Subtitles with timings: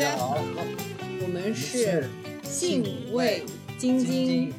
[0.00, 0.42] 家好，
[1.20, 2.08] 我们是
[2.42, 3.42] 信味
[3.76, 4.50] 晶晶，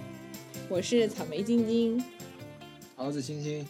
[0.70, 2.00] 我是草莓晶晶，
[2.96, 3.68] 桃子晶晶。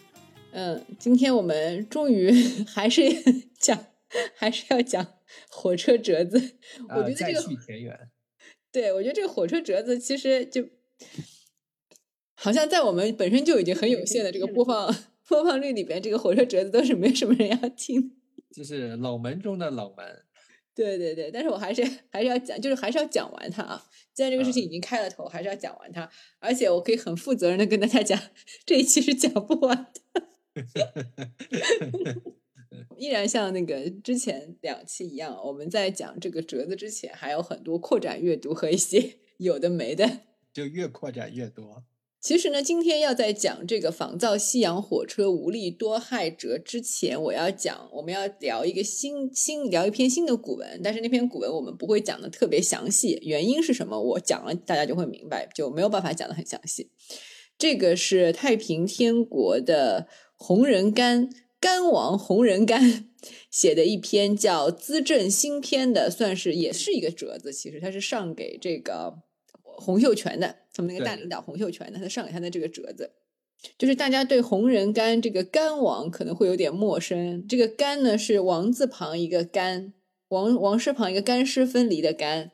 [0.51, 2.29] 嗯，今天我们终于
[2.67, 3.01] 还是
[3.57, 3.85] 讲，
[4.35, 5.13] 还是要讲
[5.49, 6.55] 火车折子。
[6.89, 7.97] 我觉得这个田园，
[8.69, 10.67] 对我觉得这个火车折子其实就
[12.33, 14.93] 好像在我们本身就已经很有限的这个播放
[15.25, 18.17] 播放率里边，这个火车折子都是没什么人要听。
[18.53, 20.23] 就是冷门中的冷门。
[20.81, 23.83] 对对对，但是我还是还是要讲，就是还是要讲完它啊。
[24.13, 26.09] 既然这个事情已经开了头，还是要讲完它。
[26.39, 28.19] 而且我可以很负责任的跟大家讲，
[28.65, 30.27] 这一期是讲不完的。
[32.97, 40.21] 依然像那个之前两期一样，我们在讲这个折子之前，还有很多扩展阅读和一些有的没的，
[40.53, 41.83] 就越扩展越多。
[42.21, 53.99] 其实呢，今天要在讲这个仿造西洋火车无力多害折之前，我要讲我们要聊一个新新聊一篇新的古文，但是那篇古文我们不会讲的特别详细，原因是什么？
[53.99, 56.91] 我讲了大家就会明白，就没有办法讲的很详细。
[57.57, 61.27] 这个是太平天国的洪仁干
[61.59, 63.09] 干王洪仁干
[63.49, 69.15] 写的一篇叫《资政新篇》的，算是也是一个折子，其实它是上给这个。
[69.63, 73.11] 洪秀全的，他们那个大领导洪秀全呢，他上给他的这个折子，
[73.77, 77.45] 就是大家对洪仁干这个干王可能会有点陌生。
[77.45, 79.93] 这个干呢是王字旁一个干，
[80.29, 82.51] 王王师旁一个干湿分离的干。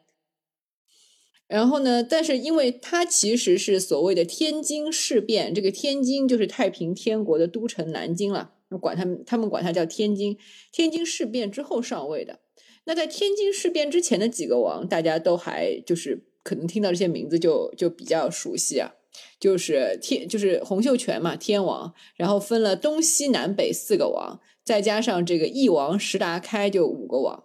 [1.47, 10.35] 然后呢，但是因为他其实是所谓的天津事变，这个天津就是太平天国的都城南京了，管他们他们管他叫天津。
[10.71, 12.39] 天津事变之后上位的，
[12.85, 16.23] 那在天津事变之前的几个王，大家都还就是。
[16.47, 18.93] 可能听到这些名字就就比较熟悉啊，
[19.37, 27.43] 就是天就是洪秀全嘛，天王，然后分了东西南北四个王，再加上这个义王石达开就五个王。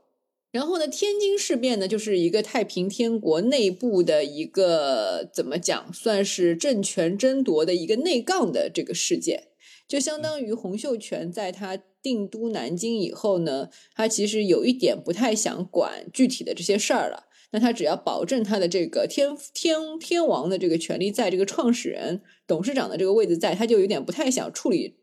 [0.52, 9.48] 然后呢，天津事变呢，就是一个太平天国内部的一个怎么讲，算是政权争夺的一个内杠的这个事件，
[9.88, 17.24] 就相当于洪秀全在他定都南京以后呢，他其实有一点不太想管具体的这些事儿了。
[17.52, 24.96] 那他只要保证他的这个天天天王的这个权利，在这个创始人、董事长的这个位置在，他就有点不太想处理，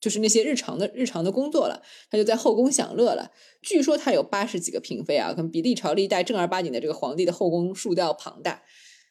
[0.00, 3.32] 就是那些日常的日常的工作了，他就在后宫享乐了。
[3.60, 8.62] 据说他有八十几个嫔妃啊，可能比历朝历代正儿八经的这个皇帝的后宫数都要庞大。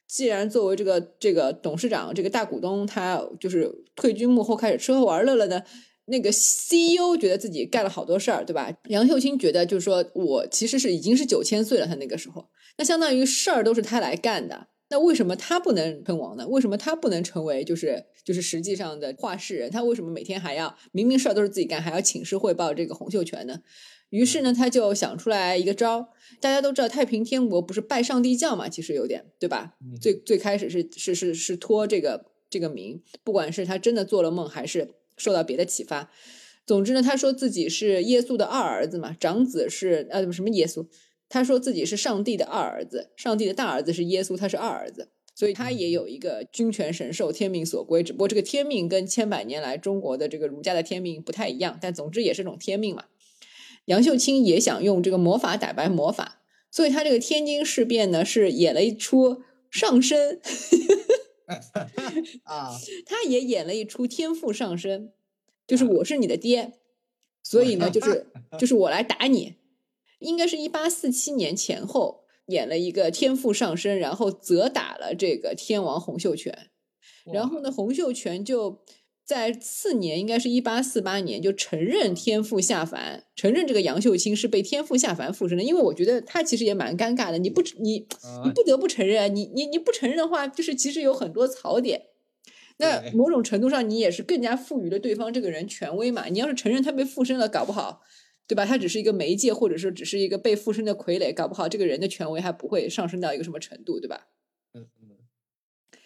[0.08, 5.62] 既然作为这个这个董事长、这个大股东，他就是退居幕后，开始吃喝玩乐了呢。
[6.10, 8.72] 那个 CEO 觉得自己干了好多事儿，对吧？
[8.88, 12.48] 杨秀清觉得就是说我其实是已经是九千岁了，他那个时候，
[12.78, 16.48] 那相当于事儿都是他来干的，那为什么他不能称王呢？
[16.48, 19.70] 为什么他不能成为就是就是实际上的话事人？
[19.70, 23.60] 他为什么每天还要明明事儿都是自己干，还要请示汇报这个洪秀全呢？
[24.10, 26.08] 于是呢，他就想出来一个招。
[26.40, 29.74] 大家都知道太平天国不是拜上帝教嘛，其实有点对吧？
[30.02, 34.94] 最最开始是是是是托这个这个名，不管是他真的做了梦还是。
[35.18, 36.10] 受到别的启发，
[36.66, 40.86] 总之呢，他说自己是耶稣的二儿子嘛，长子是呃什么耶稣？
[41.30, 48.02] 他说自己是上帝的二儿子，上帝的大儿子是耶稣，他是二儿子，所以他也有一个君权神授、天命所归。
[48.02, 53.06] 只不过这个天命跟千百年来中国的这个儒家的天命不太一样，但总之也是种天命嘛。
[53.86, 56.42] 杨秀清也想用这个魔法打败魔法，
[56.72, 60.40] 所以他这个天津事变呢，是演了一出上身。
[62.44, 62.72] 啊，
[63.08, 65.12] 他也演了一出天赋上升，
[65.66, 66.74] 就是我是你的爹，
[67.42, 68.28] 所以呢， 就是
[68.60, 69.56] 就是我来打你，
[70.20, 76.70] 应该是一八四七年前后演了一个天赋上升，然后责打了这个天王洪秀全，
[77.34, 78.84] 然后呢，洪秀全就。
[79.28, 85.64] 在次年，应该是一八四八年，就承认天父下凡，承认这个杨秀清是被天父下凡附身的。
[85.66, 88.08] 因为我觉得他其实也蛮尴尬的，你不你
[88.46, 92.04] 你不得不承认，你你你不承认的话，就是其实有很多槽点。
[92.78, 96.28] 那某种程度上，你也是更加赋予了对方这个人权威嘛。
[96.28, 98.04] 你要是承认他被附身了，搞不好，
[98.48, 98.66] 对吧？
[98.66, 104.28] 他只是一个媒介，或者说只是一个被附身的傀儡，搞不好这个人的权威还不会上升到一个什么程度，对吧？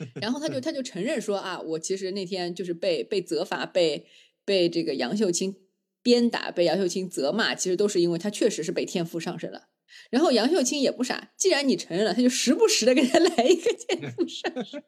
[0.22, 4.06] 然后他就他就承认说啊，我其实那天就是被被责罚，被
[4.44, 5.56] 被这个杨秀清
[6.02, 9.70] 鞭打，被杨秀清责骂，其实都是因为他确实是被天赋上身了。
[10.10, 14.84] 然后杨秀清也不傻，既然你承认了，他就时不时的给他来一个天赋上身，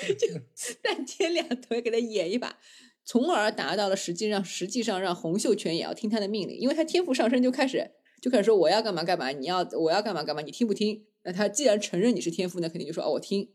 [0.18, 2.58] 就三天两头给他演一把，
[3.04, 7.90] 从而达到了实际上实际上让洪秀全也要听他的命令，因为他天赋上升就开始
[8.22, 11.04] 就开始说我要干嘛干嘛，你要我要干嘛干嘛，你听不听？
[11.24, 13.48] 那他既然承认你是天赋，那肯定就说哦，我听，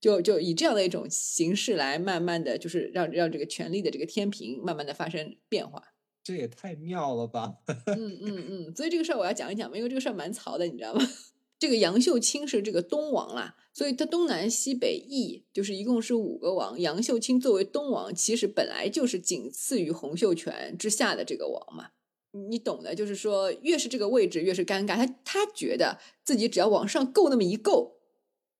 [0.00, 5.82] 就就以这样的一种形式来慢慢的就是让让这个权力的这个天平慢慢的发生变化。
[6.22, 7.54] 这也太妙了吧！
[7.96, 11.00] 嗯嗯嗯，所以这个事儿我要讲一讲嘛，因为这个事儿蛮曹的，你知道吗？
[11.58, 16.78] 这个杨秀清是这个东王啦，所以他东南西北翼就是一共是五个王。
[16.78, 21.90] 杨秀清作为东王，其实本来就是仅次于洪秀全之下的这个王嘛，
[22.32, 24.96] 你懂的，就是说越是这个位置越是尴尬。
[24.96, 27.98] 他他觉得自己只要往上够那么一够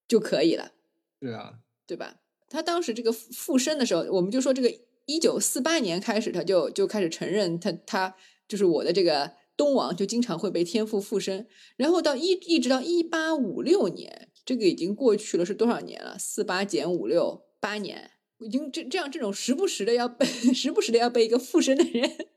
[0.06, 0.72] 就可以了，
[1.20, 2.20] 对啊，对吧？
[2.48, 4.72] 他当时这个附身的时候，我们就说这个
[5.06, 8.16] 一九四八年开始，他就就开始承认他他
[8.46, 9.32] 就是我的这个。
[9.58, 16.16] 东王就经常会被天父附身，然后到一一直到一八五六年，这个已经过去了是多少年了？
[16.16, 20.24] 四八减五六八年，已经这这样这种时不时的要被
[20.54, 22.28] 时不时的要被一个附身的人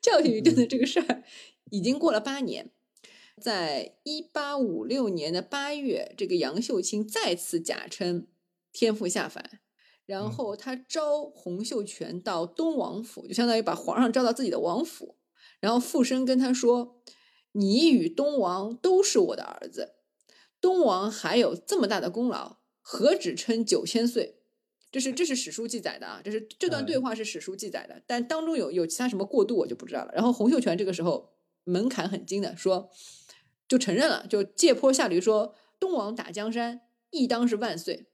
[0.00, 1.24] 教训一顿的这个事儿，
[1.70, 2.70] 已经过了八年。
[3.40, 8.28] 在一八五六年的八月，这个杨秀清再次假称
[8.72, 9.60] 天父下凡，
[10.06, 15.16] 然后他招洪秀全到东王府，就相当于把皇上招到自己的王府。
[15.60, 17.00] 然后附身跟他说
[17.52, 19.94] ：“你与东王都是我的儿子，
[20.60, 24.42] 东王还有这么大的功劳，何止称九千岁？
[24.94, 30.12] 这是这是史书记载的啊，这是这段对话是史书记载的，但当中有有其他什么过渡我就不知道了。
[30.14, 31.32] 然后洪秀全这个时候
[31.64, 32.88] 门槛很精的说，
[33.66, 38.06] 就承认了，就借坡下驴说东王打江山，亦当是万岁。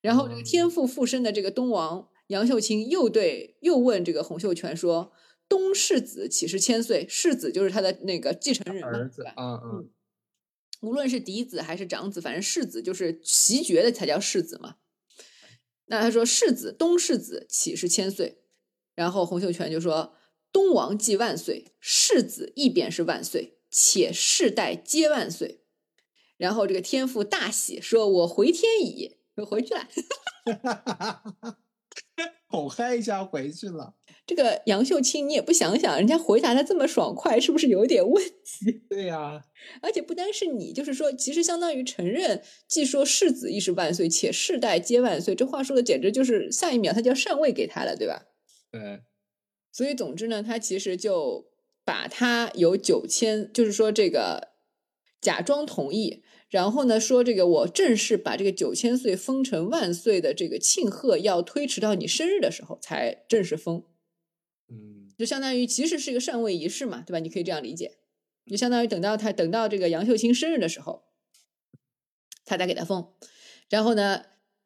[0.00, 5.12] 然后这个天赋附身的这个东王杨秀清又对又问这个洪秀全说。”
[5.50, 7.04] 东世子岂是千岁？
[7.08, 9.90] 世子就是他的那个继承人儿子，嗯嗯。
[10.80, 14.76] 无论是嫡子还是长子，反正世子就是袭爵的才叫世子嘛。
[15.90, 18.38] 那他说世子东世子岂是千岁？
[18.94, 20.14] 然后洪秀全就说
[20.52, 25.64] 东王既万岁，世子亦便是万岁，且世代皆万岁。
[26.36, 29.88] 然后这个天父大喜，说我回天矣，我回去了。
[32.46, 33.96] 哄嗨一下回去了。
[34.30, 38.80] 这个杨秀清，你也不想想，人家回答的这么爽快，是不是有点问题？
[38.88, 39.42] 对呀，
[39.82, 45.34] 而且不单是你，就是说，其实相当于承认，既说世子亦是万岁，且世代皆万岁。
[45.34, 48.22] 这话说的简直就是下一秒他就要上位给他了，对吧？
[48.70, 49.00] 对。
[49.72, 51.48] 所以总之呢，他其实就
[51.84, 54.50] 把他有九千，就是说这个
[55.20, 63.82] 假装同意，然后呢说这个我正式把这个九千岁封成万岁的这个庆贺要推迟到你生日的时候才正式封。
[65.20, 67.18] 嗯，就相当于其实是一个禅位仪式嘛，对吧？
[67.18, 67.98] 你可以这样理解，
[68.46, 71.02] 就相当于等到他等到这个杨秀清生日的时候，
[72.46, 73.12] 他再给他封。
[73.68, 74.22] 然后呢，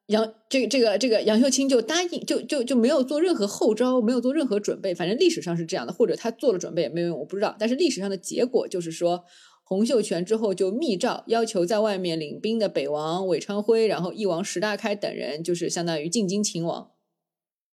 [0.07, 4.95] 杨这个这个这个杨秀清就答应，就就就没有做任何后招，没有做任何准备。
[4.95, 7.57] 反正历史上是这样的，或者他做了准备也没有用，我不知道。
[7.59, 9.25] 但是历史上的结果就是说，
[9.65, 16.93] 洪秀全之后就密诏要求在外面领兵的北王韦昌辉，然后翼王石达开等人，就是相当于进京勤王。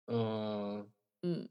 [0.08, 0.88] 嗯
[1.22, 1.48] 嗯。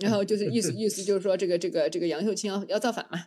[0.00, 3.26] 然后就是意思 意思就是说，这个这个这个杨秀清要要造反嘛，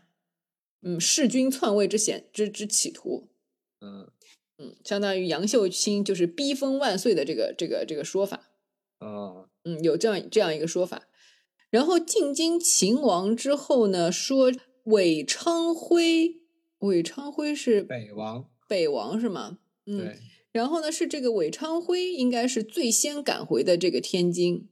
[0.81, 3.29] 嗯，弑君篡位之险之之企图，
[3.81, 4.09] 嗯
[4.57, 8.51] 嗯，相当于杨秀清就是逼疯万岁的这个这个这个说法，
[8.99, 11.07] 啊，嗯，有这样这样一个说法。
[11.69, 14.51] 然后进京秦王之后呢，说
[14.83, 16.41] 韦昌辉，
[16.79, 19.59] 韦昌辉是北王，北王是吗？
[19.85, 20.17] 嗯，
[20.51, 24.67] 然后呢是这个韦昌辉应该是最先赶回的这个天津。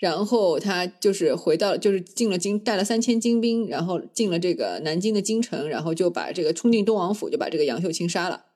[0.00, 8.46] 然后他就是回到，就是进了京，带了三千精兵，然后进了这个南京的京城，然后就把这个冲进东王府，就把这个杨秀清杀了。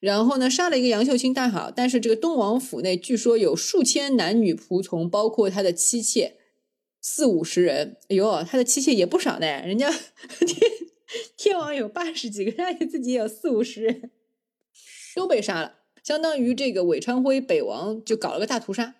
[0.00, 6.36] 然后呢，杀了一个杨秀清大好，但是这个东王府内据说有数千男女仆从，包括他的妻妾
[7.02, 7.98] 四五十人。
[8.08, 9.90] 哎呦，他的妻妾也不少呢，人家
[10.40, 10.58] 天
[11.36, 14.10] 天王有八十几个，他自己有四五十人，
[15.14, 15.74] 都被杀了。
[16.02, 18.94] 相当于这个韦昌辉北王就搞了个大屠杀。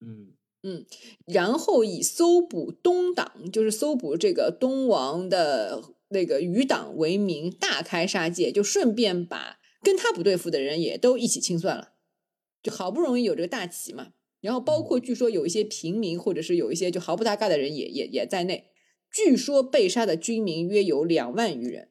[0.00, 0.37] 嗯。
[0.62, 0.84] 嗯，
[1.24, 11.92] 然后以搜捕东党，就是搜捕这个东王的那个余党为名，大开杀戒，就顺便把跟他不对付的人也都一起清算了。
[12.60, 14.08] 就好不容易有这个大旗嘛，
[14.40, 18.72] 然后包括据说有一些平民，或者是有一些就毫不搭嘎的人也也也在内。
[19.12, 21.90] 据说被杀的军民约有两万余人。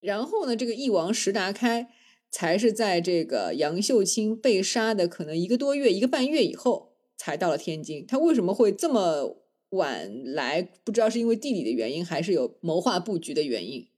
[0.00, 1.88] 然后呢，这个翼王石达开
[2.30, 6.85] 才是在这个杨秀清被杀的可能一个多月、一个半月以后。
[7.26, 9.36] 才到了天津，他为什么会这么
[9.70, 10.62] 晚来？
[10.84, 13.88] 不知道是因为地理的原因，还是有谋划布局的原因。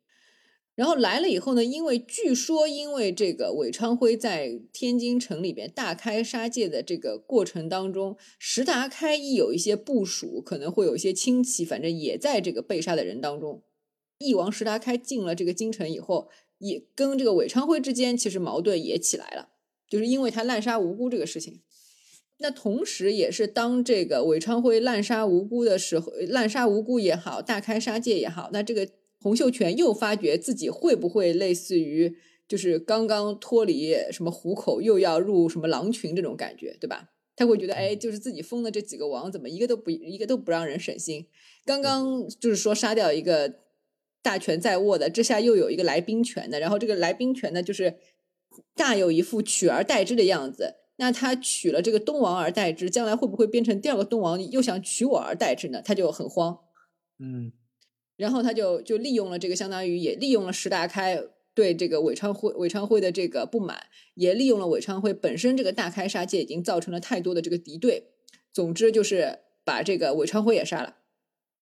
[0.75, 13.63] 然后来了以后呢，因为据说因为这个韦昌辉在天津城里边大开杀戒的这个过程当中，石达开亦有一些部署，可能会有一些亲戚，反正也在这个被杀的人当中。
[14.21, 19.51] 翼王石达开进了这个京城以后，也跟这个韦昌辉之间其实矛盾也起来了，
[19.87, 21.61] 就是因为他滥杀无辜这个事情。
[22.41, 28.89] 那同时，也是当这个韦昌辉滥杀无辜的时候，滥杀无辜也好，大开杀戒也好，那这个
[29.21, 32.17] 洪秀全又发觉自己会不会类似于
[32.47, 37.11] 就是刚刚脱离什么虎口，又要入什么狼群这种感觉，对吧？
[37.35, 41.27] 他会觉得，哎，就是自己封的这几个王，怎么一个都不一个都不让人省心？
[41.65, 43.53] 刚刚就是说杀掉一个
[44.23, 47.95] 大权在握的，这下又有一个来兵权的，然后这个来兵权呢，就是
[48.75, 50.77] 大有一副取而代之的样子。
[51.01, 55.81] 那他娶了这个东王而代之，将来会不会变成第二个东王，又想娶我而代之呢？
[55.81, 56.59] 他就很慌，
[57.21, 57.53] 嗯，
[58.17, 61.23] 然后他就就利用了这个，相当于也利用了石达开
[61.55, 68.11] 对这个韦昌辉韦昌辉的这个不满，也利用了韦昌辉本身这个大开杀戒已经造成了太多的这个敌对，
[68.53, 70.97] 总之就是把这个韦昌辉也杀了。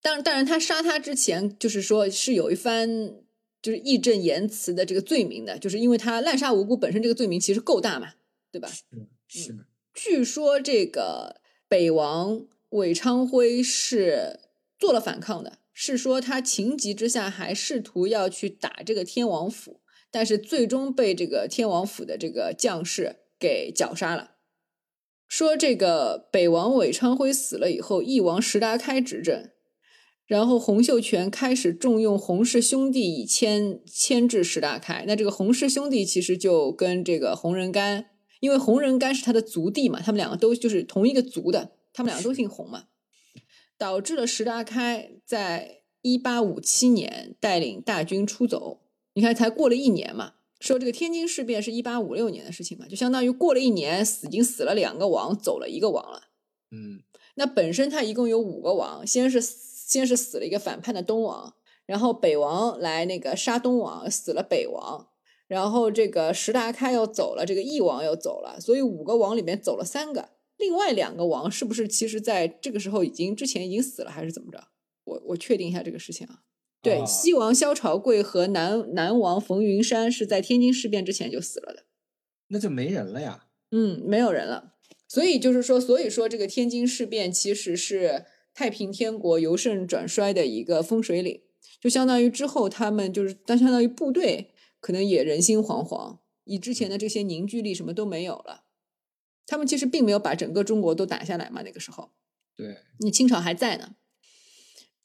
[0.00, 3.16] 当，当然他杀他之前，就是说是有一番
[3.60, 8.14] 就是义正言辞的这个罪名的，就是因为他滥杀无辜本身这个罪名其实够大嘛，
[8.50, 8.70] 对吧？
[9.28, 14.40] 是，据说这个北王韦昌辉是
[14.78, 19.80] 做了反抗的，是说他情急之下还试图要去打这个天王府，
[20.10, 24.32] 但是最终被这个天王府的这个将士给绞杀了。
[25.28, 29.50] 说这个北王韦昌辉死了以后，翼王石达开执政，
[30.24, 35.04] 然后洪秀全开始重用洪氏兄弟以牵牵制石达开。
[35.06, 38.04] 那这个洪氏兄弟其实就跟这个洪仁玕。
[38.40, 42.84] 因为洪仁干是他的族弟嘛，他们两个都就是同一个族的，他们两个都姓洪嘛，
[43.78, 48.82] 导致了石达开在一八五七年带领大军出走。
[49.14, 56.24] 你看，才过了一年嘛，说这个天津事变是一八五六年的事情嘛，就相当于过了一年，死已经死了两个王，走了一个王了。
[56.70, 57.00] 嗯，
[57.36, 61.54] 那本身他一共有五个王，先是先是死了一个反叛的东王，
[61.86, 65.08] 然后北王来那个杀东王，死了北王。
[65.48, 74.68] 然后这个石达开又走了，这个翼王又走了，所以五个王里面走了三个，另外两个王是不是其实在这个时候已经之前已经死了，还是怎么着？
[75.04, 76.40] 我我确定一下这个事情啊。
[76.82, 81.84] 对，西王萧朝贵和南南王冯云山是在天津事变之前就死了的，
[82.48, 83.46] 那就没人了呀。
[83.70, 84.72] 嗯，没有人了。
[85.06, 91.40] 所以就是说，所以说这个天津事变其实是太平天国由盛转衰的一个风水岭，
[91.80, 94.50] 就相当于之后他们就是但相当于部队。
[94.80, 98.64] 可能也人心惶惶，以之前的这些凝聚力什么都没有了。
[99.46, 102.10] 他们其实并没有把整个中国都打下来嘛，那个时候。
[102.56, 103.94] 对，你清朝还在呢。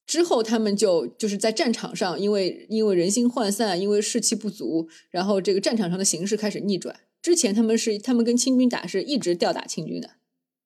[0.06, 7.00] 之后他们就就是在战场上，因为因为人心涣散，因为士气不足，然后这个战场上的形势开始逆转。
[7.22, 10.16] 之前他们是他们跟清军打是一直吊打清军的，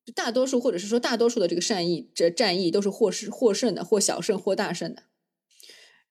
[0.06, 5.04] 就大多数或者是说大多数的这个战役这战役都是获胜获胜的，或小胜或大胜的。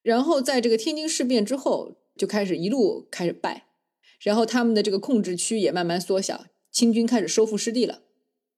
[0.02, 1.96] 然后在这个天津事变之后。
[2.16, 3.66] 就开始一路开始败，
[4.20, 8.02] 然后他们的这个控制区也慢慢缩小，清军开始收复失地了。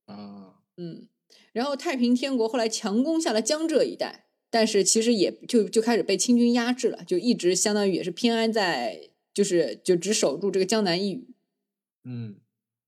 [0.05, 1.09] 啊，嗯，
[1.53, 11.35] 然后太平天国后来强攻下了江浙一带，但是其实也就就开始被清军压制了，就一直相当于也是偏安在，就是就只守住这个江南一隅。
[12.05, 12.37] 嗯，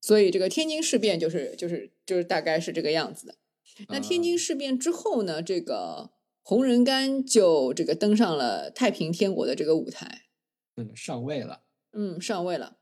[0.00, 3.34] 所以这个天津事变就是就是就是大概是这个样子的。
[3.88, 6.10] 那天津事变之后呢，这个
[6.42, 10.26] 洪仁玕就这个登上了太平天国的这个舞台。
[10.78, 11.62] 嗯，上位了。
[11.92, 12.76] 嗯，上位了。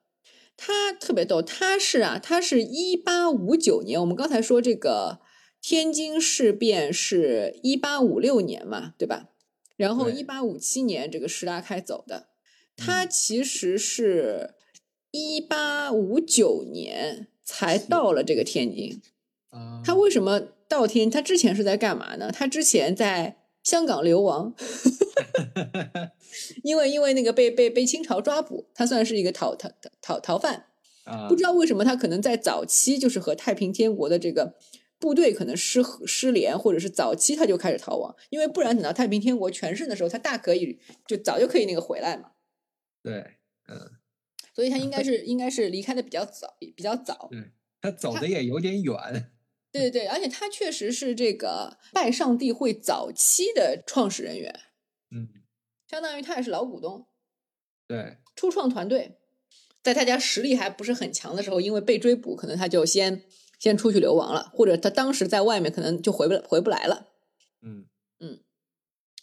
[0.54, 3.98] 他特别逗，他是啊，他是一八五九年。
[3.98, 5.20] 我们刚才说这个
[5.62, 9.30] 天津事变是一八五六年嘛，对吧？
[9.76, 12.28] 然后一八五七年这个石达开走的，
[12.76, 14.54] 他其实是
[15.10, 19.00] 一八五九年才到了这个天津。
[19.50, 21.10] 啊，他为什么到天？
[21.10, 22.30] 他之前是在干嘛呢？
[22.30, 24.54] 他之前在香港流亡。
[26.62, 29.70] 因为因为那个被被被清朝抓捕，他算是一个逃逃
[30.00, 30.66] 逃逃犯
[31.04, 31.28] 啊。
[31.28, 34.56] 不知道为什么他可能在早期就是和太平天国的这个
[34.98, 38.14] 部队可能失失联，或者是早期他就开始逃亡。
[38.30, 42.32] 因为不然等到太平天国全盛的时候，他大可以就早就可以那个回来嘛。
[43.02, 43.36] 对，
[43.68, 43.92] 嗯。
[44.54, 47.28] 所以他应该是应该是离开的比较早，比较早。
[47.30, 47.50] 对，
[47.82, 49.30] 他走的也有点远。
[49.70, 54.60] 对对对，而且他确实是这个拜上帝会早期的创始人员。
[55.10, 55.28] 嗯。
[55.88, 57.06] 相当于他也是老股东，
[57.86, 59.18] 对，初创团队，
[59.84, 63.22] 在他家实力还不是很强的时候，因为被追捕，可能他就先
[63.60, 67.06] 先出去流亡了，或者他当时在外面可能就回不回不来了。
[67.62, 67.86] 嗯
[68.18, 68.40] 嗯，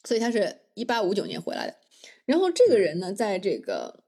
[0.05, 1.75] 所以他是一八五九年回来的。
[2.23, 4.05] 然后这个人呢，在这个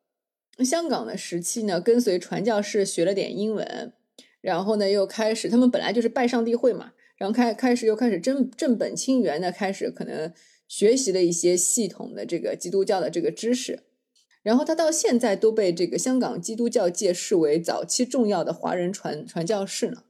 [0.64, 3.92] 香港的时期呢，跟随传教士学了点英文，
[4.40, 10.34] 然后呢又开始，他们本来就是拜上帝会嘛，然后开开始又开始正正本清源的开始可能。
[10.68, 13.82] 学习了一些系统的这个基督教的这个知识，
[14.44, 20.04] 然后他到现在都被这个香港基督教界视为早期重要的华人传传教士呢。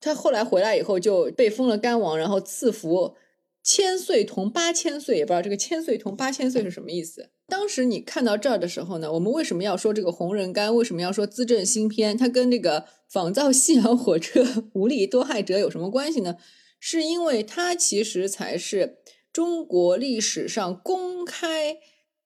[0.00, 3.14] 他后来回来以后就被封了干王，然后赐福
[3.62, 7.30] 千岁同八千岁，也不知道这个千岁同八千岁是什么意思。
[7.46, 10.74] 当时你看到这儿的时候呢，我们为什么要说这个红人干？
[10.74, 12.16] 为什么要说资政新篇？
[12.16, 16.36] 它跟这个仿造西洋火车 无力多害者有什么关系呢？
[16.78, 18.98] 是因为它其实才是
[19.32, 21.78] 中国历史上公开。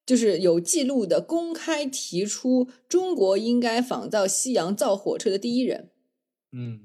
[0.06, 5.88] 就是有记录的公开提出中国应该仿造西洋造火车的第一人，
[6.52, 6.80] 嗯，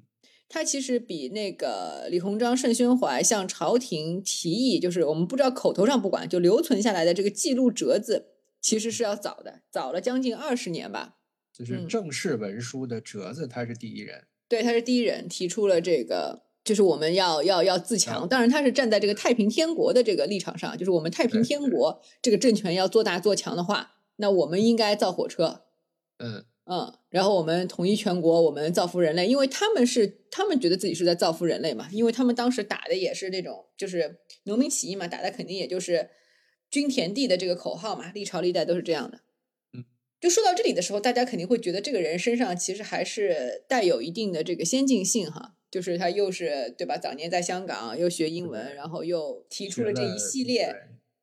[0.48, 8.28] 他其实比那个李鸿章、盛宣怀向朝廷提议，就是我们不知道口头上不管，就留存下来的这个记录折子，
[8.62, 11.18] 其实是要早的，早了将近二十年吧。
[11.52, 16.44] 就是正式文书的折子，他是第一人，对，他是第一人提出了这个。
[16.64, 25.64] 就是我们要要要自强，当然他是站在这个太平天国的这个立场上，就是我们太平天国这个政权要做大做强的话，那我们应该造火车，
[26.18, 36.10] 嗯嗯，然后我们统一全国，我们造福人类，因为他们是他们觉得自己是在造福人类嘛，因为他们当时打的也是那种就是农民起义嘛，打的肯定也就是
[36.70, 39.22] 均田地的这个口号嘛，历朝历代都是这样的。
[39.74, 39.86] 嗯，
[40.22, 45.56] 就说到这里的时候，大家肯定会觉得这个人身上其实还是带有一定的这个先进性哈。
[45.72, 46.98] 就是他又是对吧？
[46.98, 50.74] 早年在香港又学英文，然后又提出了这一系列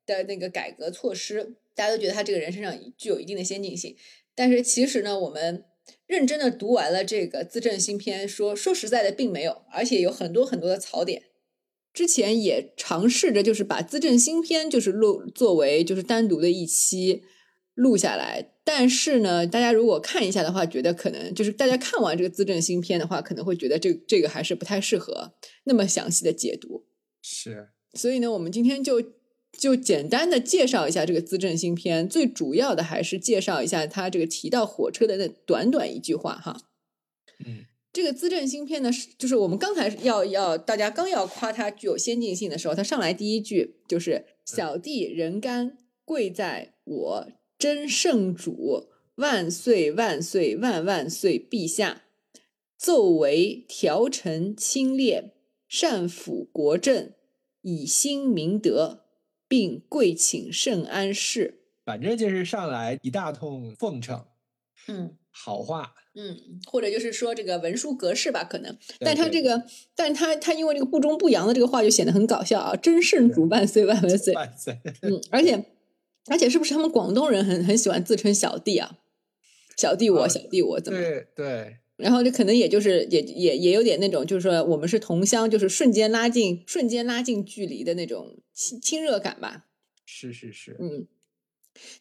[0.05, 3.95] 的那个改革措施，大家都觉得他这个人身上具有一定的先进性。
[4.33, 5.65] 但是其实呢，我们
[6.05, 11.23] 认真的读完了这个资政新篇，说说实在的，并没有，而且有很多很多的槽点。
[11.93, 17.23] 之前也尝试着就是把资政新篇就是录作为就是单独的一期
[17.73, 18.51] 录下来。
[18.67, 25.31] 但是呢，大家如果看一下的话，觉得可能就是大家看完这个资政新篇的话，可能会觉得这这个还是不太适合
[25.63, 26.83] 那么详细的解读。
[27.21, 29.01] 是，所以呢，我们今天就
[29.57, 36.59] 就简单的介绍一下这个资政新篇，最主要的还是介绍一下他这个提到火车的那短短一句话哈。
[37.45, 47.27] 嗯，这个资政新篇呢，是就是我们刚才要要大家刚要夸它具有先进性的时候，他上来第一句就是“小弟人干，跪在我”。
[47.57, 51.39] 真圣主万岁万岁万万岁！
[51.39, 52.03] 陛下
[52.77, 55.33] 奏为调臣清列，
[55.67, 57.13] 善辅国政，
[57.63, 59.05] 以兴明德，
[59.47, 61.63] 并跪请圣安世。
[61.83, 64.25] 反正就是上来一大通奉承，
[64.87, 68.77] 嗯，好话，嗯，或者就是说这个文书格式吧，可能。
[68.99, 69.63] 但他这个，
[69.95, 72.75] 但他他因为这个不忠不扬的这个话，就显得很搞笑啊！
[72.75, 74.35] 真圣主万岁万万岁！
[74.35, 74.79] 万岁！
[75.01, 75.65] 嗯，而且。
[76.29, 78.97] 而且是不是他们广东人很很喜欢自称小弟啊？
[79.77, 80.99] 小弟我，小弟我，怎么？
[80.99, 81.77] 对对。
[81.97, 89.65] 然后就可能也就是也也也有点那种，就是说我们是同乡，就是瞬间拉近瞬间拉近距离的那种亲亲热感吧。
[90.05, 90.77] 是是是。
[90.79, 91.07] 嗯，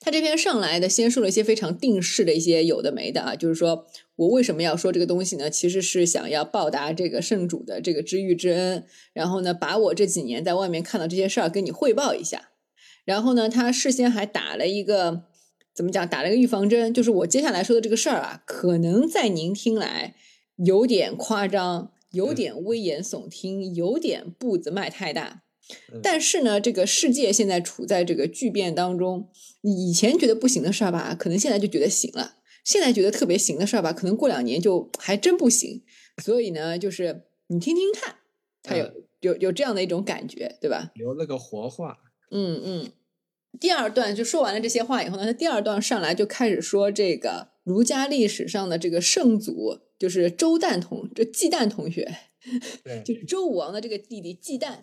[0.01, 3.87] 他这篇上来的先说了一些非常定式的一些有的没的啊，就是说
[4.17, 5.49] 我为什么要说这个东西呢？
[5.49, 8.85] 其实是想要报答这个圣主的这个知遇之恩，
[9.15, 12.51] 然后呢，把我这几年在外面看到这些事儿跟你汇报一下。
[13.07, 15.23] 然后呢，他事先还打了一个
[15.75, 16.07] 怎么讲？
[16.07, 20.15] 打了个预防针，就是我接下来说的这个事儿啊，可能在您听来
[20.57, 25.45] 有点夸张，有点危言耸听，有点步子迈太大。
[26.03, 29.29] 但是呢，这个世界现在处在这个巨变当中，
[29.63, 35.83] 以前觉得不行的事儿吧，可能现在就觉得行了；现在觉得特别行的事儿吧，可能过两年就还真不行。
[36.23, 38.17] 所以呢，就是你听听看，
[38.63, 38.91] 他有
[39.21, 40.91] 有有这样的一种感觉，对吧？
[40.95, 41.99] 留了个活话。
[42.31, 42.93] 嗯嗯，
[43.61, 52.11] 第二段就说完了这些话以后呢，他第二段上来就开始说这个儒家历史上的这个圣祖，就是周旦同这季旦同学，
[52.85, 54.79] 对， 就是周武王的这个弟弟季旦，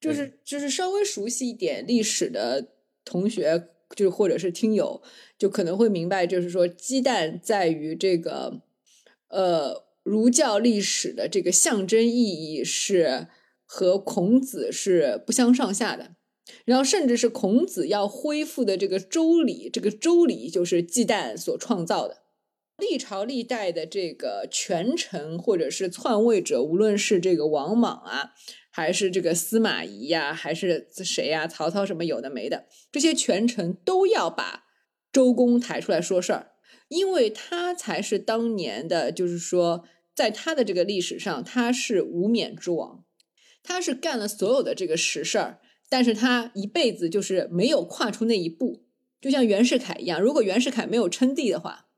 [0.00, 2.68] 就是就是稍微熟悉一点历史的
[3.04, 5.02] 同学，就或者是听友，
[5.38, 8.62] 就可能会明白，就是说鸡蛋在于这个
[9.28, 13.28] 呃儒教历史的这个象征意义是
[13.64, 16.16] 和孔子是不相上下的。
[16.64, 22.22] 然后，甚至是孔子要恢复的这个周礼，这个周礼就是季旦所创造的。
[22.78, 28.32] 历朝历代的这个权臣或者是篡位者，无论是这个王莽啊，
[28.70, 34.64] 还是这个司马懿呀，还是谁呀，曹操什么有的没的，这些权臣都要把
[35.10, 36.52] 周公抬出来说事儿，
[36.88, 43.06] 因为他才是当年的，就是说，在他的这个历史上，他是无冕之王，
[43.62, 45.60] 他是干了所有的这个实事儿。
[45.88, 48.84] 但是他一辈子就是没有跨出那一步，
[49.20, 50.20] 就像袁世凯一样。
[50.20, 51.88] 如果袁世凯没有称帝的话，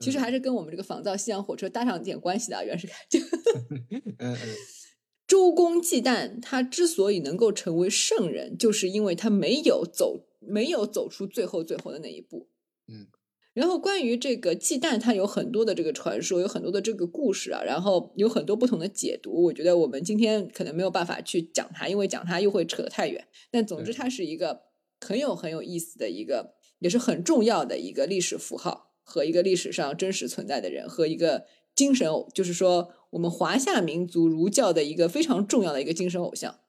[0.00, 2.64] 其实还是跟我们这个仿造西洋火车搭上点关系的。
[2.64, 2.94] 袁世凯，
[4.18, 4.36] 嗯嗯，
[5.28, 12.48] 周公忌旦他之所以能够成为圣人，就是因为他没有走，没有走出最后最后的那一步。
[12.88, 13.06] 嗯，
[13.54, 19.44] 然后关于这个忌惮，它有很多的这个传说，有很多的这个故事啊，然后有很多不同的解读。
[19.44, 23.26] 我觉得我们今天可能没有办法去讲它，因为讲它又会扯得太远。
[23.50, 24.62] 但总之，它是一个
[25.00, 36.60] 很有很有意思的一个，也是很重要的一个历史符号和一个历史上真实存在的人和一个精神偶，就是说我们华夏民族儒教的一个非常重要的一个精神偶像。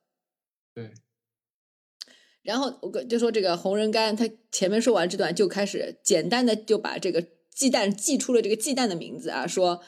[0.73, 0.91] 对，
[2.43, 7.25] 然后我就说这个洪仁干，他前面说完这段就开始简单的就把这个
[7.55, 9.81] 忌惮记出了这个忌惮的名字啊，说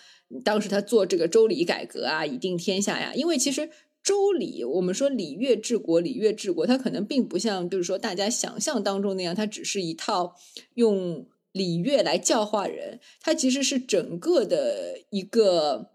[0.44, 3.14] 当时他做这个周礼改革啊，以定天下呀。
[3.14, 3.70] 因为其实
[4.02, 10.36] 周礼，我们说礼乐治国，礼乐治国，它可能并不像就是说大家想象当中那样，它只是一套
[10.76, 15.92] 用礼乐来教化人，它其实是整个的一个。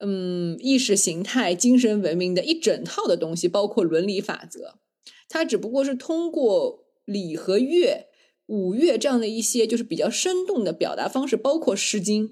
[0.00, 4.78] 嗯，意识形态、精神文明的一整套的东西，包括伦理法则。
[5.28, 8.06] 它只不过是通过礼和乐、
[8.46, 12.28] 五乐这样的一些就是比较生动的表达方式，包括《诗经》，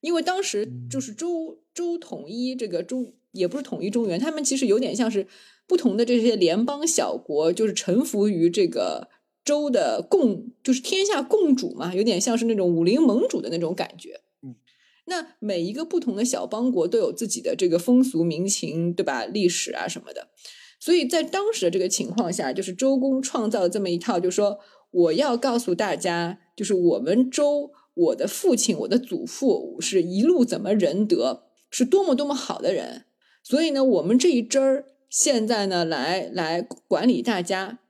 [0.00, 5.26] 因为当时就是周周统一这个中，也不是统一中原，他们其实有点像是
[5.66, 9.08] 不同的这些联邦小国，就是臣服于这个
[9.44, 14.20] 周的共，就是天下共主嘛，有点像是那种武林盟主的那种感觉。
[14.42, 14.54] 嗯
[15.08, 19.24] 那每一个不同的小邦国都有自己的这个风俗民情，对吧？
[19.24, 20.28] 历史啊什么的。
[20.78, 24.58] 所以在当时的这个情况下，就是周公创造了这么一套，就是说
[24.90, 33.04] 我要告诉大家，就是我们周，我的父亲、我的祖父是一路怎么仁德，是多么多么好的人。
[33.42, 37.80] 所以呢，我们这一支儿现在呢，来来管理大家。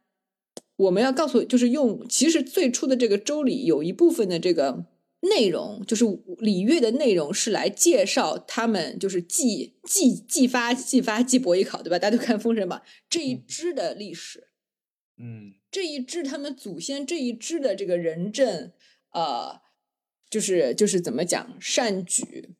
[0.76, 4.86] 我们要告诉，就是用，其实最初的这个周礼有一部分的这个。
[5.28, 6.04] 内容就是
[6.38, 11.98] 礼乐的内容是来介绍他们就是继继继发继发继伯邑考对吧？
[11.98, 14.48] 大家都看《封神榜》这一支的历史，
[15.18, 18.72] 嗯，这一支他们祖先这一支的这个人政，
[19.12, 19.60] 呃，
[20.28, 22.54] 就是就是怎么讲善举。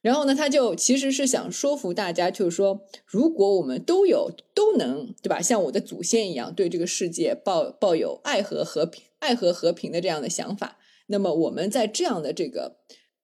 [0.00, 10.76] 然后呢，他就其实是想说服大家，就是说，如果我们都有都能对吧，像我的祖先一样，对这个世界抱抱有爱和和平、爱和和平的这样的想法。
[11.12, 12.78] 那么我们在这样的这个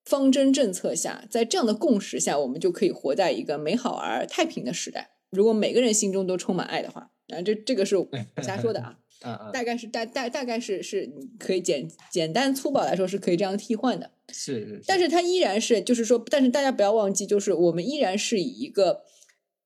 [0.04, 5.10] 方针政策下，在这样的共识下，我们就可以活在一个美好而太平的时代。
[5.30, 8.06] 如果每个人心中都充满爱的话，啊，这这个是我
[8.42, 14.10] 瞎说的啊，啊大概是大大大概是是可以简简单粗暴来说是可以这样替换的。
[14.30, 19.02] 是是，但是它依然是就是说，但是大家不要忘记，就是我们依然是以一个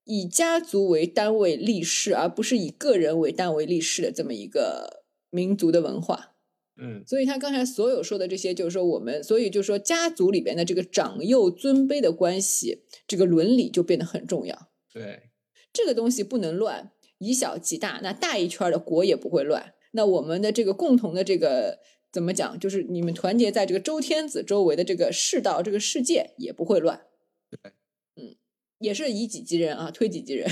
[0.05, 6.32] 以家族为单位立世，而不是以个人为单位立世的这么一个民族的文化。
[6.77, 14.71] 嗯所以他刚才所有说的这些，就是说我们，所以就是说家族里边的这个长幼尊卑的关系，这个伦理就变得很重要。
[14.93, 15.31] 对，
[15.73, 19.75] 这个东西不能乱，以小及大，那大一圈的国也不会乱。
[19.93, 21.81] 那我们的这个共同的这个
[22.11, 27.07] 怎么讲，就是你们团结在这个周天子周围的这个世道、这个世界也不会乱。
[27.51, 27.73] 对，
[28.17, 28.37] 嗯，
[28.79, 30.51] 也是以己及人啊，推己及人。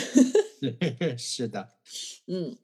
[1.17, 1.71] 是的，
[2.27, 2.59] 嗯，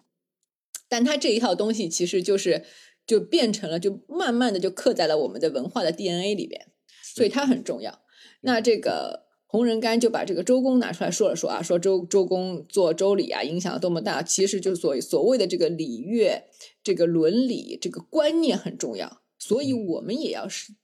[0.87, 2.62] 但他这一套东西其实就是
[3.07, 8.03] 就变成了，就慢慢的就刻在了我们的文化的 DNA 里边，所以它很重要。
[8.40, 16.45] 那这个洪仁干就把这个周公拿出来说了说啊，说周周公做周礼啊，影响多么大，其实就是所所谓的这个礼乐、
[16.83, 20.75] 这个伦理、这个观念很重要，所以我们也要是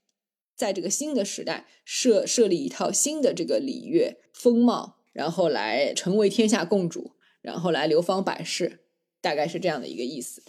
[0.54, 8.84] 在这个新的时代设设立一套新的这个礼乐风貌，然后来成为天下共主，然后来流芳百世，
[9.20, 10.40] 大概是这样的一个意思。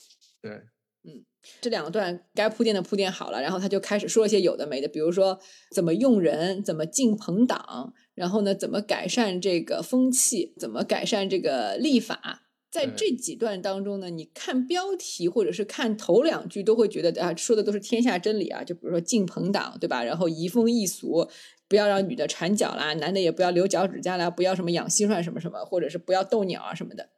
[0.42, 0.52] 对，
[1.62, 5.40] 这两段该铺垫的铺垫好了，然后他就开始说一些有的没的，比如说
[5.72, 12.42] 怎么用人，怎么进朋党，然后呢，怎么改善这个风气，怎么改善这个立法。
[12.72, 18.64] 在这几段当中呢，你看标题或者是看头两句，都会觉得啊，说的都是天下真理啊。
[18.64, 20.04] 就比如说进朋党，对吧？
[20.04, 21.30] 然后移风易俗，
[21.68, 27.10] 不要让女的缠脚啦，男的也不要留脚趾甲啦，不要什么养蟋蟀什么什么，或者是不要斗鸟啊什么的。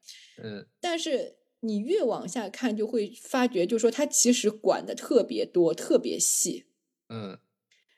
[0.43, 6.65] 嗯但是你越往下看，就会发觉，就是说他其实管的特别多，特别细。
[7.09, 7.37] 嗯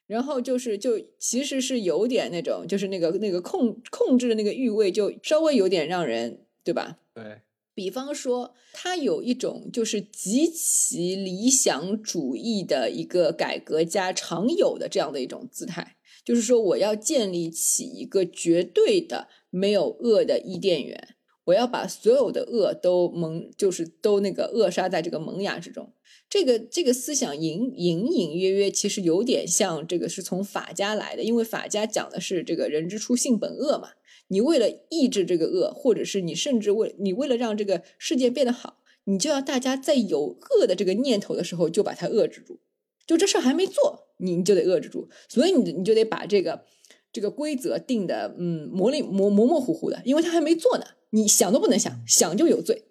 [0.07, 6.99] 然后就是就其实是有点那种，就是那个那个控控制的那个欲味，就稍微有点让人对吧？
[7.13, 7.41] 对，
[7.73, 21.16] 比方说，他有一种就是极其理想主义的一个改革家常有的这样的一种姿态，就是说我要建立起一个绝对的没有恶的伊甸园，
[21.47, 25.93] 我要把所有的恶都萌，就是都那个扼杀在这个萌芽之中。
[26.29, 33.91] 这个这个思想隐隐隐约约，其实有点像这个是从法家来的，因为法家讲的是这个人之初性本恶嘛。
[34.27, 42.59] 你为了抑制这个恶，或者是你甚至为你为了让这个世界变得好，你就要大家在有恶的这个念头的时候就把它遏制住。
[43.05, 46.65] 就这事儿还没做，你你就得遏制住，所以你你就得把这个
[47.13, 52.83] 这个规则定的嗯模里模模模糊糊的，因为他还没做呢，你想都不能想，想就有罪。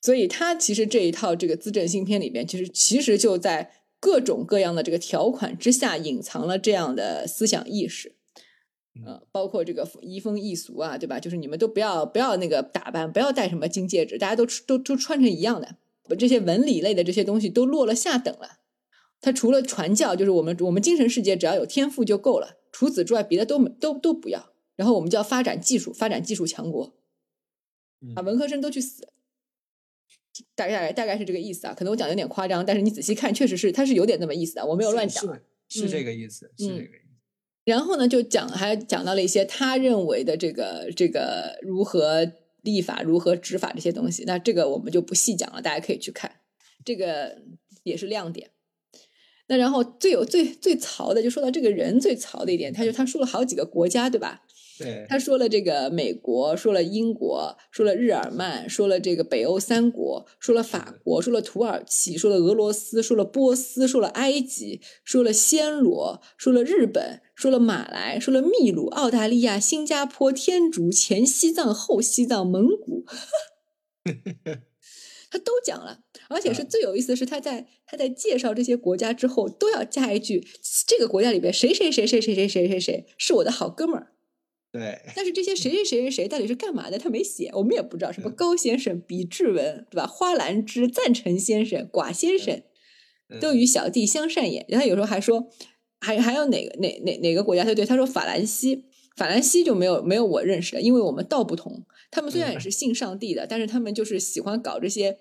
[0.00, 8.16] 所以他其实这一套这个资政新篇里边，其实其实就在各种各样的这个条款之下，隐藏了这样的思想意识。
[9.04, 11.18] 呃，包括这个移风易俗啊，对吧？
[11.18, 15.76] 就是你们都不要不要那个打扮，不要戴什么金戒指，大家都都都穿成一样的。
[16.16, 18.60] 这些文理类的这些东西都落了下等了。
[19.20, 24.53] 他除了传教，就是我们我们精神世界只要有天赋就够了，除此之外别的都都都不要。
[24.76, 26.94] 然后我们就要发展技术，发展技术强国，
[28.14, 29.08] 啊，文科生都去死。
[30.56, 35.24] 大概大概是这个意思啊，可能我讲有点夸张，但是你仔细看，确实是他是有点那么意思的，我没有乱讲，
[35.68, 37.14] 是这个意思，是这个意思。
[37.64, 42.32] 然后呢，就讲还讲到了一些他认为的这个这个如何
[42.62, 44.24] 立法、如何执法这些东西。
[44.24, 46.40] 那这个我们就不细讲了，大家可以去看，
[46.84, 47.40] 这个
[47.84, 48.50] 也是亮点。
[49.46, 54.42] 那然后最有最最槽的，就说到这个人最槽的一点，他就他说了好几个国家，对吧？
[54.76, 73.04] 对，他说了这个美国，说了英国，说了日耳曼，说了这个北欧三国，说了法国，说了土耳其，说了俄罗斯，说了波斯，说了埃及，说了暹罗，说了日本，说了马来，说了秘鲁、澳大利亚、新加坡、天竺、前西藏、后西藏、蒙古，
[75.30, 76.00] 他都讲了。
[76.28, 80.44] 而且是最有意思的是，他在他在介绍这些国家之后，都要加一句：
[80.86, 84.13] 这个国家里边谁谁谁谁谁谁谁谁谁是我的好哥们儿。
[84.74, 86.98] 对，但是这些谁谁谁谁谁到底是干嘛的？
[86.98, 88.10] 他没写，我们也不知道。
[88.10, 90.04] 什么高先生、比志文，对吧？
[90.04, 92.60] 花兰之、赞成先生、寡先生，
[93.40, 94.66] 都与小弟相善也。
[94.68, 95.48] 然后有时候还说，
[96.00, 97.62] 还还有哪个哪哪哪个国家？
[97.62, 101.84] 他对他说法兰西，法兰西就没有没有我认识的，因为我们道不同。
[102.10, 105.16] 他们虽然也是信上帝的，但是他们就是喜欢搞这些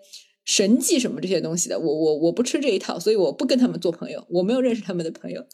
[0.45, 1.79] 神迹什么这些东西的。
[1.79, 4.25] 我我我不吃这一套，所以我不跟他们做朋友。
[4.31, 5.45] 我没有认识他们的朋友。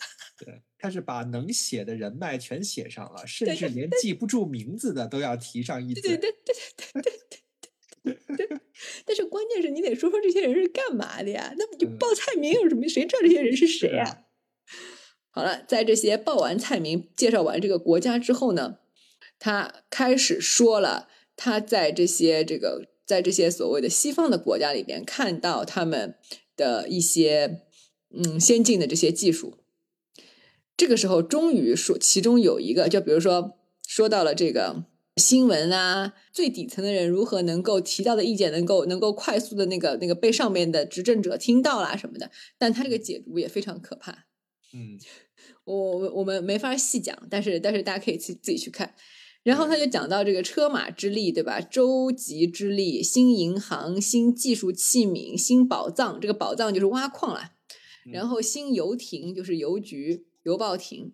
[0.45, 5.93] 对，他是把能写的人脉全写上了， 甚至连记不住名字的都要提上一。
[5.93, 7.12] 对对对对对
[8.36, 8.60] 对对。
[9.06, 14.23] 但是关键是你得说说这些人是干嘛的呀，那你报菜名有什么，谁知道这些人是谁啊？
[15.32, 18.80] 好了，在这些报完菜名，介绍完这个国家之后呢，
[19.38, 26.15] 他开始说了，他在这些这个，在这些所谓的西方的国家里边，看到他们
[26.56, 27.63] 的一些
[28.12, 29.59] 嗯先进的这些技术。
[30.80, 34.86] 这个时候，终于说，其中有一个，就比如说，说到了这个
[35.18, 42.32] 新闻啊，最底层的人如何能够提到的意见，能够能够快速的那个那个被上面的执政者听到啦什么的。
[42.58, 44.28] 但他这个解读也非常可怕。
[44.74, 44.98] 嗯，
[45.65, 48.96] 我我我们没法细讲，但是但是大家可以去自己去看。
[49.44, 51.60] 然后他就讲到这个车马之力，对吧？
[51.60, 57.52] 舟楫之力，新银行、新技术器皿、新宝藏，这个宝藏就是挖矿啦。
[58.13, 60.28] 然后新游艇就是邮局。
[60.50, 61.14] 邮报亭，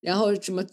[0.00, 0.64] 然后什么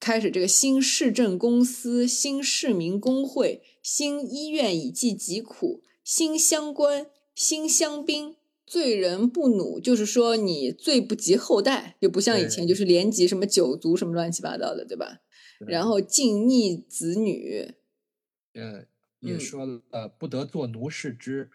[0.00, 8.34] 开始这个新市政公司、新市民工会、新医院以济疾苦、新乡官、新乡兵，
[8.66, 15.20] 罪人不努，就是说你罪不及后代，就不像以前就是连及什么九族什么乱七八糟的，对吧？
[15.60, 17.74] 然后禁逆子女，
[18.54, 18.86] 嗯，
[19.20, 21.48] 也说了不得做奴侍之，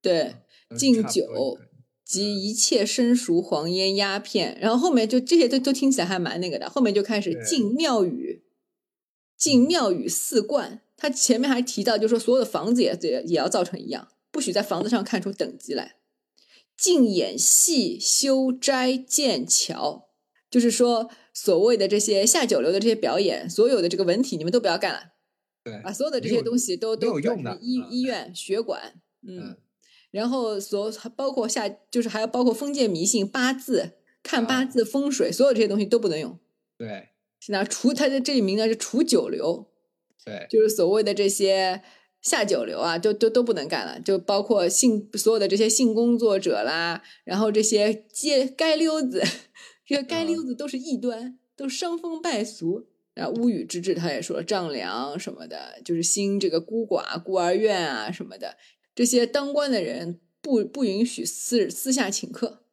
[0.00, 0.36] 对，
[0.74, 1.58] 禁酒。
[2.12, 6.68] 及一切生熟黄烟鸦片，然后后面就这些都都听起来还蛮那个的。
[6.68, 8.42] 后面就开始进庙宇，
[9.34, 10.82] 进庙宇四观。
[10.94, 15.96] 他前面还提到，就说所有的房子也也也要造成一样，不许在房子上看出等级来。
[16.76, 20.10] 进演戏、修斋、建桥，
[20.50, 25.12] 就是说所谓的这些下九流的这些表演，所有的这个文体你们都不要干了。
[25.64, 29.56] 对，把所有的这些东西都都用的医医院、血管，嗯。
[30.12, 36.38] 然后所包括下就是还要包括封建迷信八字看八字风水所有这些东西都不能用。
[36.78, 37.08] 对，
[37.40, 39.66] 是那除他的这一名呢是除九流，
[40.24, 41.82] 对，就是所谓的这些
[42.20, 43.98] 下九流啊，都都都不能干了。
[43.98, 49.22] 就包括性所有的这些性工作者啦，然后这些街街溜子，
[49.84, 52.86] 这个街溜子都是异端，都伤风败俗。
[53.14, 58.56] 然后巫语之治他也说了丈量什么的，就是兴这个孤寡孤儿院啊什么的。
[58.94, 62.64] 这些当官的人不不允许私私下请客，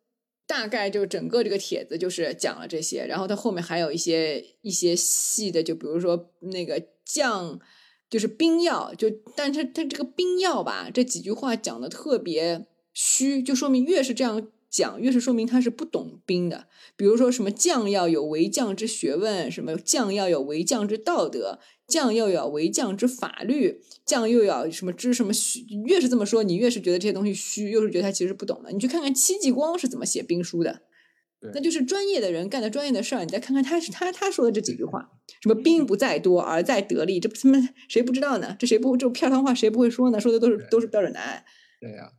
[0.47, 7.59] 大概就整个这个帖子就是讲了这些，然后他后面还有一些一些细的，就比如说那个将
[8.09, 16.67] 就是兵要，就但是他这个兵要吧，这几句话讲的特别虚，就说明越是这样讲，越是说明他是不懂兵的。
[16.95, 25.65] 比如说什么将要有为将之学问，什么将要有为将之道德，将又要为将之法律，将又要什么知什么虚。
[25.85, 28.71] 越是这么说，你越是觉得这些东西虚，又是觉得他其实不懂的。
[28.71, 30.83] 你去看看戚继光是怎么写兵书的。
[31.53, 35.09] 那就是专业的人干的专业的事儿，你再看看他是他他说的这几句话，
[35.41, 38.57] 什么兵不在多而在得力，这他妈谁不知道呢？
[38.59, 40.19] 这谁不这片汤话谁不会说呢？
[40.19, 41.45] 说的都是都是标准答案。
[41.79, 42.11] 对呀。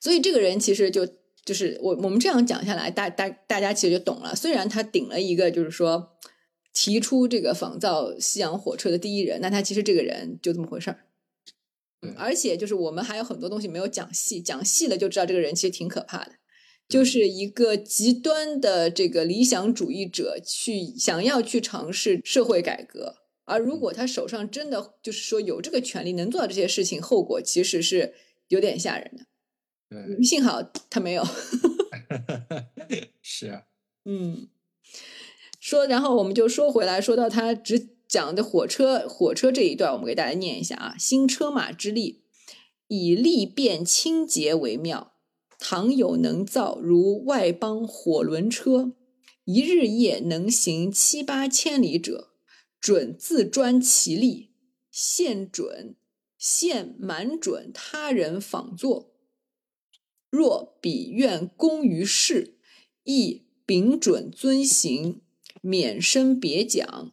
[0.00, 1.06] 所以这个人其实就
[1.44, 4.34] 就是我我们这样讲下来，大大大家其实就懂了。
[4.34, 6.16] 虽然他顶了一个就是说
[6.72, 11.04] 提出这个仿造西洋火车的第一人，那他其实这个人就这么回事儿。
[12.02, 16.32] 嗯，而且就是我们还有很多东西没有讲细，讲细了就知道这个人其实挺可怕的。
[16.88, 28.14] 就是一个极端的这个理想主义者，去想要去尝试社会改革，而如果他手上真的就是说有这个权利能做到这些事情，后果其实是
[28.48, 29.24] 有点吓人的。
[29.88, 31.24] 对，幸好他没有。
[33.22, 33.62] 是啊，
[34.04, 34.48] 嗯，
[35.70, 42.24] 说，然后我们就说回来，说到他只讲的火车，火车这一段，我们给大家念一下啊：新车马之利，
[42.88, 45.12] 以利便清洁为妙。
[45.60, 48.94] 倘有能造如外邦火轮车，
[49.44, 52.30] 一日夜能行七八千里者，
[52.80, 54.50] 准自专其力，
[54.90, 55.94] 现准
[56.36, 59.12] 现满准他人仿作。
[60.30, 62.58] 若彼愿功于世，
[63.04, 65.20] 亦秉准遵行，
[65.60, 67.12] 免生别奖。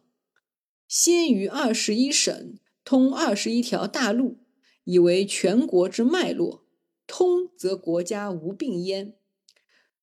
[0.86, 4.38] 先于二十一省，通二十一条大路，
[4.84, 6.66] 以为全国之脉络。
[7.06, 9.14] 通则国家无病焉。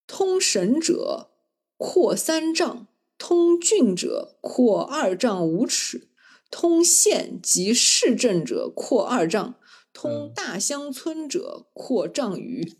[0.07, 1.31] 通省者
[1.77, 6.09] 扩三丈，通郡者扩二丈五尺，
[6.49, 9.59] 通县及市镇者扩二丈，
[9.93, 12.73] 通大乡村者扩丈余。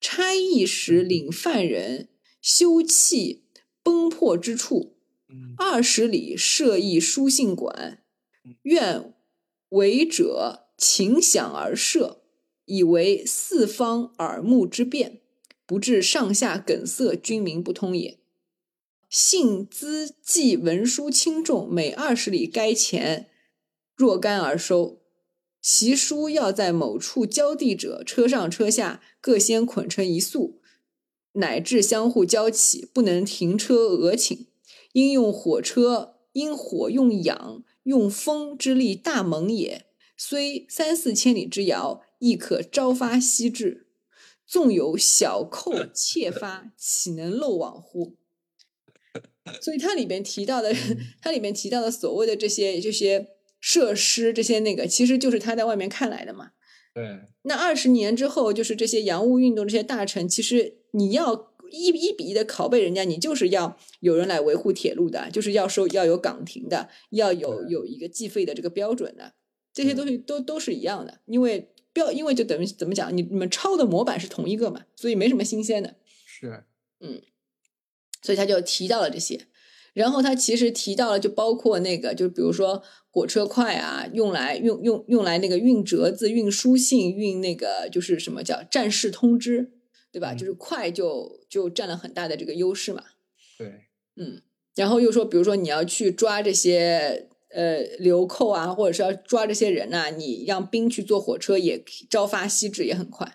[0.00, 2.10] 差役时领犯人
[2.42, 3.43] 休憩
[3.84, 4.96] 崩破之处，
[5.56, 8.02] 二十里设一书信馆，
[8.62, 9.14] 愿
[9.68, 12.22] 违者请响而设。
[12.66, 15.20] 以为四方耳目之辩，
[15.66, 18.18] 不致上下梗塞，军民不通也。
[19.10, 23.28] 信资记文书轻重，每二十里该钱
[23.94, 25.02] 若干而收。
[25.60, 30.62] 其书要在某处交递者，车上车下各先捆成一束，
[31.34, 34.46] 乃至相互交起，不能停车讹请。
[34.92, 42.02] 应用火车，因火用氧、用风之力大猛也，虽三四千里之遥。
[42.20, 43.86] 亦可朝发夕至，
[44.46, 48.16] 纵有小寇 窃发，岂能漏网乎？
[49.60, 50.74] 所以它里边提到的，
[51.20, 53.26] 它里面提到的所谓的这些这些
[53.60, 56.52] 设施，这些那个，其实就是他在外面看来的嘛。
[56.94, 57.20] 对。
[57.42, 69.34] 那二十年之后，就是这些洋务运动这些大臣，其实你要一一比一的拷贝人家，你就是要有人来维护铁路的，就是要收要有岗亭的，要有有一个计费的这个标准的，
[69.72, 71.70] 这些东西都都是一样的，因为。
[71.94, 75.94] 标，因为就等于怎么讲，你你们抄的模板是同一个嘛，所以没什么新鲜的。
[76.26, 76.64] 是，
[76.98, 77.22] 嗯，
[78.20, 79.46] 所以他就提到了这些，
[79.92, 89.73] 然后他其实提到了，就包括那个，就比如说火车快啊，用来用用用来那个运折子、运书信、运那个就是什么叫战事通知，
[90.14, 90.32] 对吧？
[90.32, 93.02] 就是快就就占了很大的这个优势嘛。
[93.58, 93.66] 对，
[94.16, 94.40] 嗯，
[94.74, 97.28] 然后又说，比如说你要去抓这些。
[97.56, 103.32] 呃，流寇啊，或者是要抓这些人呐，你让兵去坐火车，也朝发夕至，也很快。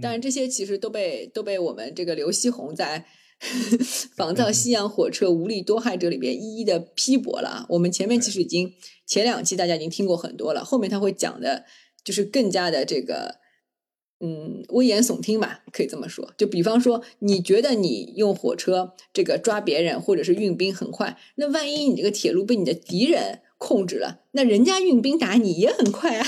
[0.00, 3.04] 但是这些其实都被都被我们这个刘锡鸿在
[4.16, 7.66] 《仿造西洋火车无力多害者》里边一一的批驳了。
[7.68, 8.72] 我们前面其实已经
[9.06, 11.66] 前两期大家已经听过很多了，后面他会讲的，
[12.02, 13.36] 就是更加的这个，
[14.20, 16.32] 嗯，危言耸听吧，可以这么说。
[16.36, 26.26] 就比方说，你觉得你用火车这个抓别人或者是运兵很快，那万一你这个铁路被你的敌人控制了，那人家运兵打你也很快啊，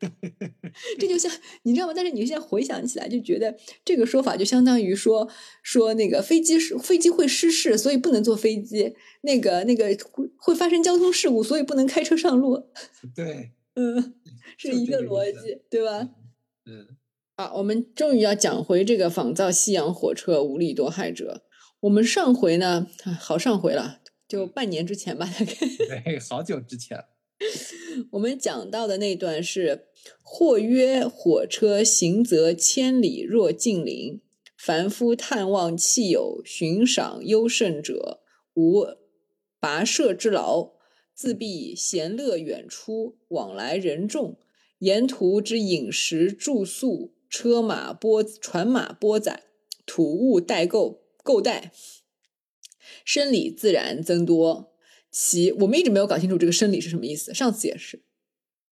[1.00, 1.32] 这就像
[1.62, 1.94] 你知道吗？
[1.96, 5.26] 但是你现在回想起来，就觉得这个说法就相当于说
[5.62, 12.62] 说那个飞机是飞机会失事，所以不能坐飞机；那个那个会会发生交通事故，所以不能开车上路。
[13.14, 14.14] 对，嗯，
[14.58, 16.10] 是一个逻辑，对吧？
[16.66, 16.96] 嗯，
[17.36, 21.44] 好，我们终于要讲回这个仿造西洋火车无利多害者。
[21.80, 22.86] 我们上回呢，
[23.18, 24.00] 好上回了。
[24.28, 25.54] 就半年之前吧，大概。
[26.04, 27.04] 对，好久之前。
[28.12, 29.86] 我们讲到的那段是：
[30.22, 34.20] 或曰火车行则千里若近邻，
[34.56, 38.20] 凡夫探望弃友，寻赏优胜者，
[38.54, 38.86] 无
[39.60, 40.74] 跋涉之劳，
[41.14, 44.38] 自必闲乐远出，往来人众，
[44.80, 49.44] 沿途之饮食住宿，车马波船马波载，
[49.86, 51.70] 土物代购购代，
[53.04, 54.72] 生理自然增多。
[55.10, 58.02] 其我们一直没有搞清楚这个生理是什么意思，上次也是，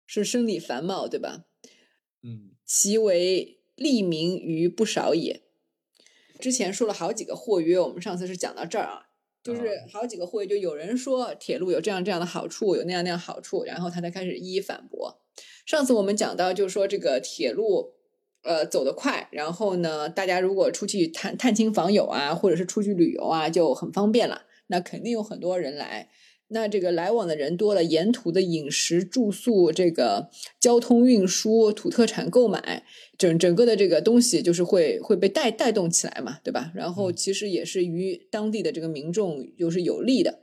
[0.06, 1.46] 是生理繁茂，对吧？
[2.22, 5.42] 嗯，其为利民于不少也。
[6.38, 9.06] 之前说了好几个货约，我们上次是讲到这儿啊，
[9.42, 15.23] 就是好几个货约，就有人说铁路有这样这样的好处，有那样那样好处，然后他才开始一一反驳。
[15.66, 17.94] 上次我们讲到，就是说这个铁路，
[18.42, 26.10] 呃，走得快，然后呢，大家如果出去探探亲访友啊，或者是出去旅游啊，就很方便了，那肯定有很多人来。
[26.48, 30.28] 那这个来往的人多了，沿途的饮食住宿、这个
[30.60, 32.84] 交通运输、土特产购买，
[33.16, 36.70] 整整个的这个东西就是会会被带带动起来嘛，对吧？
[36.74, 40.40] 然后其实也是于当地的这个民众就是有利的。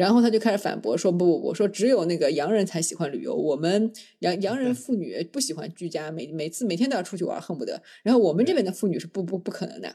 [0.00, 7.82] 然后他就开始反驳说：“不不不，说只有那个洋人才喜欢旅游，我们洋洋人妇女不喜欢居家，每每次每天都要出去玩，恨不得。
[8.02, 9.88] 然后我们这边的妇女是不不不可能的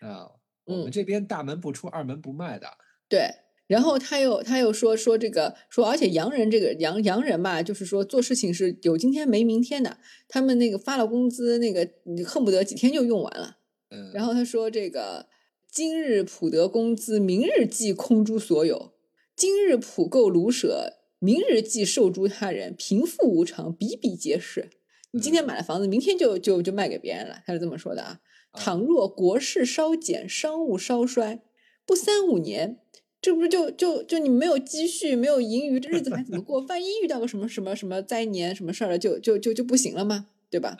[0.00, 0.28] 啊，
[0.66, 2.66] 我们这边大门不出二门不迈的。
[3.08, 3.30] 对。”
[3.68, 9.98] 然后他又他又说说这个说，而且洋人这个洋洋人吧，就是说做事情是有今天没明天的。
[10.26, 11.86] 他们那个发了工资，那个
[12.26, 13.58] 恨不得几天就用完了。
[13.90, 14.10] 嗯。
[14.14, 15.26] 然后他说这个
[15.70, 18.94] 今日普得工资，明日即空诸所有；
[19.38, 22.74] 今日普购卢舍，明日即售诸他人。
[22.76, 24.68] 贫富无常，比比皆是。
[25.12, 27.38] 你今天买了房子，明天就就就卖给别人了。
[27.46, 28.18] 他是这么说的啊。
[28.52, 31.40] 倘若国势稍减，商务稍衰，
[31.86, 32.80] 不三五年。
[33.22, 36.60] 这不是就就就你没有积蓄，没有盈余，这日子还怎么过？
[36.66, 40.26] 万一遇到个什么什么什么灾年什么事儿了，就就就就不行了吗？
[40.50, 40.76] 对吧？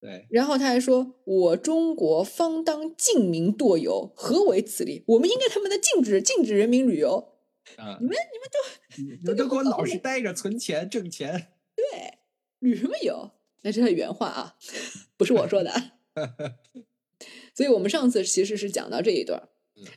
[0.00, 0.26] 对。
[0.30, 5.04] 然后他还说：“我中国方当禁民堕游，何为此理？
[5.06, 7.28] 我们应该他妈的禁止禁止人民旅游。
[7.76, 7.98] 啊！
[8.00, 8.58] 你们你们都
[9.20, 11.48] 你们都给我老实待着，存钱挣钱。
[11.76, 12.18] 对，
[12.58, 13.30] 旅什么游？
[13.62, 14.56] 那是他原话啊，
[15.16, 15.72] 不是我说的。
[17.54, 19.48] 所以我们上次其实是讲到这一段。”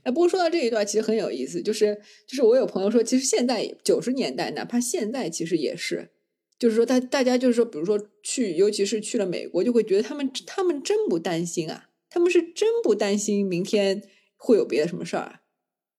[0.04, 6.10] 哎，不过说到这一段，其实很有意思，就是就是我有朋友说，其实现在九十年代，哪怕现在，其实也是，
[6.58, 14.02] 就是说大大家就是说，比如说去，尤其是去了美国，就会觉得他们他们真不担心啊，他们是真不担心明天
[14.38, 15.42] 会有别的什么事儿啊，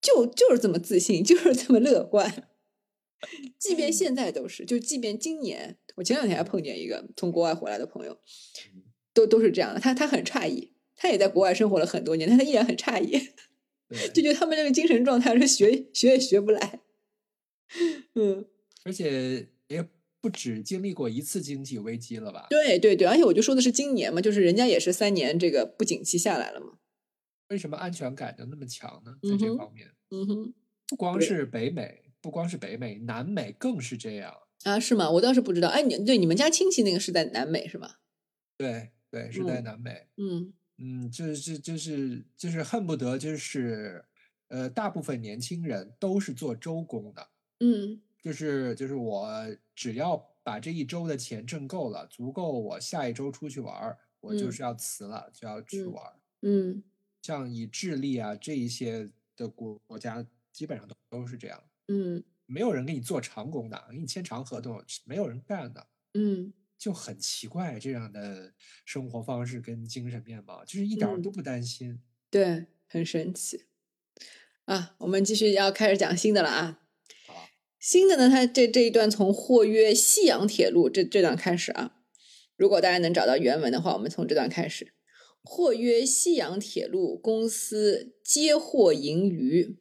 [0.06, 2.48] 就就是这么自信， 就是这么乐观，
[3.58, 8.18] 即便现在都是，就即便今年，我前两天还碰见一个从国外回来的朋友，
[9.12, 13.30] 都都是这样的，他他很诧异，他也在国外生活了很多年，但他依然很诧异。
[14.12, 16.80] 就觉得他们这个精神状态是学学也学不来，
[18.14, 18.44] 嗯，
[18.82, 19.88] 而且也
[20.20, 22.48] 不止经历过一次经济危机了吧？
[22.50, 26.78] 对对对，而且我就说的是今年嘛，就是人家也是三年这个不景气下来了嘛。
[27.50, 29.14] 为什么安全感就那么强呢？
[29.22, 30.54] 在这方面，嗯哼，
[30.88, 34.32] 不光是北美，不光是北美，南美更是这样
[34.64, 34.78] 啊？
[34.78, 35.10] 是吗？
[35.10, 35.68] 我倒是不知道。
[35.68, 37.96] 哎，你对你们家亲戚那个是在南美是吗？
[38.56, 40.06] 对对，是在南美。
[40.16, 40.52] 嗯。
[40.78, 44.04] 嗯，就是就是就是恨不得就是，
[44.48, 47.28] 呃，大部分年轻人都是做周工的。
[47.60, 49.26] 嗯，就是就是我
[49.74, 56.82] 只要把这一周的钱挣够了，足够我下一周出去玩儿我就是要辞了，就要去玩儿嗯，
[57.22, 61.62] 像以智利啊这一些的国国家，基本上都都是这样。
[61.88, 65.86] 嗯，没有人给你做长工的，给你签长合同，没有人干的。
[66.14, 66.52] 嗯。
[66.78, 68.52] 就很奇怪，这样的
[68.84, 72.02] 生活方式跟精神面貌，就是一点都不担心。
[72.28, 73.64] 对，很神奇。
[74.66, 76.82] 啊，我们继续要开始讲新的了啊。
[77.26, 77.48] 好，
[77.80, 81.96] 新的呢，它这这一段从货约西洋铁路这这段开始啊。
[82.56, 84.92] 如果大家能找到原文的话，我们从这段开始。
[85.46, 89.78] 货约西洋铁路公司接货盈余，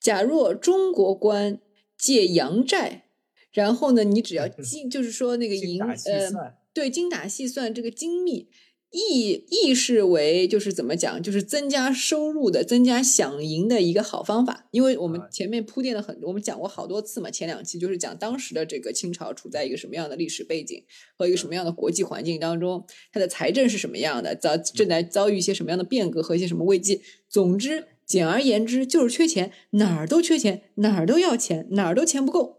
[0.00, 1.60] 假若中国官
[1.96, 3.04] 借洋债。
[3.50, 6.30] 然后呢，你只要精，就是说那个银，呃，
[6.72, 8.48] 对，精打细算这个精密，
[8.90, 14.66] 意意识为就是怎么讲，就是增加收入的、增加饷银的一个好方法。
[14.70, 20.82] 因为我们前面铺垫了很多，我们讲过好多次嘛，前两期就是讲当时的这个清朝处在一个什么样的历史背景
[21.16, 27.02] 和一个什么样的国际环境当中，它的财政是什么样的，遭正在遭遇一些什么样的变革和一些什么危机。
[27.28, 32.57] 总之，简而言之，就是缺钱，哪儿都缺钱，哪儿都要钱，哪儿都钱不够。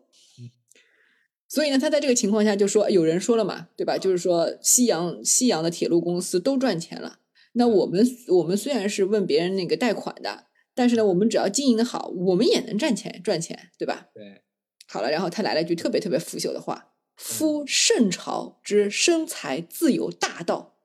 [1.49, 3.97] 所以呢，他在这个情况下就说，有人说了嘛，对吧？
[3.97, 7.19] 就是说，西洋西洋的铁路公司都赚钱了。
[7.53, 10.45] 那我们我们虽然是问别人那个贷款的，
[10.75, 14.09] 但是呢，我们只要经营的好，我们也能赚钱赚钱，对吧？
[14.13, 14.43] 对。
[14.87, 20.77] 好了，然后他来了一句特别特别腐朽的话：“夫圣朝之生财自有大道，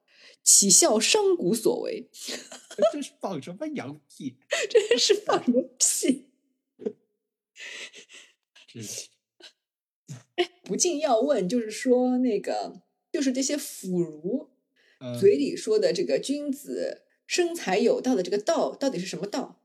[0.43, 2.09] 岂效商贾所为？”
[2.93, 4.37] 这是放什么羊屁？
[4.71, 6.29] 真是放什么屁？
[8.67, 9.09] 是。
[10.37, 12.83] 哎，不禁要问，就是说那个，
[13.13, 14.49] 就是这些腐儒，
[15.21, 19.61] 嘴里说的这个君子生财有道的这个道到底是什么道？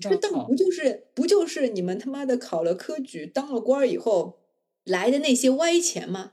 [0.00, 4.40] 这个道不就是不就是你们他妈的考了科举当了官以后
[4.82, 6.32] 来的那些歪钱吗？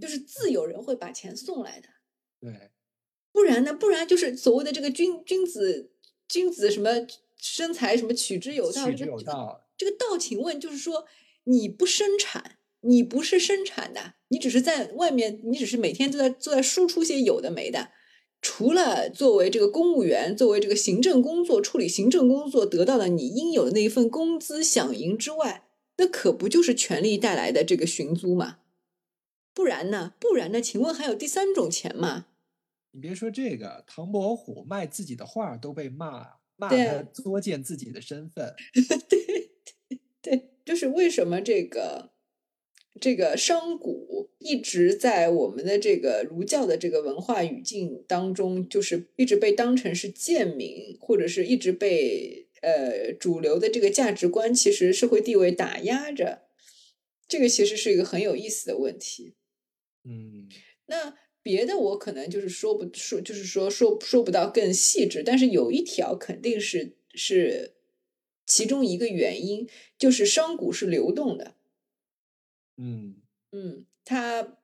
[0.00, 1.88] 就是自有人会把钱送来的。
[2.40, 2.70] 对，
[3.32, 3.74] 不然呢？
[3.74, 5.90] 不然就是所谓的这个君君子
[6.28, 7.06] 君子什么
[7.36, 9.66] 生财什么取之有道，取之有道。
[9.76, 11.06] 这个道，请问就是说
[11.44, 12.55] 你不生产，
[12.86, 17.90] 你不是生产的，你只是在外面，你只是每天都在都在输出些有的没的。
[18.42, 25.64] 除了作为这个公务员，作为这个行政工作处理行政工作得到的你应有的那一份工资饷银之外，
[25.96, 28.58] 那可不就是权力带来的这个寻租吗？
[29.52, 30.14] 不然呢？
[30.20, 30.60] 不然呢？
[30.60, 32.26] 请问还有第三种钱吗？
[32.92, 38.54] 你别说这个，唐伯虎卖自己的画都被骂，骂他作践自己的身份。
[39.08, 39.18] 对
[39.88, 42.12] 对对，就是为什么这个
[43.00, 56.42] 这个商贾一直在我们的这个儒教的这个文化语境当中，就是一直被当成是贱民，或者是一直被呃主流的这个价值观，其实社会地位打压着。
[57.28, 59.34] 这个其实是一个很有意思的问题。
[60.04, 60.48] 嗯，
[60.86, 67.74] 那别的我可能就是说不说，就是说说说不到更细致，但是有一条肯定是是
[68.46, 69.68] 其中一个原因，
[69.98, 71.55] 就是商贾是流动的。
[72.76, 73.16] 嗯
[73.52, 74.56] 嗯，他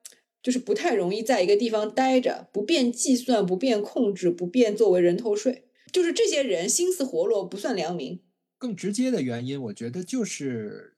[0.43, 5.65] 就是不太容易在一个地方待着，不便计算，不便控制，不便作为人头税。
[5.93, 8.21] 就是这些人心思活络，不算良民。
[8.59, 10.97] 更直接的原因，我觉得就是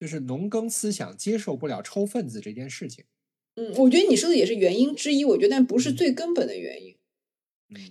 [0.00, 3.04] 就是农耕思想接受不了抽份子这件事情。
[3.56, 6.96] 嗯，我觉得你说的也是原因之一，我觉得但不是最根本的原因。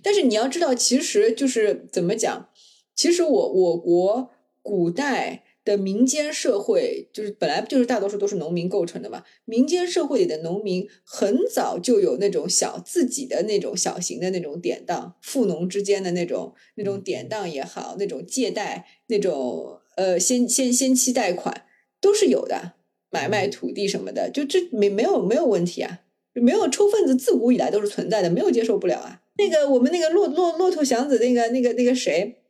[0.02, 2.50] 但是你要知道，其实就是怎么讲，
[2.94, 4.30] 其实我我国
[4.62, 9.24] 古代的民间社会，就是本来就是大多数都是农民构成的嘛。
[9.44, 21.64] 民间社会里的农民很早就有那种小自己的那种小型的那种典当，富农之间的那种那种典当也好，那种借贷，那种呃先先先期贷款
[22.00, 22.74] 都是有的。
[23.10, 26.00] 买卖土地什么的，就这没没有没有问题啊，
[26.32, 29.22] 没有抽分子，自古以来都是存在的，没有接受不了啊。
[29.38, 32.42] 那个我们那个骆骆骆驼祥子那个那个那个谁，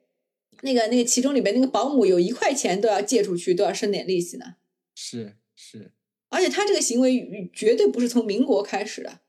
[0.65, 4.57] 那个那个其中里边那个保姆有一块钱都要借出去，都要生点利息呢。
[4.95, 5.93] 是是，
[6.29, 9.21] 而且他这个行为绝对不是从民国开始的。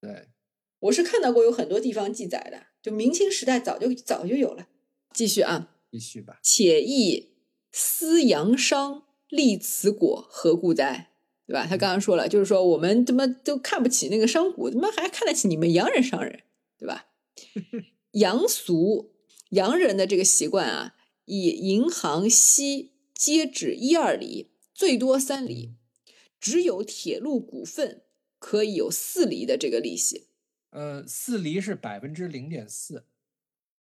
[0.00, 0.28] 对，
[0.80, 4.68] 我是看到过有很多地方记载的，就明清时代早就早就有了。
[5.14, 6.38] 继续啊，继续吧。
[6.42, 7.30] 且亦
[7.72, 9.04] 思阳商。
[9.30, 11.12] 立此果何故哉？
[11.46, 11.64] 对吧？
[11.64, 16.40] 他刚刚说了，就是说我们他妈都看不起那个商贾，他妈还看得起你们洋人商人，
[16.76, 17.06] 对吧？
[18.14, 19.09] 洋俗
[19.50, 20.94] 洋人的这个习惯啊，
[21.26, 25.74] 以银行息皆止一二厘，最多三厘，
[26.40, 28.02] 只有铁路股份
[28.38, 30.28] 可以有四厘的这个利息。
[30.70, 33.04] 呃，四厘是百分之零点四。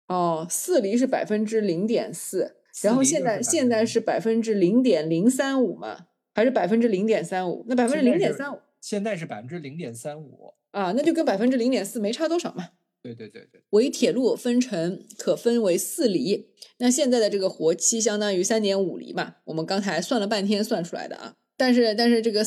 [0.07, 2.57] 哦，四厘是百分之零点四。
[2.83, 7.67] 然后现在现在是百分之零点零三五嘛，还是百分之零点三五？
[7.69, 12.71] 那百分之零点三五，现在是百分之零点三五啊，那就跟百分之零点四没差多少嘛。
[13.15, 16.49] 对对对对，为铁路分成可分为四厘，
[16.79, 19.37] 那现在的这个活期相当于三点五厘嘛。
[19.45, 22.45] 我们刚才算了半天算出来的啊，但是但是这个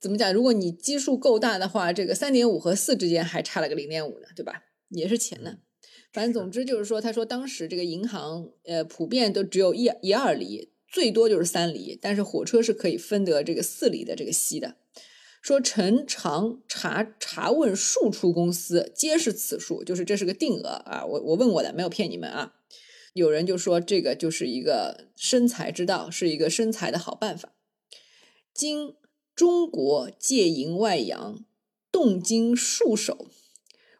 [0.00, 0.32] 怎么讲？
[0.32, 4.64] 如果你基数够大的话，这个三点五和四之间还差了个零点五呢，对吧？
[4.90, 5.58] 也是钱呢。
[6.12, 14.76] 反正总之就是说，他说当时这个银行，呃，普遍都只有一一二厘，最多就是三厘，但是火车是可以分得这个四厘的这个息的。
[15.44, 21.04] 说陈常查查问数出公司，皆是此数，就是这是个定额啊。
[21.04, 22.54] 我我问过的，没有骗你们啊。
[23.12, 27.54] 有人就说这个就是一个生财之道，是一个生财的好办法。
[28.54, 28.94] 今
[29.36, 31.44] 中国借银外洋，
[31.92, 33.26] 动经数首。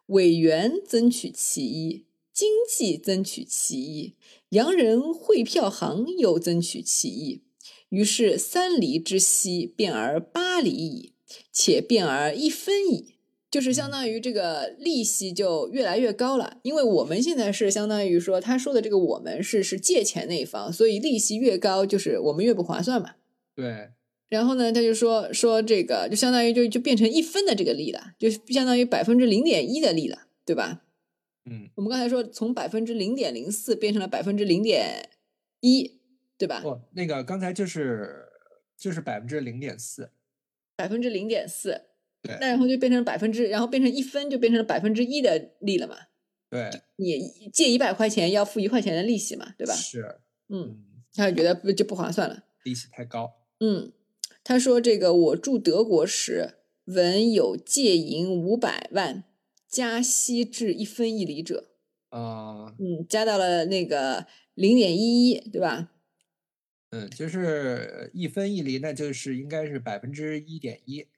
[0.07, 4.17] 委员争取其一，经济争取其一，
[4.49, 7.43] 洋人汇票行又争取其一，
[7.91, 11.14] 于是三厘之息变而八厘矣，
[11.53, 13.17] 且变而一分矣，
[13.51, 16.59] 就是相当于这个利息就越来越高了。
[16.63, 23.17] 因为我们现在是相当于说，他说的这个我们是是借钱那一方，所以利息越高，就是我们越不划算嘛。
[23.55, 23.91] 对。
[24.31, 30.83] 然后呢，他就说说这个就相当于就就变成一分的这个利了，就相当于百分之零点一的利了，对吧？
[31.45, 35.11] 嗯，我们刚才说从百分之零点零四变成了百分之零点
[35.61, 36.01] 一，
[36.37, 36.61] 对吧？
[36.63, 38.25] 不，那个刚才就是
[38.77, 40.11] 就是百分之零点四，
[40.77, 41.83] 百分之零点四，
[42.23, 45.97] 对，那然后就变成百分之，然后变成一分就变成了百分之一的利了嘛？
[46.51, 49.75] 对，你借一百块钱要付一块钱的利息嘛，对吧？
[49.75, 53.93] 是，嗯，他就觉得不就不划算了，利息太高，嗯。
[54.47, 59.25] 他说：“这个我住德国时，闻有借银五百万，
[59.67, 61.71] 加息至一分一厘者。
[62.11, 65.94] 啊，嗯，加到了那个零点一一，对吧？
[66.95, 71.09] 嗯，就是一分一厘，那就是应该是百分之一点一。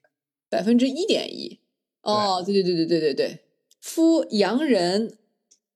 [0.49, 1.59] 百分之一点一。
[2.01, 3.39] 哦，对对对对对对对。
[3.79, 5.19] 夫洋人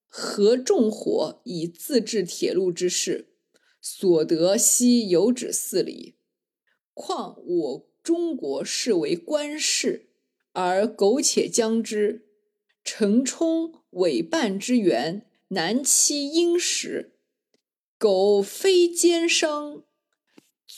[0.07, 3.27] 合众火以自治铁路之事，
[3.79, 6.15] 所得悉有止四厘。
[6.95, 10.07] 况我中国视为官事，
[10.53, 12.25] 而苟且将之，
[12.83, 17.13] 承冲委办之源，难期殷实。
[17.99, 19.83] 苟非奸商，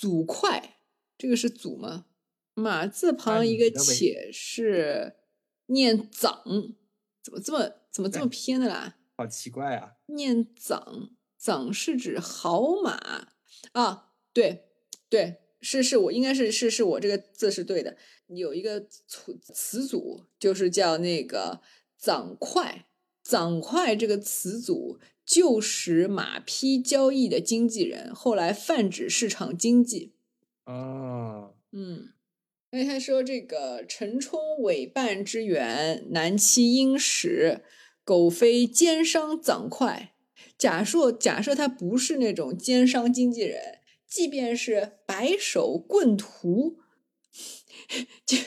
[0.03, 0.79] 祖快，
[1.17, 2.07] 这个是组吗？
[2.55, 5.15] 马字旁一个且是
[5.67, 6.43] 念长，
[7.23, 8.97] 怎么这么怎么这么偏的啦？
[9.15, 9.93] 好奇怪啊！
[10.07, 13.29] 念长，长是指好马
[13.71, 14.11] 啊？
[14.33, 14.65] 对
[15.07, 17.95] 对，是是我应该是是是我这个字是对的。
[18.27, 21.61] 有一个词词组就是叫那个
[21.97, 22.87] 长快，
[23.23, 30.13] 长快这个词组旧时马匹交易的经纪人，后来泛指市场经济。
[30.65, 32.09] 哦，嗯。
[32.71, 37.61] 因为他说这个陈冲委办之源，南期殷实，
[38.03, 40.15] 苟非奸商掌快。
[40.57, 46.79] 假设假设他不是那种奸商经纪人，即便是白手棍徒，
[48.25, 48.39] 就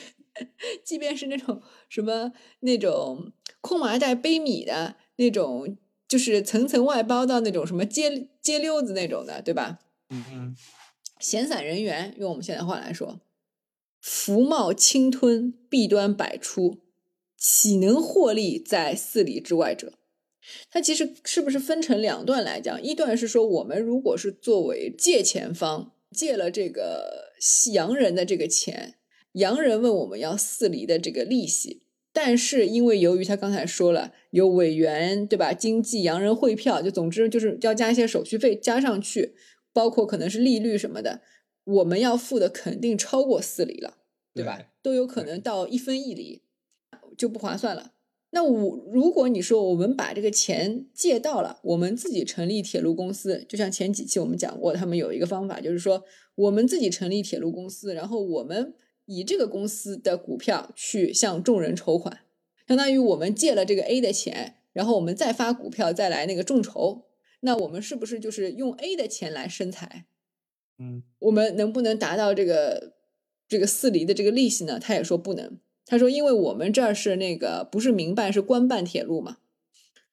[0.83, 9.79] 即便是那种什么那种空麻袋背米的那种，就是层层外包到那种什么街街溜子那种的，对吧？
[10.09, 10.55] 嗯嗯，
[11.19, 13.19] 闲散人员，用我们现在话来说。
[13.99, 16.79] 福茂侵吞，弊端百出，
[17.37, 19.93] 岂能获利在四里之外者？
[20.71, 22.81] 它其实是不是分成两段来讲？
[22.81, 27.33] 一段是说，我们如果是作为借钱方，借了这个
[27.73, 28.95] 洋人的这个钱，
[29.33, 31.81] 洋人问我们要四厘的这个利息，
[32.19, 39.35] 但是因为由于他刚才说了有委员对吧，经济洋人汇票，就总之就是要加一些手续费加上去，
[39.71, 41.21] 包括可能是利率什么的。
[41.63, 43.97] 我们要付的肯定超过四厘了，
[44.33, 44.59] 对吧？
[44.81, 46.41] 都有可能到一分一厘，
[47.15, 47.91] 就不划算了。
[48.31, 56.03] 那我如果你说我们把这个钱借到了，我们自己成立铁路公司，就像前几期我们讲过，他们有一个方法，就是说
[56.33, 58.73] 我们自己成立铁路公司，然后我们
[59.07, 62.19] 以这个公司的股票去向众人筹款，
[62.67, 67.05] 相当于我们借了这个 A 的钱，然后我们再发股票再来那个众筹，
[67.39, 70.05] 那我们是不是就是用 A 的钱来生财？
[70.77, 72.93] 嗯，我们能不能达到这个
[73.47, 74.77] 这个四厘的这个利息呢？
[74.79, 75.57] 他也说不能。
[75.85, 79.37] 他说，因为我们这儿是那个不是民办，是官办铁路嘛。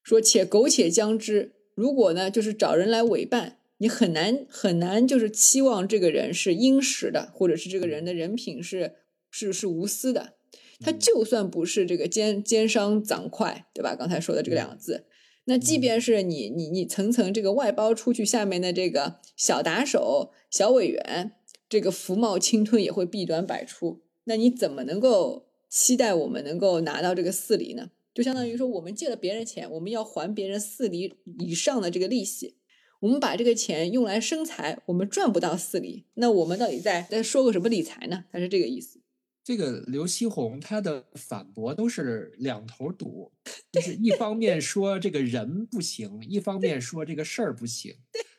[0.05, 8.95] 说且苟且将之，如果呢就是找人来委办，你很难很难就是期望这个人是殷实的，或者是这个人的人品是
[9.31, 10.35] 是是无私的。
[10.81, 13.95] 他就算不是这个奸奸商赃快，对吧？
[13.95, 15.07] 刚才说的这个两个字。
[15.47, 21.33] 那即便是你你你层层这个外包出去，下面的这个小打手、小委员，
[21.69, 24.03] 这个福茂侵吞也会弊端百出。
[24.25, 27.91] 那你怎么能够期待我们能够拿到这个四厘呢？
[28.15, 32.57] 就相当于说，我们借了别人钱，我们要还别人四厘以上的这个利息。
[33.05, 38.25] 我们把这个钱用来生财，我们赚不到四厘，那我们到底在在说个什么理财呢？
[38.33, 38.99] 他是这个意思。
[39.45, 43.31] 这个刘锡红他的反驳都是两头堵，
[43.71, 47.95] 就是一方面说这个人不行，一方面说这个事儿不行，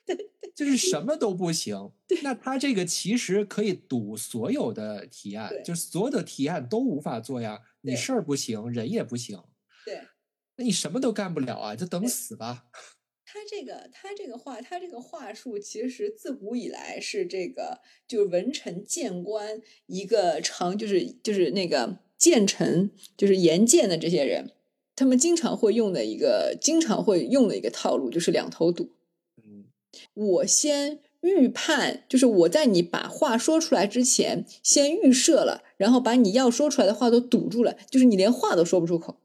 [0.55, 1.91] 就是什么都不行。
[2.23, 7.61] 那他这个其实可以堵所有的提案，就是所有的提案都无法做呀。
[7.81, 9.39] 你事儿不行，人也不行，
[9.85, 10.01] 对，
[10.55, 12.65] 那你什么都干不了啊，就等死吧。
[13.35, 24.51] 他这个，他这个话，他这个话术，其实自古以来是这个，就是文臣谏官一个常，就是就是那个谏臣，就是言谏的这些人，
[24.95, 28.91] 他们经常会用的一个，经常会用的一个套路，就是两头堵。
[29.43, 29.65] 嗯，
[30.13, 39.19] 我先预判，就是我在你把话说出来之前，先预设了，然后把你要说出来的话都堵住了，就是你连话都说不出口。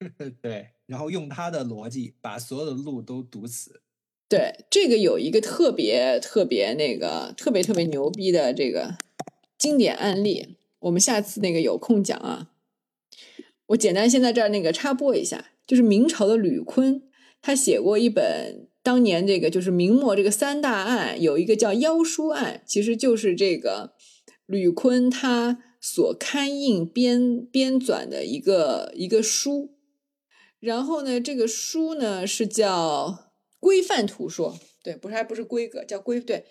[0.40, 0.68] 对。
[0.86, 3.82] 然后用他的逻辑把所有的路都堵死。
[4.28, 8.96] 对，这个有一个特别特别那个特别特别牛逼的这个
[9.56, 12.50] 经典案例，我们下次那个有空讲啊。
[13.66, 17.02] 我简单先在这儿那个插播一下，就是明朝的吕坤，
[17.40, 23.94] 他写过一本，当年这个就是明末这个三大案，有一个叫妖书案，其实就是这个
[24.46, 29.75] 吕坤他所刊印编编纂的一个一个书。
[30.60, 33.08] 然后呢，这个书呢是叫
[33.60, 36.44] 《规范图说》，对，不是还不是规格，叫规对。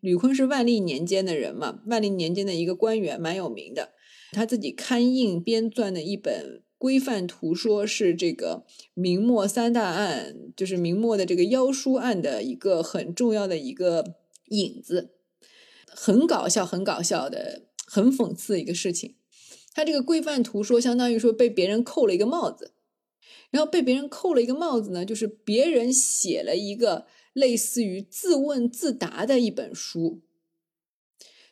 [0.00, 3.90] 吕坤是万历年间的人嘛，万历年间的一个官员，蛮有名的。
[4.30, 14.04] 他自己刊印编撰的一本规范图说是这个明末三大案，就是明末的这个妖书案的一个很重要的一个
[14.50, 15.14] 引子，
[15.88, 19.16] 很搞笑，很搞笑的，很讽刺的一个事情。
[19.74, 22.72] 他这个规范图说，相当于说被别人扣了一个帽子，
[23.50, 30.20] 然后被别人扣了一个帽子呢，就是别人写了一个类似于自问自答的一本书。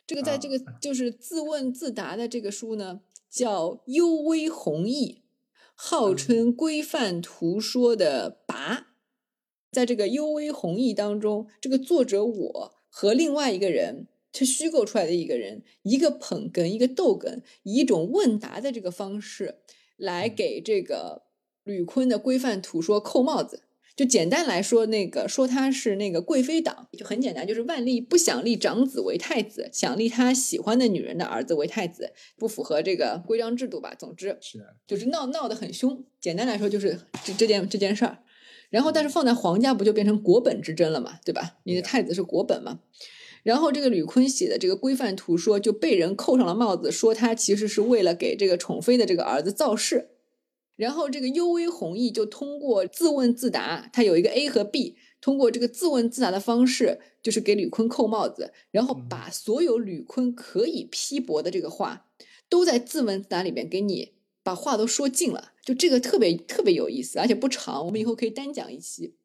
[0.07, 5.23] 这个在这个就是自问自答的这个书呢，叫《幽微弘毅》，
[5.75, 8.95] 号称规范图说的拔。
[9.73, 19.59] 在这个《幽微弘毅》当中，这个作者我和另外一个人是虚构出来的一个人，一个捧哏，一个逗哏，以一种问答的这个方式
[19.97, 21.26] 来给这个
[21.67, 23.65] 吕坤的规范图说扣帽子。
[23.97, 33.95] 就简单来说，那个说他是那个贵妃党，就很简单，就是万历不想立长子为太子，想立他喜欢的女人的儿子为太子，不符合这个规章制度吧。
[33.99, 36.05] 总之是就是闹闹得很凶。
[36.21, 38.19] 简单来说就是这这件这件事儿。
[38.69, 41.57] 然后但是放在皇家不就变成国本之争了嘛，对吧？
[41.65, 42.81] 你的太子是国本嘛。
[43.43, 50.11] 然后这个吕坤写的这个规范图说就被人扣上了帽子，说他其实是为了给这个宠妃的这个儿子造势。
[50.77, 62.07] 然后这个幽微弘毅就通过自问自答，他有一个 A 和 B，通过这个自问自答的方式，就是给吕坤扣帽子，然后把所有吕坤可以批驳的这个话，
[62.49, 64.13] 都在自问自答里面给你
[64.43, 69.17] 把话都说尽了，就这个特别特别有意思，而且不长，我们以后可以单讲一期。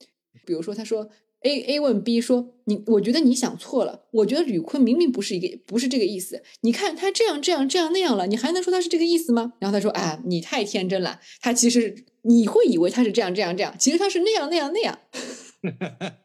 [0.45, 1.09] 比如说他说。
[1.41, 4.05] A A 问 B 说：“你，我觉得你想错了。
[4.11, 6.43] 我觉得吕坤明明不是一个，不是这个意思。
[6.61, 11.19] 你看他这样这样这样那样了，你还能说他是这个意思吗？”然后他说：“啊，你太天真了。
[11.41, 14.99] 他其实你会以为他是这样这样这样，其实他是那样那样那样。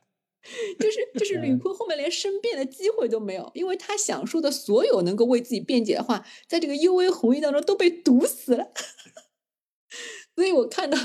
[0.79, 8.69] 就是就是吕坤后面连申辩的机会都没有，因为他想说的所有能够为自己辩解的话，在这个幽微红衣当中都被堵死了。”
[10.37, 10.99] 所以我看到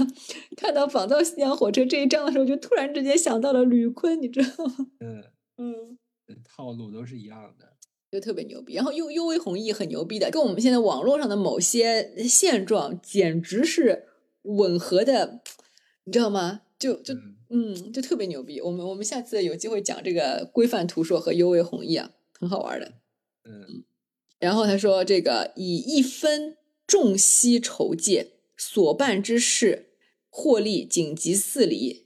[0.58, 4.88] 看到仿造西洋火车这一章的时候，就突然之间想到了吕坤，你知道吗？
[5.00, 5.24] 嗯
[5.58, 5.98] 嗯，
[6.44, 7.78] 套路都是一样的，
[8.12, 8.74] 就特别牛逼。
[8.74, 14.08] 然后幽幽微弘毅很牛逼的，跟我们现在网络上的某些现状简直是
[14.42, 15.40] 吻合的，
[16.04, 16.64] 你知道吗？
[16.78, 17.14] 就就
[17.50, 18.60] 嗯，就特别牛逼。
[18.60, 22.96] 我们我们下次有机会讲这个规范图说和优微弘毅啊，很好玩的。
[23.46, 23.86] 嗯，
[24.40, 28.34] 然后他说这个以一分重息筹借。
[28.64, 29.90] 所办之事，
[30.30, 32.06] 获利仅及四厘，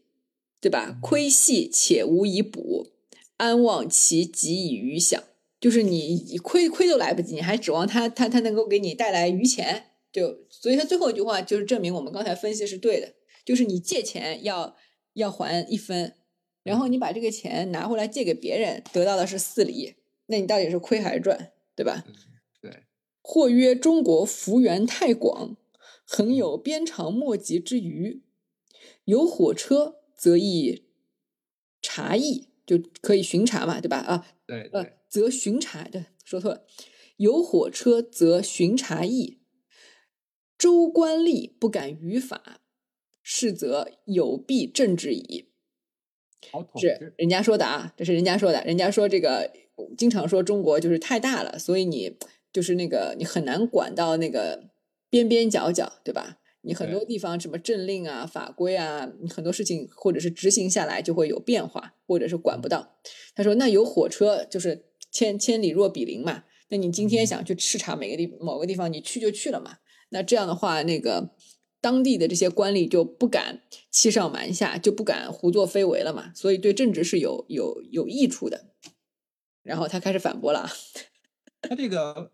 [0.61, 0.97] 对吧？
[1.01, 2.93] 亏系且无以补，
[3.35, 5.21] 安望其给以余享。
[5.59, 9.87] 就是你亏亏都来不及，你还指望他他他能够给你带来余钱？
[10.13, 14.77] 就所以他最后一句话就是证明我们刚才分析是对的，就是你借钱要
[15.15, 16.15] 要还一分，
[16.63, 19.95] 然后你把这个钱拿回来借给别人，得到的是四厘，
[20.27, 21.51] 那你到底是亏还是赚？
[21.75, 22.05] 对吧？
[22.61, 22.83] 对。
[23.21, 25.57] 或曰中国幅员太广。
[26.07, 28.21] 恒有鞭长莫及之余，
[29.05, 30.85] 有火车则易
[31.81, 33.97] 查役，就可以巡查嘛，对吧？
[33.97, 36.65] 啊，对，呃，则巡查对，说错了。
[37.17, 39.39] 有火车则巡查役，
[40.57, 42.61] 州官吏不敢于法，
[43.23, 45.49] 是则有弊政治矣。
[46.79, 48.63] 是人家说的啊，这是人家说的。
[48.63, 49.51] 人家说这个
[49.97, 52.15] 经常说中国就是太大了，所以你
[52.53, 54.74] 就是那个你很难管到那个。
[55.15, 56.39] 边边角角，对吧？
[56.63, 62.97] 你很多地方什么政令啊、法规啊，很多事情或者是执行下来就会有变化，或者是管不到。
[63.33, 66.43] 他说：“那有火车就是千千里若比邻嘛。
[66.67, 69.77] 那你今天想去视察每个地某个地方，你去就去了嘛。
[70.09, 71.29] 那这样的话，那个
[71.79, 76.33] 当地的这些官吏就不敢欺上瞒下，就不敢胡作非为了嘛。
[76.35, 78.65] 所以对政治是有有有益处的。
[79.63, 80.69] 然后他开始反驳了，
[81.61, 82.31] 他这个。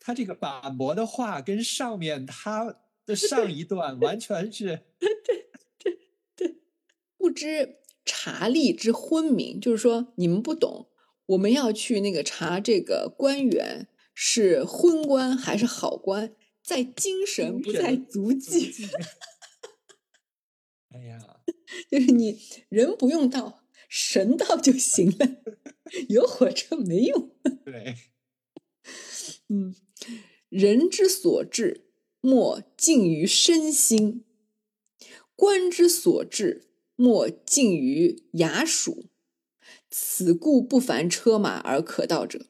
[0.00, 5.08] 他这个反驳的话跟上面他的上一段完全是， 对
[5.78, 5.98] 对
[6.34, 6.56] 对，
[7.18, 10.88] 不知察吏之昏明，就是说你们不懂，
[11.26, 18.72] 我们要去那个查这个官员是昏官还是好官，在精神不在足迹。
[20.88, 21.18] 哎呀，
[21.90, 22.40] 就是你
[22.70, 25.36] 人不用到，神到就行了，
[26.08, 27.30] 有火车没用。
[27.64, 27.96] 对，
[29.48, 29.74] 嗯。
[30.48, 31.86] 人之所至，
[32.20, 34.24] 莫近于身心；
[35.36, 39.06] 官之所至，莫近于衙署。
[39.90, 42.46] 此故不凡车马而可到者。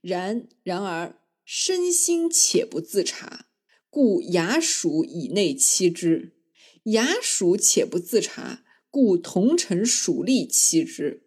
[0.00, 3.46] 然然而身心且不自察，
[3.90, 6.32] 故衙署以内欺之；
[6.84, 11.24] 衙署且不自察，故同臣属吏欺之。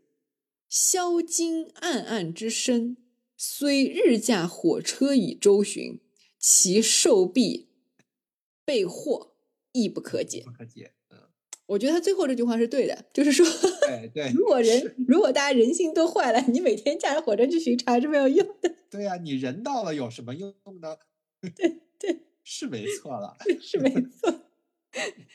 [0.69, 2.97] 销金暗暗之深。
[3.43, 5.99] 虽日驾火车以周巡，
[6.37, 7.69] 其受弊
[8.63, 9.33] 备祸
[9.71, 10.51] 亦不可解不。
[10.51, 10.91] 可解。
[11.09, 11.17] 嗯，
[11.65, 13.43] 我觉得他最后这句话是对的，就是说，
[13.87, 20.97] 对对， 如果人如果大家人心都坏了，你每天驾着火车去巡查是没有用的，对呀、你人到了有什么用呢？
[21.55, 24.51] 对对，是没错了，是没错。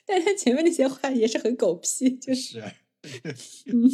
[0.05, 2.63] 但他前面那些话也是很狗屁，就是是，
[3.67, 3.91] 嗯，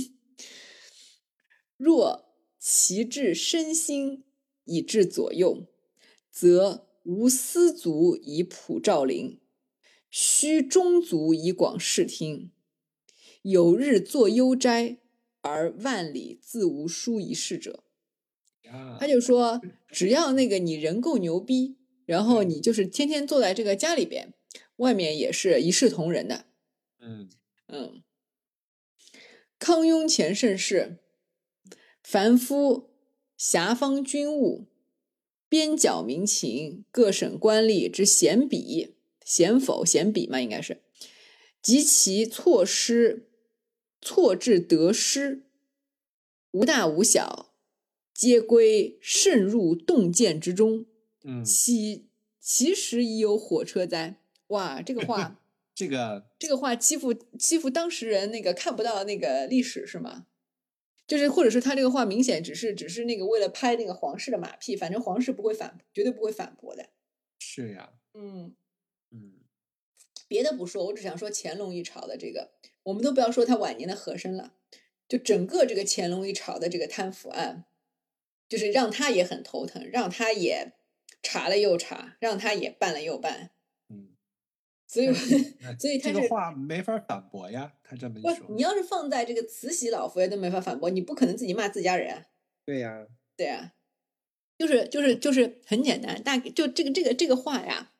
[1.79, 2.32] 若
[2.65, 4.23] 其志身心
[4.67, 5.67] 以致左右，
[6.31, 9.41] 则无私足以普照灵，
[10.09, 12.53] 须中足以广视听。
[13.43, 14.99] 有日作幽斋，
[15.41, 17.83] 而万里自无书一事者。
[19.01, 24.35] 他就说，只要那个你人够牛逼，然后你就是天天坐在这个家里边，
[24.77, 26.47] 外面也是一视同仁的。
[27.01, 27.29] 嗯
[27.67, 28.05] 嗯，
[29.59, 30.99] 康雍乾盛世，
[32.03, 32.91] 凡夫
[33.37, 34.67] 辖方军务，
[35.49, 38.95] 边角民情，各省官吏之贤比、
[39.25, 40.83] 贤否、贤比嘛，应该是
[41.61, 43.29] 及其错失、
[44.01, 45.45] 错置得失，
[46.51, 47.55] 无大无小，
[48.13, 50.87] 皆归渗入洞见之中。
[51.25, 52.07] 嗯，其
[52.41, 54.17] 其实已有火车哉！
[54.49, 55.39] 哇，这个话。
[55.75, 60.27] 这个这个话欺负欺负当事人那个看不到那个历史是吗？
[61.07, 66.89] 就是或者是他这个话明显只是只是那个为了拍那个皇室的马屁，反正皇室不会反绝对不会反驳的。
[67.39, 68.55] 是呀，嗯，
[69.11, 69.41] 嗯。
[70.29, 72.53] 别的不说，我只想说乾隆一朝的这个，
[72.85, 74.55] 我们都不要说他晚年的和珅了，
[75.07, 77.67] 就整个这个乾隆一朝的这个贪腐案，
[78.49, 80.73] 就是让他也很头疼，让他也
[81.23, 83.51] 查了又查，让他也办了又办，嗯，
[84.93, 85.07] 所以
[85.81, 92.27] 所以他是这个话没法反驳呀，他这么一，说，你要是放在这个慈禧老佛爷都没法反驳，你不可能自己骂自家人啊。
[92.67, 93.73] 对呀，对啊，
[94.59, 97.93] 就是就是就是很简单，大就这个这个这个话呀，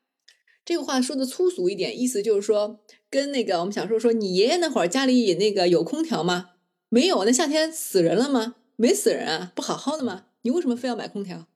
[0.67, 6.51] 这个话说的粗俗一点，意思就是说，跟那个我们小时候说，你爷爷那会儿家里那个有空调吗？
[6.91, 8.57] 没有，那夏天死人了吗？
[8.77, 10.27] 没死人啊，不好好的吗？
[10.43, 11.47] 你为什么非要买空调？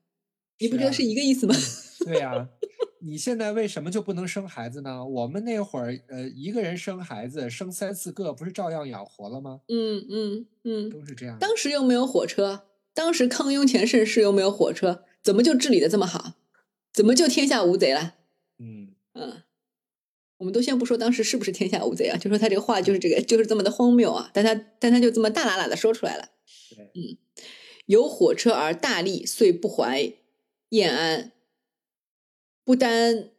[0.57, 1.53] 你不觉得是一个意思吗？
[2.03, 2.49] 对呀。
[3.07, 5.05] 你现在为什么就不能生孩子呢？
[5.05, 9.61] 我们那会儿，呃，一个人生孩子，生三四个，不是照样养活了吗？
[9.69, 11.37] 嗯嗯嗯，都是这样。
[11.39, 16.33] 当时又没有火车，当时康雍乾盛世又没有火车，怎么就治理的这么好？
[16.91, 18.15] 怎么就天下无贼了？
[18.59, 19.43] 嗯，嗯，
[20.39, 26.27] 我们都先不说当时是不是天下无贼啊，就说他这个话就是这个，就是这么的荒谬啊，但他但他就这么大喇喇的说出来了。
[26.93, 27.15] 嗯，
[27.85, 30.11] 有火车而大利，遂不怀
[30.69, 31.31] 燕安，
[32.67, 33.29] 不单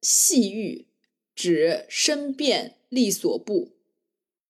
[0.00, 0.86] 细欲，
[1.34, 3.72] 指身变利所不，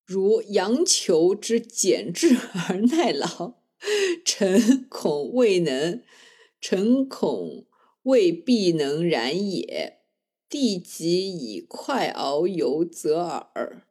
[0.07, 2.37] 如羊裘之减质
[2.69, 3.55] 而耐劳，
[4.25, 6.05] 臣恐未能，
[6.61, 7.67] 臣恐
[8.05, 9.99] 未必能然也。
[10.49, 13.83] 地即以快遨游则耳。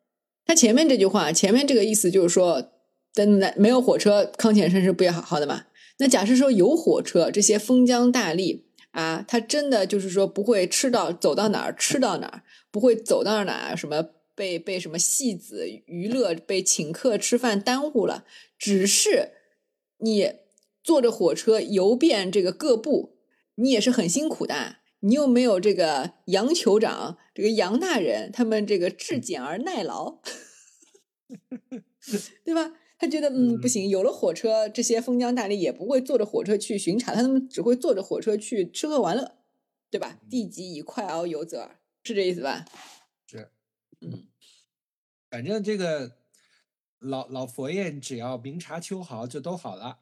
[0.46, 2.72] 他前面这句话，前面这个意思就是说，
[3.14, 5.66] 等没有火车，康乾盛世不也好好的吗？
[6.00, 8.62] 那假设说有火车，这些封疆大吏
[8.98, 12.42] 啊，他真的就是说不会吃到走到哪儿吃到哪儿，
[12.72, 18.26] 不会走到哪儿什么被被什么戏子娱乐被请客吃饭耽误了，
[18.58, 19.34] 只是
[20.00, 20.34] 你
[20.84, 23.20] 坐着火车游遍这个各部，
[23.54, 24.78] 你也是很辛苦的。
[25.02, 30.18] 你又没有这个杨酋长、这个杨大人，他们这个质简而耐劳，
[32.44, 32.74] 对吧？
[32.98, 39.38] 他觉得嗯不行，有了火车，这些封疆大吏也不会坐着火车去巡查，他们只会坐着火车去吃喝玩乐，
[39.90, 40.20] 对吧？
[40.30, 42.66] 地极以快熬油则耳，是这意思吧？
[43.28, 43.50] 是，
[44.02, 44.28] 嗯，
[45.30, 46.14] 反正这个
[47.00, 50.00] 老老佛爷只要明察秋毫就都好了。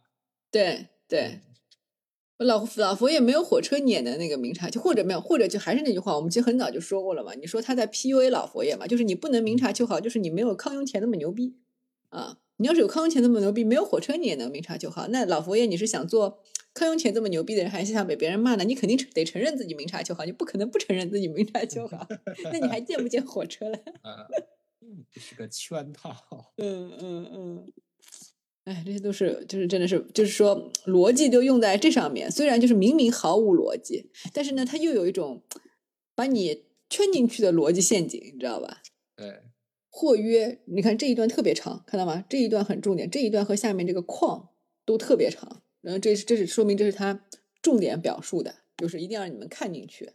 [0.50, 1.42] 对对。
[2.38, 7.34] 老老佛爷没有火车，撵的那个明察秋，或者没有，或者就还是那句话，我们其实很早就说过了嘛。
[7.34, 11.56] 你说他在 PUA 老佛爷嘛，就是你不能明察秋毫，就是你没有康雍乾那么牛逼
[12.10, 12.40] 啊。
[12.58, 15.08] 你要是有康雍乾那么牛逼，没有火车你也能明察秋毫。
[15.08, 16.42] 那老佛爷你是想做
[16.74, 18.64] 康雍乾这么牛逼的人，还是想被别人骂呢？
[18.64, 22.08] 你肯定得承认自己明察秋毫，你不可能不承认自己明察秋毫。
[22.52, 23.78] 那你还见不见火车了？
[24.04, 24.28] 啊，
[25.12, 26.54] 这是个圈套。
[26.58, 27.74] 嗯嗯嗯。
[28.66, 32.32] 哎，这些都是，就是真的是，就是说逻辑都用在这上面。
[32.32, 35.44] 虽然就是明明毫无逻辑，但是呢，它又有一种
[36.16, 38.82] 把你圈进去的逻辑陷阱，你知道吧？
[39.16, 39.42] 对，
[39.98, 42.26] 或曰，你看这一段特别长，看到吗？
[42.28, 44.50] 这一段很重点，这一段和下面这个框
[44.84, 45.62] 都特别长。
[45.80, 47.26] 然后这是这是说明这是他
[47.62, 50.10] 重点表述的，就是一定要让你们看进去。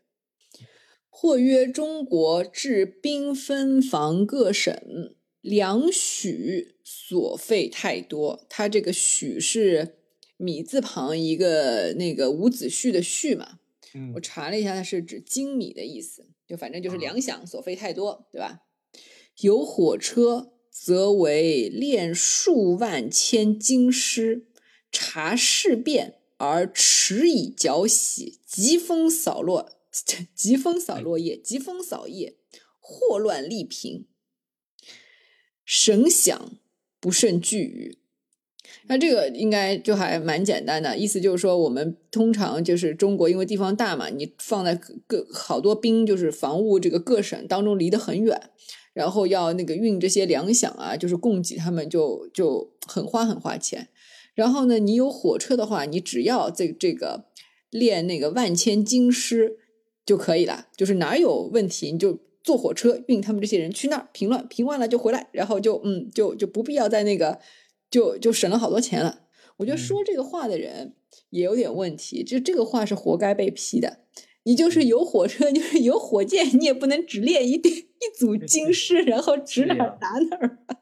[1.08, 5.14] 或曰，中国治兵分防各省。
[5.40, 9.94] 粮许所费太多，他这个许是
[10.36, 13.60] 米字旁一个那个伍子胥的胥嘛？
[13.94, 18.60] 嗯我查了一下，它是指精米的意思，就反正就是啊粮饷所费太多，对吧？
[19.40, 24.46] 有火车，则为练数万千京师，
[24.90, 29.70] 察事变而迟以剿喜，疾风扫落，
[30.34, 32.36] 疾风扫落叶，疾风扫叶，
[32.78, 34.06] 祸乱利平，
[35.64, 36.58] 神响
[36.98, 37.98] 不胜句语。
[38.86, 44.74] 那这个应该就还蛮简单的，意思就是说，我们通常就是中国，因为地方大嘛，你放在
[45.06, 48.50] 各好多兵，就是防务这个各省当中离得很远，
[49.00, 53.88] 然后要那个运这些粮饷啊，就是供给他们就就很花很花钱。
[54.34, 57.24] 然后呢，你有火车的话，你只要这这个
[57.70, 59.56] 练那个万千京师
[60.04, 67.40] 就可以了，就是哪儿有问题你就坐火车运他们这些人去那儿平乱，平完了就回来，然后就嗯就就不必要在那个
[67.90, 69.20] 就就省了好多钱了。
[69.56, 70.94] 我觉得嗯说这个话的人
[71.30, 74.00] 也有点问题，就这个话是活该被批的。
[74.44, 80.76] 你就是有火车， 就是有火箭，你也不能只练一队一组京师，然后指哪儿打哪儿吧。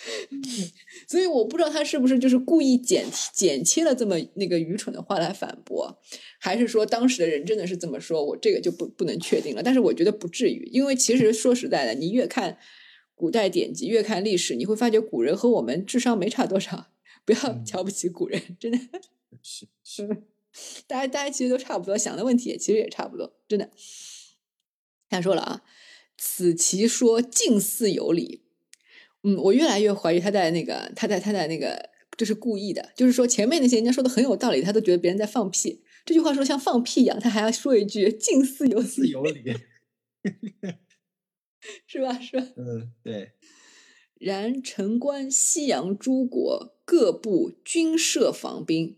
[1.06, 6.00] 所以我不知道他是不是就是故意剪剪切了这么那个愚蠢的话来反驳，
[6.40, 8.24] 还是说当时的人真的是这么说？
[8.24, 9.62] 我这个就不不能确定了。
[9.62, 12.56] 但是我觉得不至于，因为其实说实在的，你越看
[13.14, 16.86] 古代典籍，越看历史，你会发觉古人和我们智商没差多少。
[17.26, 18.78] 不要嗯瞧不起古人，真的，
[19.42, 20.22] 是是，
[20.86, 23.70] 大家大家其实都差不多，想的问题也其实也差不多，真的。
[25.08, 25.62] 他说了啊，
[26.16, 28.44] 此其说近似有理。
[29.22, 35.82] 嗯，我越来越怀疑他在那个他在他在那个这是故意的，就是说前面那些人家说的很有道理，他都觉得别人在放屁。
[36.06, 39.54] 这句话说像放屁一样，他还要说一句近似有似，有理。
[41.86, 42.18] 是吧？
[42.18, 42.46] 是吧？
[42.56, 43.32] 嗯，对，
[44.14, 48.96] 然城关西洋诸国各部均设防兵，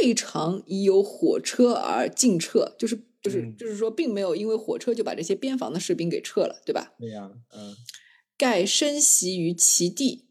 [0.00, 6.94] 未尝已有火车而进撤，就是就是、嗯就是说，并没有因为火车就把这些边防的士兵给撤了，对吧？
[6.98, 7.74] 对呀，嗯，
[8.36, 10.26] 盖身袭于其地，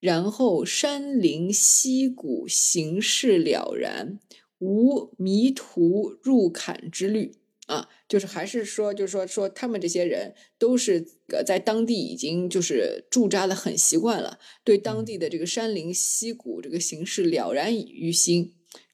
[0.00, 4.18] 然后山林溪谷形势了然，
[4.58, 7.36] 无迷途入坎之虑。
[7.68, 18.52] 啊，就是还是说，就是说说他们这些人都是呃在当地已经就是驻扎的很习惯了，对当地的这个山林溪谷这个形势了然于心，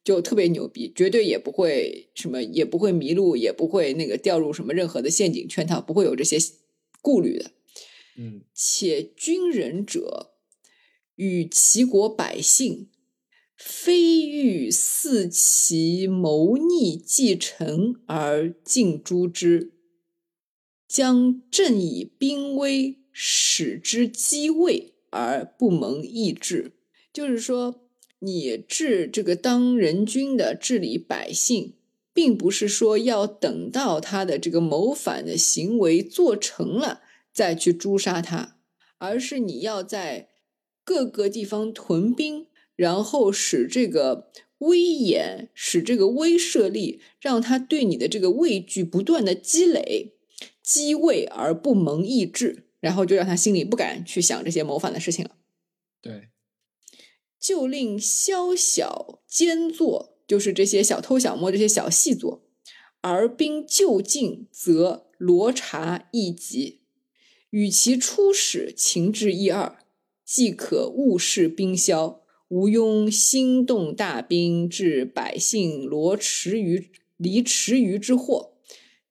[0.09, 6.39] 就特别牛逼，绝对也不会什么，也不会迷路，也不会那个掉入什么任何的陷阱圈套，不会有这些
[7.03, 7.51] 顾虑的。
[8.17, 10.31] 嗯，且军人者
[11.17, 12.89] 与齐国百姓，
[13.55, 19.75] 非欲似其谋逆继承而尽诛之，
[20.89, 26.73] 将正以兵威使之击魏而不蒙抑制。
[27.13, 27.88] 就是说，
[28.21, 31.75] 你治这个当人君的治理百姓，
[32.13, 37.03] 并不是说要等到他的这个谋反的行为做成了
[37.33, 38.57] 再去诛杀他，
[38.99, 40.29] 而是你要在
[40.85, 50.15] 各个地方屯兵，然后使这个威严，使这个威慑力，让他对你的这个畏惧不断的积累，
[50.61, 55.37] 积畏而不蒙抑制，然后就让他心里不敢去想这些谋反的事情了。
[56.01, 56.29] 对，
[57.41, 62.43] 就令宵小奸作，就是这些小偷小摸、这些小细作，
[63.01, 66.81] 而兵就近，则罗查一急，
[67.51, 69.79] 与其出使情至一二，
[70.25, 78.53] 即可误事兵消，毋庸心动大兵，致百姓罗池鱼离池鱼之祸。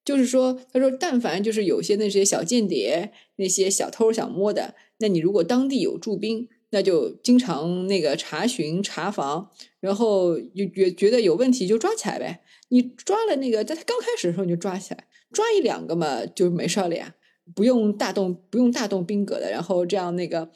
[0.05, 9.49] 就是说，他说，但凡就是有些那些小间谍、那些小偷小摸的，那你如果当地有驻兵，那就经常那个查询查房，
[9.79, 12.41] 然后有觉觉得有问题就抓起来呗。
[12.69, 17.15] 你抓了那个，在他刚开始的时候你就抓起来，抓一两个嘛就没事儿了呀，
[17.55, 20.51] 不用大动不用大动兵革的，然后这样那个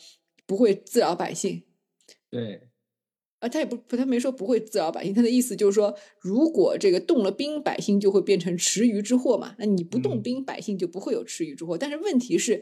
[0.46, 1.64] 不会自扰百姓。
[2.30, 2.68] 对，
[3.40, 9.56] 啊，他也不不，他没说不会自扰百姓，他的意思就是说，如果这个动了兵，百姓就会变成池鱼之祸嘛。
[9.58, 11.78] 那你不动嗯兵，百姓就不会有池鱼之祸。
[11.78, 12.62] 但是问题是，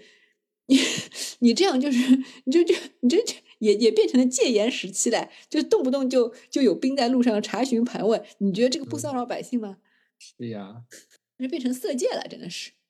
[0.69, 0.79] 你
[1.39, 1.99] 你这样就是，
[2.45, 9.79] 你就就你这这也也变成了戒严时期嘞，就动不动就就有兵在路上查询盘问，你觉得这个不骚扰百姓吗？
[10.17, 10.83] 是呀，
[11.39, 12.71] 那变成色戒了，真的是。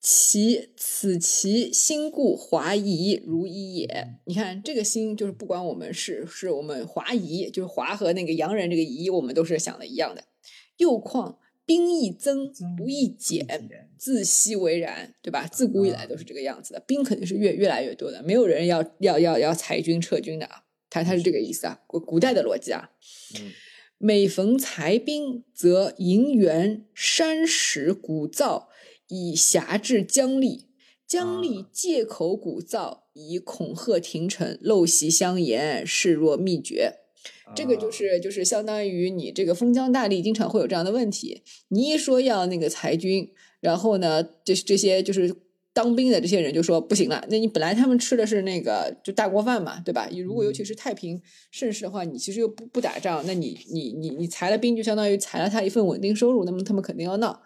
[0.00, 4.18] 其此其心故华夷如一也。
[4.24, 10.24] 你看这个心，就是不管我们是是我们华夷，就是华和那个洋人这个夷，我们都是想的一样的。
[10.78, 13.46] 又况兵亦增不亦减，
[13.98, 15.46] 自昔为然，对吧？
[15.46, 20.64] 自古以来都是这个样子的，兵肯定是越越来越多的，没有人要要要要裁军撤军的啊。
[20.90, 22.90] 他他是这个意思啊，古古代的逻辑啊。
[23.38, 23.52] 嗯
[24.04, 28.64] 每逢裁兵，则营原山石鼓噪，
[29.06, 30.64] 以挟制姜吏。
[31.06, 37.01] 姜吏借口鼓噪，以恐吓廷臣，陋习相言，视若秘诀。
[37.54, 45.34] 这个就啊是就是相当于你这个封疆大吏经常会有这样的问题，你一说要那个裁军，然后呢，这这些就是
[45.74, 50.06] 当兵的这些人就说不行了，那你本来他们吃的是那个就大锅饭嘛，对吧？
[50.10, 51.20] 你如果尤其是太平
[51.50, 57.40] 盛世的话，你其实又不不打仗，那你你你你裁了兵，就相当于裁了他一份稳定收入，那么他们肯定要闹，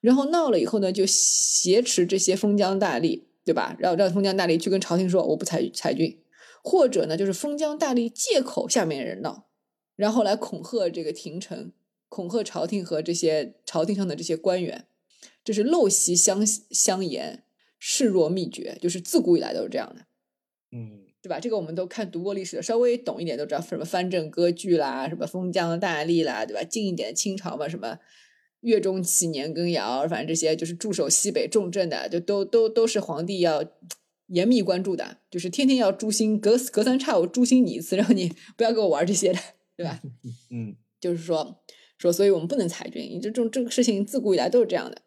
[0.00, 3.74] 然后闹了以后呢，就挟持这些封疆大吏，对吧？
[3.80, 6.16] 让让封疆大吏去跟朝廷说我不裁裁军，
[6.62, 9.48] 或者呢，就是封疆大吏借口下面人闹。
[9.96, 11.72] 然后来恐吓这个廷臣，
[12.08, 14.86] 恐吓朝廷和这些朝廷上的这些官员，
[15.44, 17.44] 这是陋习相相沿，
[17.78, 20.06] 示弱秘诀，就是自古以来都是这样的，
[20.70, 21.38] 嗯对吧？
[21.38, 26.64] 这个我们都看读过历史的，稍微懂一点都知道，什么藩镇割据啦，什么封疆大吏啦，对吧？
[26.64, 27.98] 近一点的清朝嘛，什么
[28.60, 33.62] 月中起年羹尧，反正这些就是驻守西北重镇的，就都都都是皇帝要
[34.32, 39.38] 严密关注的，就是天天要诛心，隔隔三差五诛心你一次，让你不要跟我玩这些的，
[39.76, 40.00] 对吧？
[40.50, 41.62] 嗯 就是说
[41.98, 45.02] 说，所以我们不能裁军，这种这个事情自古以来都是这样的。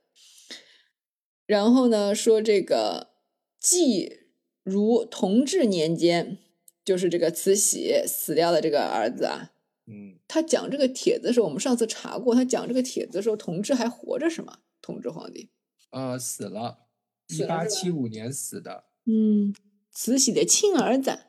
[1.46, 3.12] 然后呢，说这个
[3.60, 4.20] 季
[4.64, 6.38] 如同治年间，
[6.84, 9.54] 就是这个慈禧死掉的这个儿子啊，
[9.88, 14.60] 嗯他讲这个帖子的时候，我们上次查过，他讲这个帖子的时候，同治还活着是吗？
[14.82, 15.50] 同治皇帝，
[15.92, 16.80] 呃死了，
[17.28, 19.54] 一八七五年死的，嗯，
[19.92, 21.20] 慈禧的亲儿子，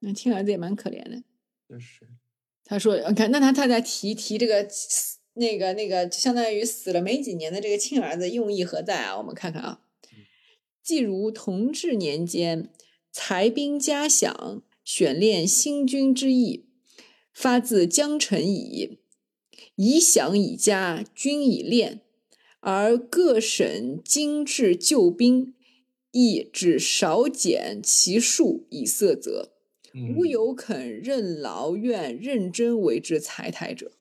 [0.00, 1.22] 那亲儿子也蛮可怜的。
[1.68, 2.08] 就是
[2.64, 4.66] 他说：“你看，那他他在提提这个
[5.34, 9.18] 那个那个，相当于死了没几年的这个亲儿子，用意何在啊？
[9.18, 9.80] 我们看看啊。
[10.82, 12.70] 既如同治年间，
[13.10, 16.66] 裁兵加饷，选练新军之意，
[17.32, 18.98] 发自江城矣。
[19.76, 22.02] 以饷以加，军以练，
[22.60, 25.54] 而各省精制旧兵，
[26.14, 29.50] 亦只少减其数以色泽。”
[30.16, 33.92] 无嗯有肯任劳愿认真为之裁台者。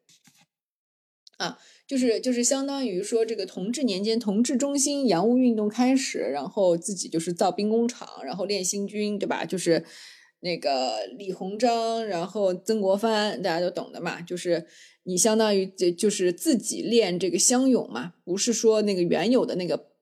[1.38, 9.46] 啊，就是就是相当于说，这个同治年间，同治中兴洋务运动开始，然后自己就是造兵工厂，然后练新军，对吧？
[9.46, 9.86] 就是
[10.40, 14.66] 那个李鸿章，然后曾国藩，大家都懂的嘛，就是
[15.04, 19.93] 你相当于这就是自己练这个乡勇嘛，不是说那个原有的那个。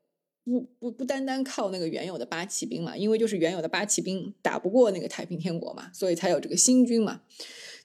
[0.43, 7.21] 不不不单单靠那个原有的八旗兵嘛，因为就是原有的八旗兵打不过那个太平天国嘛，所以才有这个新军嘛。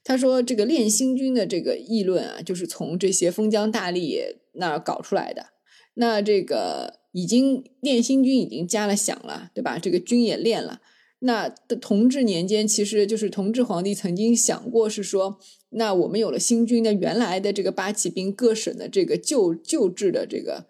[0.03, 5.47] 他说这个练新军的这个议论啊，就是从这些封疆大吏那儿搞出来的。
[5.95, 9.79] 那这个已经练新军已经加了饷了，对吧？
[9.79, 10.81] 这个军也练了。
[11.21, 15.39] 那的同治年间，其实就是同治皇帝曾经想过，是说，
[15.71, 20.67] 那我们有了新军，那原来的这个八旗兵各省的这个旧旧制的这个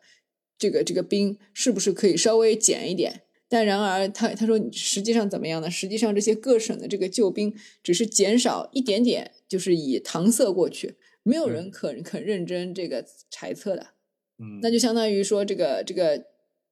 [0.59, 3.23] 这个这个兵，是不是可以稍微减一点？
[3.49, 5.71] 但然而他他说，实际上怎么样呢？
[5.71, 13.91] 实际上这些各省的这个救兵只是减少一点点，就是以搪塞过去，没有人肯肯认真这个揣测的。
[14.39, 16.27] 嗯那就相当于说这个这个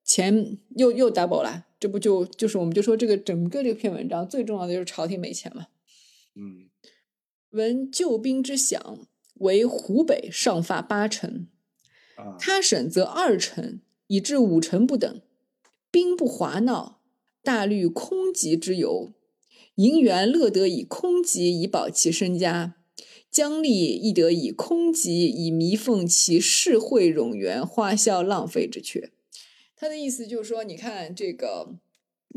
[0.04, 5.68] 钱又又 double 了，这不就就是我们就说这个整个这篇文章最重要的就是朝廷没钱嘛。
[6.34, 6.68] 嗯
[7.50, 11.53] 闻救兵之响，为湖北上发八成，啊
[12.38, 15.20] 他省则二成，以至五成不等。
[15.90, 17.00] 兵不华闹，
[17.42, 19.12] 大虑空籍之由。
[19.76, 22.76] 营员乐得以空籍以保其身家，
[23.30, 29.10] 将吏亦得以空籍以弥缝其世会冗员花销浪费之缺。
[29.76, 31.74] 他的意思就是说，你看这个，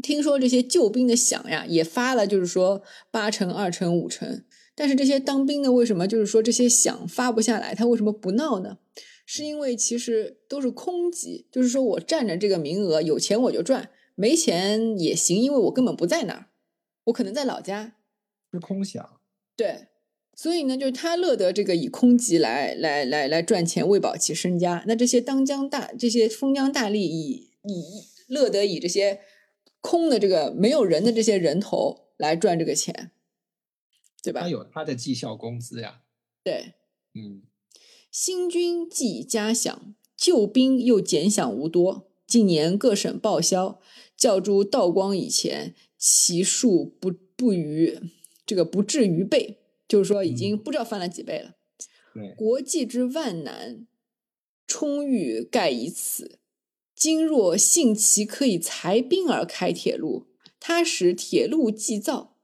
[0.01, 2.81] 听说这些救兵的饷呀，也发了，就是说
[3.11, 4.43] 八成、二成、五成。
[4.76, 7.76] 但是这些当兵的为什么就是说这些饷发不下来？
[7.76, 8.80] 他为什么不闹呢？
[9.29, 16.45] 是因为其实都是空集，就是说我占着这个名额，有钱我就赚，没钱也行，因为我根本不在那儿，
[17.03, 17.97] 我可能在老家。
[18.53, 19.19] 是空想，
[19.57, 19.89] 对，
[20.33, 24.85] 所以呢，就是他乐得这个以空集来来来来赚钱，喂饱其身家。
[24.87, 27.83] 那这些当江大这些封疆大吏以以
[28.29, 29.19] 乐得以这些
[29.81, 33.11] 空的这个没有人的这些人头来赚这个钱，
[34.23, 34.47] 对吧他？
[34.47, 36.03] 有他的绩效工资呀，
[36.41, 36.75] 对，
[37.13, 37.43] 嗯
[38.19, 42.10] 新军既已加饷，旧兵又减饷无多。
[42.26, 43.80] 近年各省报销，
[44.18, 47.99] 较诸道光以前，其数不不于
[48.44, 51.57] 这个不至于倍，就是说已经不知道翻了几倍了。
[52.15, 53.85] 对，国际之万难，
[54.65, 56.39] 充裕盖以此。
[56.95, 60.26] 今若信其可以裁兵而开铁路，
[60.60, 62.35] 他使铁路既造，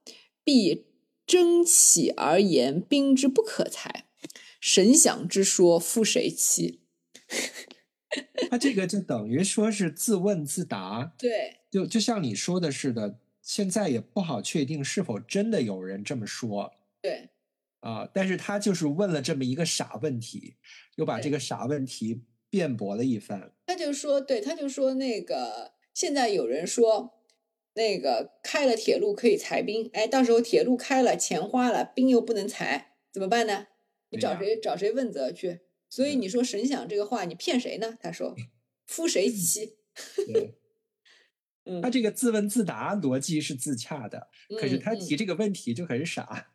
[0.44, 0.86] 必
[1.26, 4.06] 争起而言兵之不可裁。
[4.64, 6.80] 神想之说，负谁欺？
[8.50, 16.72] 他这个就等于说是自问自答，对，就就像你说的似的，现在也不好确定是否真的有人这么说
[17.02, 17.32] 对，
[17.82, 18.10] 啊。
[18.14, 20.56] 但是他就是问了这么一个傻问题，
[20.96, 23.52] 又把这个傻问题辩驳了一番。
[23.66, 27.20] 他就说，对，他就说那个现在有人说，
[27.74, 33.68] 那个开了铁路可以裁兵，哎，到时候铁路开了，钱花了，兵又不能裁，怎么办呢？
[34.14, 35.62] 你找谁找谁问责去？
[35.90, 37.98] 所以嗯你说神想这个话，你骗谁呢？
[38.00, 38.36] 他说，
[38.86, 39.78] 夫谁欺？
[41.82, 44.28] 他这个自问自答逻辑是自洽的，
[44.60, 46.52] 可是他提这个问题就很傻。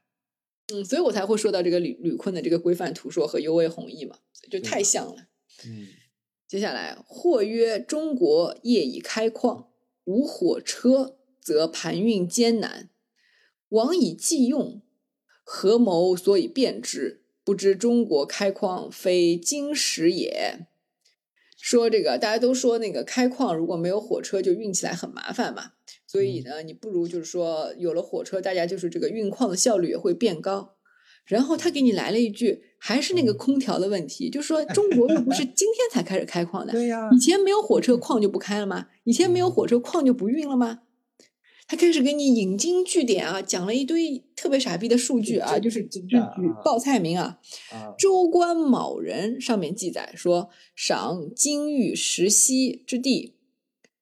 [0.72, 4.18] 嗯，所以我才会说到这个吕吕坤的这个规范图说和尤为弘毅嘛，
[4.50, 5.28] 就太像了。
[5.64, 5.88] 嗯，
[6.46, 9.70] 接下来，或曰中国业已开矿，
[10.04, 12.90] 无火车，则盘运艰难，
[13.70, 14.82] 王以计用，
[15.42, 17.24] 合谋所以变之？
[17.48, 20.66] 不知中国开矿非今时也。
[21.56, 25.70] 说这个大家都说那个开矿如果没有火车就运起来很麻烦嘛，
[26.06, 30.74] 所以呢，你不如就是说有了火车，大家就是这个运矿的效率也会变高。
[31.24, 38.88] 然后他给你来了一句，还是那个嗯空调的问题，就说中国又不是 今天才开始开矿的，对呀、以前没有火车，矿就不开了吗？
[39.04, 40.80] 以前没有火车，矿就不运了吗？
[41.68, 46.18] 他开始给你引经据典啊，讲了一堆特别傻逼的数据啊，就是真就
[46.64, 47.38] 报菜名啊，
[47.70, 53.34] 啊，州官卯人上面记载说，赏金玉石溪之地，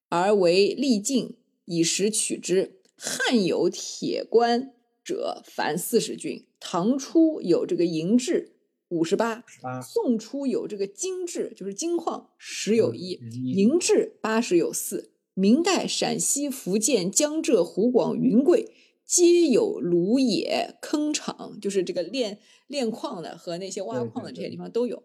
[0.08, 1.34] 而为利尽，
[1.64, 2.80] 以石取之。
[2.96, 4.72] 汉有铁官
[5.04, 8.52] 者，凡四十郡；唐初有这个银制
[8.88, 15.10] 五十八，啊宋初有这个金制，就是金矿十有一，嗯银制八十有四。
[15.38, 18.70] 明代陕西、福建、江浙、湖广、云贵
[19.04, 24.96] 皆有炉冶坑场，就是这个炼炼矿的和那些挖矿的这些地方都有。
[24.96, 25.02] 嗯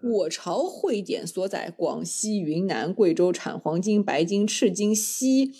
[0.00, 5.52] 我朝会典所载，广西、云南、贵州产黄金、白金、赤金、锡、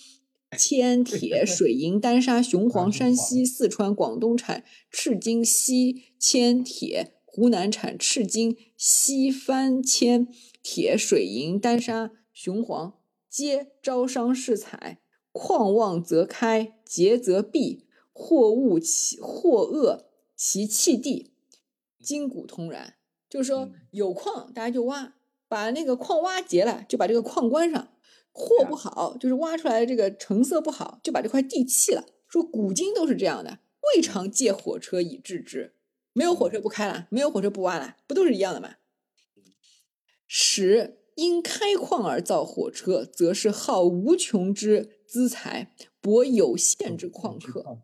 [0.56, 10.28] 铅、 铁、水银、丹砂、雄黄；山西、四川、广东产赤金、锡、铅、铁；湖南产赤金、锡、番、铅、
[10.62, 12.94] 铁、水银、丹砂、雄黄，
[13.28, 15.00] 皆招商市采。
[15.32, 21.32] 矿旺则开，竭则闭，货物其货恶其气地，
[22.02, 22.94] 筋骨通然。
[23.28, 25.14] 就是说嗯有矿，大家就挖，
[25.46, 27.92] 把那个矿挖竭了，就把这个矿关上。
[28.32, 32.04] 货不好，就是挖出来的这个成色不好，就把这块地弃了。
[32.26, 33.60] 说古今都是这样的，
[33.94, 35.74] 未尝借火车以治之。
[36.12, 38.76] 没有火车不开了，没有火车不挖了，不都是一样的吗？
[40.26, 47.80] 十因开矿而造火车，则是耗无穷之资财，博有限之矿客，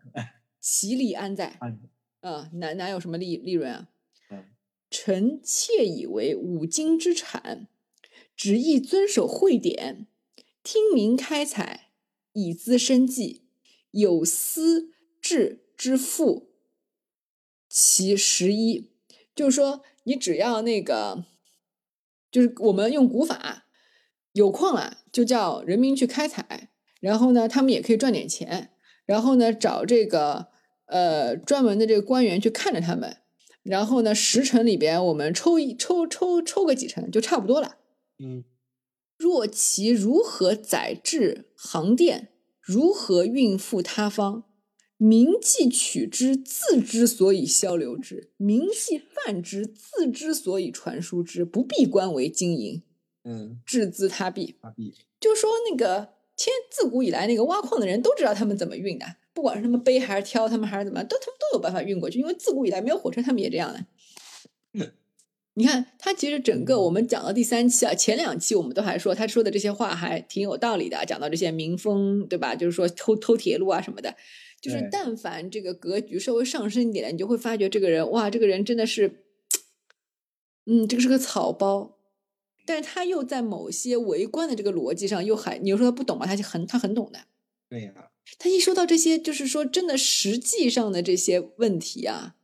[0.61, 1.56] 其利安在？
[1.59, 1.81] 安
[2.20, 3.89] 啊，哪哪有什么利利润啊？
[4.31, 4.44] 嗯
[4.89, 7.66] 臣窃以为五金之产，
[8.36, 10.06] 只宜遵守会典，
[10.62, 11.89] 听民开采，
[12.35, 13.43] 以资生计，
[13.90, 16.51] 有私治之富，
[17.69, 18.93] 其十一。
[19.35, 21.24] 就是说，你只要那个，
[22.35, 23.66] 就是我们用古法，
[24.32, 26.70] 有矿了就叫人民去开采，
[27.01, 28.70] 然后呢，他们也可以赚点钱，
[29.06, 30.48] 然后呢，找这个
[30.86, 33.19] 呃专门的这个官员去看着他们，
[33.62, 37.77] 然后呢，十成里边我们抽一抽抽抽个几成就差不多了。
[38.19, 38.43] 嗯
[39.16, 42.31] 若其如何载至航电，
[42.61, 44.43] 如何运赴他方？
[45.05, 51.44] 民既取之，自之所以销流之；民既泛之，自之所以传输之。
[51.44, 52.82] 不必官为经营，
[53.24, 54.55] 嗯，置资他弊。
[54.62, 59.05] 发币就说那个天自古以来，那个挖矿的人都知道他们怎么运的，
[59.35, 62.18] 不管是他们背还是挑，他们还是怎么，都他们都有办法运过去。
[62.18, 63.85] 因为自古以来没有火车，他们也这样的。
[65.52, 72.56] 你看，他其实整个我们讲到第三期啊，前两期我们都还说他说的这些话还挺有道理的，讲到这些民风，对吧？
[72.56, 74.16] 就是说偷偷铁路啊什么的，
[74.65, 79.27] 就是但凡这个格局稍微上升一点，你就会发觉这个人哇，这个人真的是，
[80.65, 81.99] 嗯，这个是个草包，
[82.65, 86.24] 但是他又在某些围观的这个逻辑上又还，你又说他不懂吧？
[86.24, 87.27] 他就很他很懂的。
[87.69, 87.93] 对呀，
[88.39, 92.36] 他一说到这些，就是说真的实际上的这些问题啊，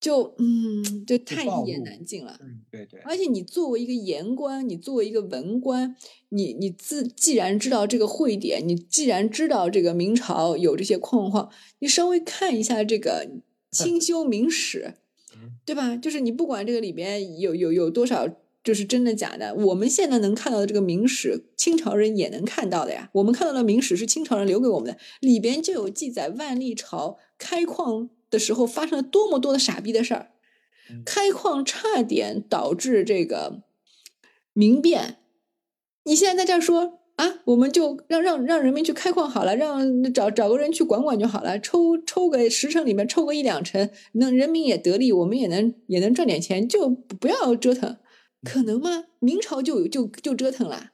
[0.00, 2.38] 就嗯，就太一言难尽了。
[2.40, 5.96] 嗯对对，而且你作为一个言官，你作为一个文官，
[6.28, 11.50] 你你自既然知道这个会典，你既然知道这个明朝有这些矿况，
[11.80, 13.28] 你稍微看一下这个
[13.72, 14.94] 清修明史
[15.34, 15.96] 嗯，对吧？
[15.96, 18.28] 就是你不管这个里边有有有多少
[18.62, 23.10] 就是真的假的，我们现在能看到的这个明史，清朝人也能看到的呀。
[23.14, 30.30] 我们看到的明史是清朝人留给我们的，里边就有记载万历朝开矿的时候发生了多么多的傻逼的事儿。
[30.90, 33.62] 嗯开矿差点导致这个
[34.54, 35.18] 民变。
[36.04, 47.98] 你现在在这儿说啊，我们就让让让人民去开矿好了，让找找个人去管管就好了，抽抽个十成里面抽个一两成，那人民也得利，我们也能也能赚点钱，就不要折腾，
[48.42, 49.04] 可能吗？
[49.18, 50.92] 明朝就就就折腾了。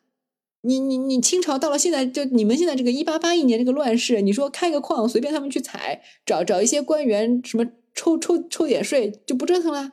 [0.64, 7.64] 你你你清朝到了现在，就你们现在这个一八八一年这个乱世，你说开个矿随便他们去采，找找一些官员什么
[7.94, 9.92] 抽抽抽点税就不折腾了。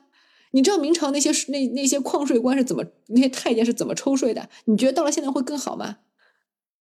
[0.52, 4.48] 你知道明朝那些那那些矿税官是怎么那些太监是怎么抽税的？
[4.64, 5.98] 你觉得到了现在会更好吗？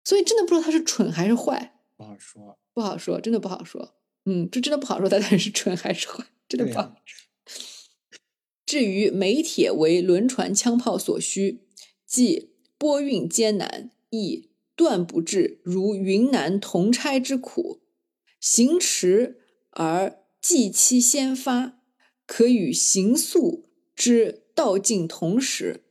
[0.03, 2.59] 所以真的不知道他是蠢还是坏，不好说。
[2.73, 3.95] 不好说，真的不好说。
[4.25, 7.55] 嗯，这真的不好说，他到底是蠢还是坏，真的不好说。
[8.65, 11.61] 至于煤铁为轮船枪炮所需，
[12.05, 17.81] 即拨运艰难，亦断不至如云南铜差之苦，
[18.39, 19.39] 行迟
[19.71, 21.79] 而计期先发，
[22.25, 25.83] 可与行速之道尽同时。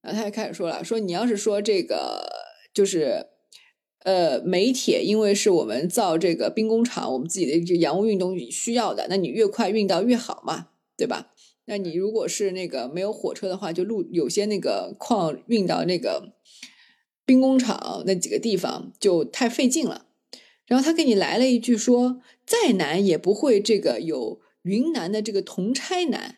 [0.00, 2.26] 然后他就开始说了，说你要是说这个
[2.72, 3.26] 就是。
[4.04, 11.31] 呃，煤铁因为是我们造这个兵工厂，我们自己的这洋务运动需要的，那你越快运到越好嘛，对吧？
[11.72, 16.34] 那你如果是那个没有火车的话，就路有些那个矿运到那个
[17.24, 20.04] 兵工厂那几个地方就太费劲了。
[20.66, 26.36] 然后他给你来了一句说，再难也不会这个有云南的这个铜差难。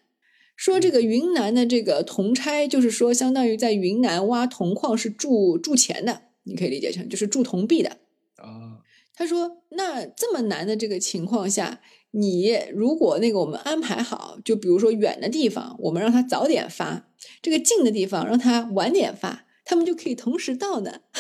[0.55, 7.99] 说这个云南的这个铜差，就是说相当于在云南挖铜矿是铸铸钱的，你可以理解成就是铸铜币的。
[8.37, 8.79] 啊，
[9.17, 11.81] 他说：“那这么难的这个情况下，
[12.17, 17.09] 你如果那个我们安排好，就比如说远的地方，我们让他早点发；
[17.43, 21.01] 这个近的地方让他晚点发，他们就可以同时到呢。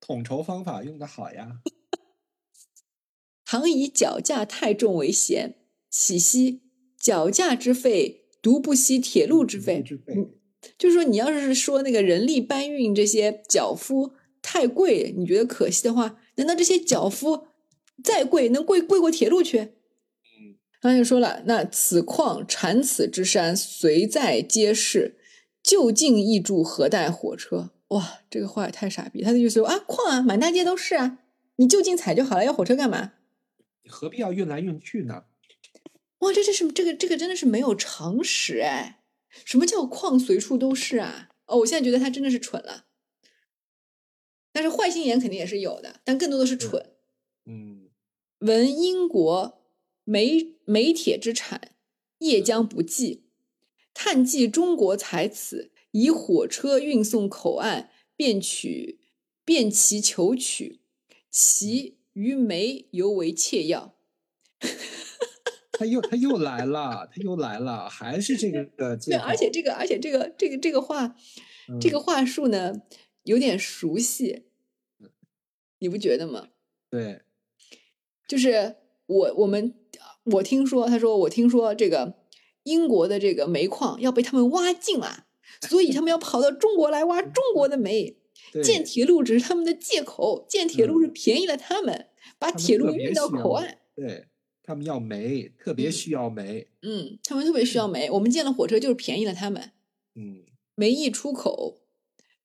[0.00, 1.60] 统筹方法用的好呀。
[3.44, 5.54] 倘以脚架太重为嫌，
[5.90, 6.62] 岂惜
[6.98, 9.82] 脚架之费，独不惜铁路之费。
[9.82, 10.34] 之费嗯
[10.78, 17.48] 就是说，你要是说那个人力搬运这些脚夫太贵，你觉得可惜的话，难道这些脚夫
[18.02, 19.58] 再贵能贵贵过铁路去？
[19.60, 25.18] 嗯，他就说了，那此矿产此之山，随在皆是，
[25.62, 27.70] 就近易住，何待火车？
[27.88, 29.22] 哇，这个话也太傻逼！
[29.22, 31.18] 他的意思说啊，矿啊，满大街都是啊，
[31.56, 33.12] 你就近采就好了，要火车干嘛？
[33.84, 35.24] 你何必要运来运去呢？
[36.20, 39.00] 哇，这这是这个这个真的是没有常识哎！
[39.44, 41.28] 什么叫矿随处都是啊？
[41.46, 42.86] 哦，我现在觉得他真的是蠢了。
[44.52, 46.90] 但是坏心眼肯定也是有的，但更多的是蠢。
[47.46, 47.88] 嗯，
[48.38, 49.62] 闻英国
[50.04, 51.72] 煤煤铁之产，
[52.18, 53.24] 业将不济。
[53.94, 59.00] 叹寄中国才此，以火车运送口岸，便取
[59.44, 60.80] 便其求取，
[61.30, 63.94] 其于煤尤为切要。
[65.72, 68.64] 他又他又来了，他又来了，还是这个
[68.96, 71.16] 对，而且这个，而且这个，这个，这个话，
[71.80, 72.72] 这个嗯话术呢，
[73.24, 74.44] 有点熟悉，
[75.78, 76.48] 你不觉得吗？
[76.90, 77.22] 对，
[78.28, 78.76] 就是
[79.06, 79.74] 我我们
[80.24, 82.18] 我听说，他说我听说这个
[82.64, 85.26] 英国的这个煤矿要被他们挖尽了，
[85.62, 88.18] 所以他们要跑到中国来挖中国的煤。
[88.62, 92.08] 建铁路只是他们的借口，建铁路是便宜了他们，
[92.38, 93.78] 把铁路运到口岸。
[93.94, 94.26] 对
[94.62, 96.68] 他们要煤，特别嗯需要煤。
[96.82, 99.72] 嗯，他们特别需要煤，我们建了火车就是便宜了他们。
[100.14, 100.44] 嗯，
[100.74, 101.81] 煤一出口，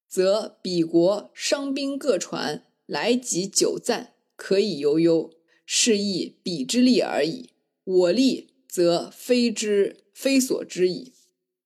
[0.08, 5.32] 则彼国伤兵各船来及久暂，可以悠悠，
[5.66, 7.52] 是亦彼之利而已。
[7.84, 11.14] 我利则非之非所知矣。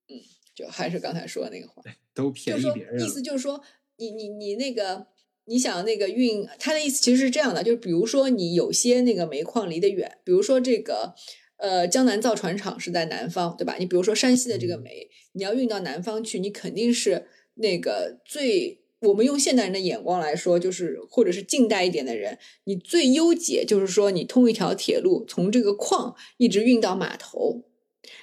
[0.09, 0.19] 嗯，
[0.53, 1.81] 就还是刚才说的那个话，
[2.13, 3.21] 都就是说便宜别人意思。
[3.21, 3.61] 就是说，
[3.97, 5.07] 你你你那个。
[5.45, 11.15] 你想那个运，他的意思其实是这样的，就是比如说你有些那个煤矿离得远，比如说这个
[11.57, 13.75] 呃江南造船厂是在南方，对吧？
[13.79, 17.27] 你比如说山西的这个嗯煤，你要运到南方去，你肯定是
[17.61, 27.63] 那个最我们用现代人的眼光来说，就是或者是近代一点的人，你最优解就是说你通一条铁路，从这个矿一直运到码头。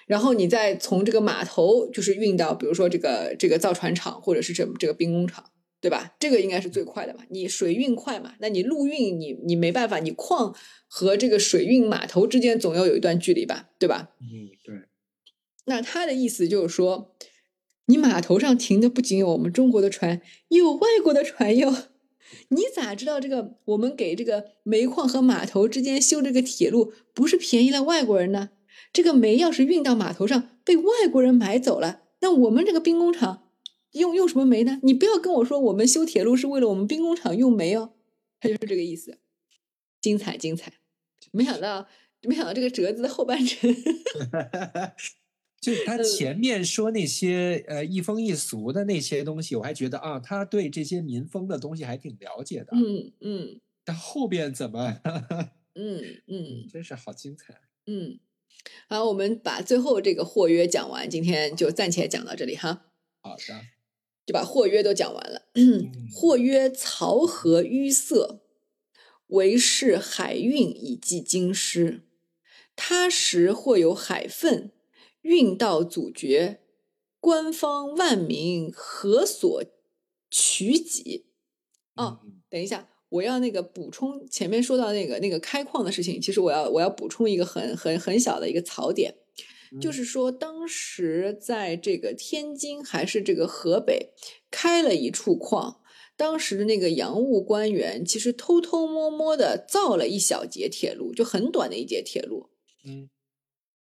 [0.07, 5.45] 然后你再从这个码头就是运到，比如说这个这个造船厂或者是这这个兵工厂，
[5.81, 6.17] 对吧？
[6.19, 7.25] 这个应该是最快的吧？
[7.31, 10.55] 你水运快嘛，那你陆运你你没办法，你矿
[10.89, 14.11] 和这个水运码头之间总要有一段距离吧，对吧？
[14.21, 14.75] 嗯，对，
[15.67, 17.15] 那他的意思就是说，
[17.89, 21.75] 你码头上停的不仅有我们中国的船，也有外国的船哟。
[22.49, 28.51] 你咋知道这个我们给这个煤矿和码头之间修这个铁路不是便宜了外国人呢？
[28.93, 33.49] 这个煤要是运到码头上被外国人买走了，那我们这个兵工厂
[33.93, 34.79] 用用什么煤呢？
[34.83, 37.95] 你不要跟我说我们修铁路是为了我们兵工厂用煤哦，
[38.41, 39.19] 他就是这个意思。
[40.01, 40.75] 精彩精彩，
[41.33, 41.89] 没想到
[42.23, 43.69] 没想到这个“折”子的后半程，
[45.61, 52.69] 就他嗯前面说那些呃一风一俗的那些东西，我还觉得啊，他对这些民风的东西还挺了解的。
[52.73, 55.01] 嗯嗯但后边怎么，
[55.75, 57.61] 嗯嗯真是好精彩。
[57.87, 58.19] 嗯。
[58.89, 62.87] 好，我们把最后这个或约讲完，今天就暂且讲到这里哈，
[63.21, 63.61] 好的，
[64.27, 65.43] 就把或约都讲完了。
[65.55, 68.41] 嗯或曰曹河淤塞，
[69.29, 72.03] 为是海运以济京师。
[72.75, 74.73] 他时或有海分，
[75.23, 76.61] 运到阻绝，
[77.21, 79.65] 官方万民何所
[80.31, 81.27] 取己？
[81.95, 82.35] 哦嗯。
[82.51, 89.15] 等一下，我要那个补充前面说到那个那个开矿的事情，其实我要我要补充一个很很很小的一个槽点，
[89.81, 89.93] 就嗯。
[89.93, 94.15] 是说当时在这个天津还是这个河北
[94.51, 95.83] 开了一处矿，
[96.17, 102.49] 当时的那个洋务官员其实偷偷摸摸的造了一小节铁路，就很短的一节铁路，
[102.87, 103.11] 嗯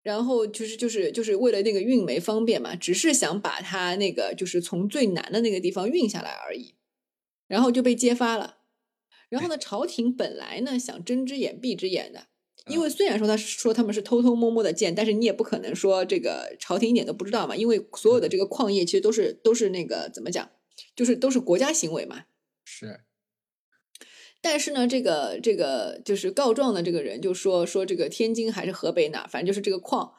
[0.03, 6.74] 然后就是就是就是为了那个运煤方便嘛，只是想把它那个就是从最难的那个地方运下来而已，
[7.47, 8.59] 然后就被揭发了。
[9.29, 12.27] 然后呢，朝廷本来呢想睁只眼闭只眼的，
[12.66, 20.51] 因为虽然说他是说他们是偷偷摸摸的建，但是你也不可能说这个朝廷一点都不知道嘛，因为所有的这个矿业其实都是都是那个怎么讲，
[20.95, 22.24] 就是都是国家行为嘛。
[22.65, 23.01] 是，
[24.43, 30.12] 但是呢，这个这个就是告状的这个人就说说这个天津还是河北哪，反正就是这个矿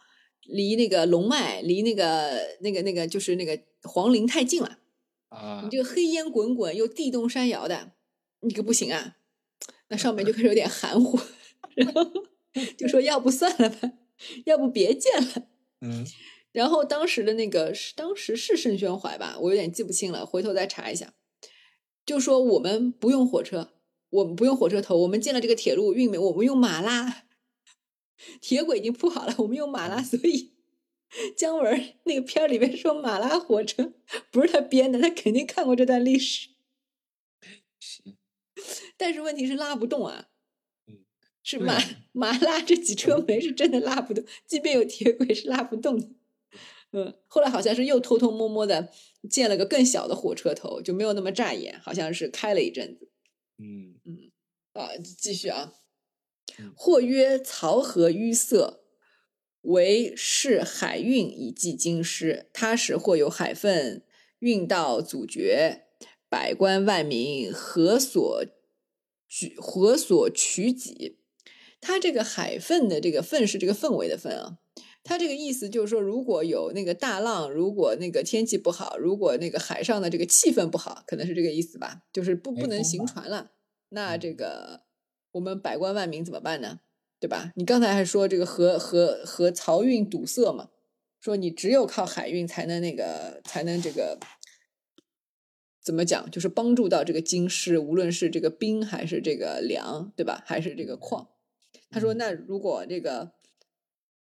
[0.44, 4.80] 离那个龙脉离那个那个那个就是那个黄陵太近了，
[5.28, 7.92] 啊你这个黑烟滚滚又地动山摇的，
[8.40, 9.18] 你可不行啊。
[9.90, 11.20] 那上面就开始有点含糊，
[11.76, 12.04] 然后
[12.78, 13.92] 就说要不算了吧，
[14.46, 15.48] 要不别建了。
[15.82, 16.06] 嗯
[16.54, 21.14] 然后当时的那个是当时是盛宣怀吧，我有点记不清了，回头再查一下。
[22.06, 23.74] 就说我们不用火车，
[24.14, 27.24] 我们不用火车头，我们建了这个铁路运煤，我们用马拉，
[28.40, 30.54] 铁轨已经铺好了，我们用马拉，所以
[31.36, 33.94] 姜文那个片儿里面说马拉火车
[34.30, 36.50] 不是他编的，他肯定看过这段历史，
[37.80, 38.04] 是，
[38.98, 40.30] 但是问题是拉不动啊。
[40.86, 41.00] 嗯，
[41.42, 46.08] 是马啊马拉这几车煤是真的拉不动，即便有铁轨是拉不动的。
[46.92, 48.92] 嗯，后来好像是又偷偷摸摸的
[49.28, 53.10] 建了个更小的火车头，就没有那么扎眼，好像是开了一阵子。
[53.64, 54.32] 嗯
[54.74, 55.74] 啊，继续啊
[56.60, 56.74] 嗯。
[56.76, 58.82] 或曰曹河淤塞，
[59.62, 62.50] 为是海运以济京师。
[62.54, 64.04] 他时或有海分，
[64.40, 65.86] 运到阻绝，
[66.28, 68.46] 百官万民何所
[69.28, 71.20] 举何所取己？
[71.80, 74.60] 他这个海分的这个分是这个氛围的氛啊。
[75.04, 83.52] 他这个意思就是说，如果有那个大浪，如果那个天气不好，如果那个海上的这个气氛不好，可能是这个意思吧，就是不不能行船了。
[83.90, 84.82] 那嗯这个
[85.34, 86.80] 我们百官万民怎么办呢？
[87.20, 87.52] 对吧？
[87.56, 90.70] 你刚才还说这个河河河漕运堵塞嘛，
[91.20, 94.18] 说你只有靠海运才能那个才能这个
[95.82, 100.42] 怎么讲，就是帮助到这个京师，无论是这个兵还是这个粮，对吧？
[100.46, 101.30] 还是这个矿。
[101.90, 103.32] 他说，嗯那如果这个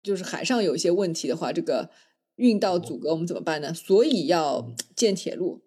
[0.04, 1.90] 就是海上有一些问题的话，这个
[2.36, 3.74] 运道阻隔我们怎么办呢？
[3.74, 5.62] 所以要建铁路。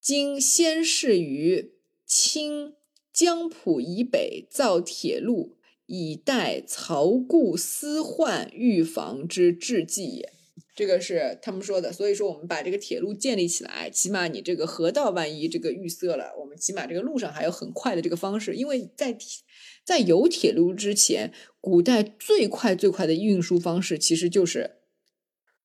[0.00, 1.72] 今先是于
[2.06, 2.74] 清
[3.12, 5.56] 江浦以北造铁路，
[5.86, 10.32] 以待曹固私患预防之治计也。
[10.74, 19.42] 这个是他们说的，所以说我们把这个铁路建立起来，起码你这个河道万一这个淤塞了，我们起码这个路上还有很快的这个方式，因为在铁
[19.86, 24.78] 在有铁路之前，古代最快最快的运输方式其实就是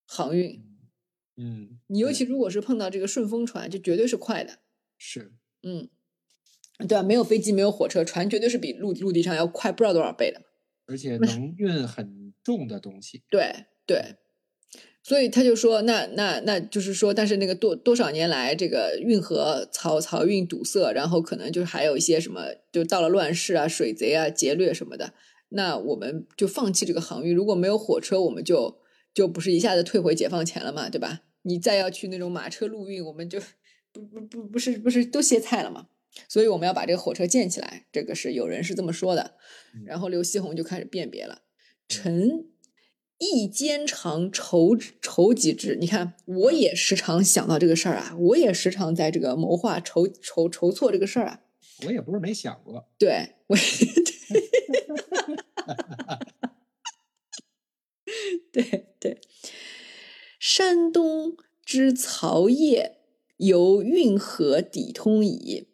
[0.05, 0.63] 航运。
[1.37, 4.59] 嗯，你尤其如果是碰到这个顺风船，就绝对是快的。
[4.99, 5.33] 是
[5.63, 5.89] 嗯，
[6.87, 7.01] 对啊？
[7.01, 10.43] 没有飞机，没有火车，船绝对是比陆陆地上要快不知道多少倍的。
[10.85, 13.23] 而且 能运很重的东西。
[13.27, 14.17] 对对，
[15.03, 22.41] 所以他就说，那那那就是说，但是那个多多少年来，这个运河漕漕运堵塞，然后可能就是还有一些什么，
[22.71, 25.13] 就到了乱世啊、水贼啊、劫掠什么的，
[25.49, 27.35] 那我们就放弃这个航运。
[27.35, 28.79] 如果没有火车，我们就
[29.13, 31.21] 就不是一下子退回解放前了嘛，对吧？
[31.41, 33.39] 你再要去那种马车陆运，我们就
[33.91, 35.87] 不不不不是不是都歇菜了嘛？
[36.29, 39.35] 所以我们要把这个火车建起来，这个是有人是这么说的。
[39.73, 41.41] 嗯然后刘锡鸿就开始辨别了，
[41.87, 42.45] 臣
[43.21, 45.75] 亦兼常筹筹集之。
[45.75, 51.41] 你看，我也时常想到这个事儿啊，我也时常在这个谋划筹筹筹措这个事儿啊。
[51.85, 52.89] 我也不是没想过。
[52.97, 53.55] 对，我
[58.51, 59.21] 对对，
[60.39, 62.97] 山东之曹业
[63.37, 65.67] 由运河抵通矣，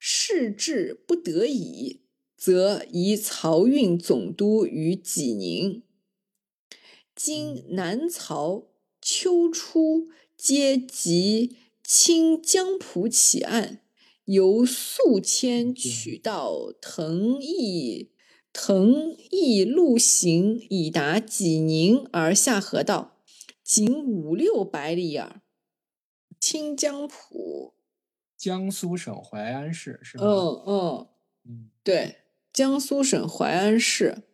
[0.00, 2.02] 事至不得已，
[2.36, 5.84] 则移漕运总督于济宁。
[7.14, 8.68] 今南曹、
[9.00, 13.82] 秋初皆集清江浦起案，
[14.24, 18.10] 由宿迁取道腾邑。
[18.54, 23.18] 腾邑路行以达济宁而下河道，
[23.62, 25.40] 仅五六百里耳。
[26.38, 27.74] 清江浦，
[28.36, 30.24] 江苏省淮安市是吗？
[30.24, 31.08] 嗯嗯，
[31.46, 32.16] 嗯对，
[32.52, 34.24] 江苏省淮安市，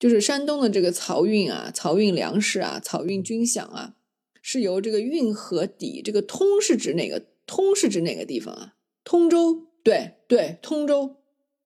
[0.00, 3.94] 就是山东的这个漕运啊，漕运粮食啊，漕运军饷啊，
[4.42, 7.22] 是由这个运河底，这个通是指哪个？
[7.46, 8.74] 通是指哪个地方啊？
[9.02, 11.16] 通州，对对，通州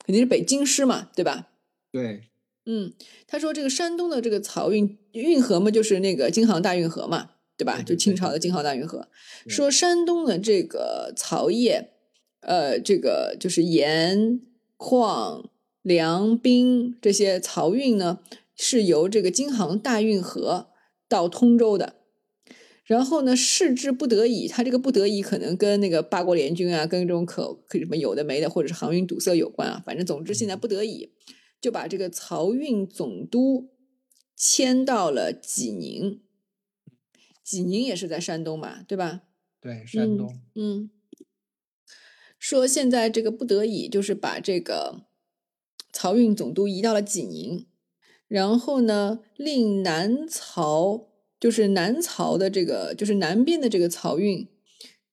[0.07, 1.49] 肯定是北京师嘛，对吧？
[1.93, 2.23] 对，
[2.65, 2.95] 嗯，
[3.27, 7.83] 他说这个山东的这个漕运运河嘛，就是那个京杭大运河嘛，对吧？
[7.83, 9.09] 就清朝的京杭大运河。
[9.47, 11.91] 说山东的这个漕业，
[12.41, 14.41] 呃，这个就是盐、
[14.79, 15.51] 矿、
[15.85, 18.21] 粮、兵这些漕运呢，
[18.57, 20.71] 是由这个京杭大运河
[21.09, 21.97] 到通州的。
[22.85, 29.83] 然后呢，事至不得已，他这个不得已可能跟那个八国联军啊，跟这种可可什么有的没的，或者是航运堵塞有关啊。
[29.85, 31.13] 反正总之现在不得已，
[31.61, 33.71] 就把这个漕运总督
[34.35, 36.23] 迁到了济宁。
[37.43, 39.23] 济宁也是在山东嘛，对吧？
[39.61, 40.91] 对，山东，嗯，
[42.39, 45.04] 说现在这个不得已，就是把这个
[45.95, 47.67] 漕运总督移到了济宁，
[48.27, 51.07] 然后呢，令南漕，
[51.39, 54.49] 就是南漕的这个，就是南边的这个漕运，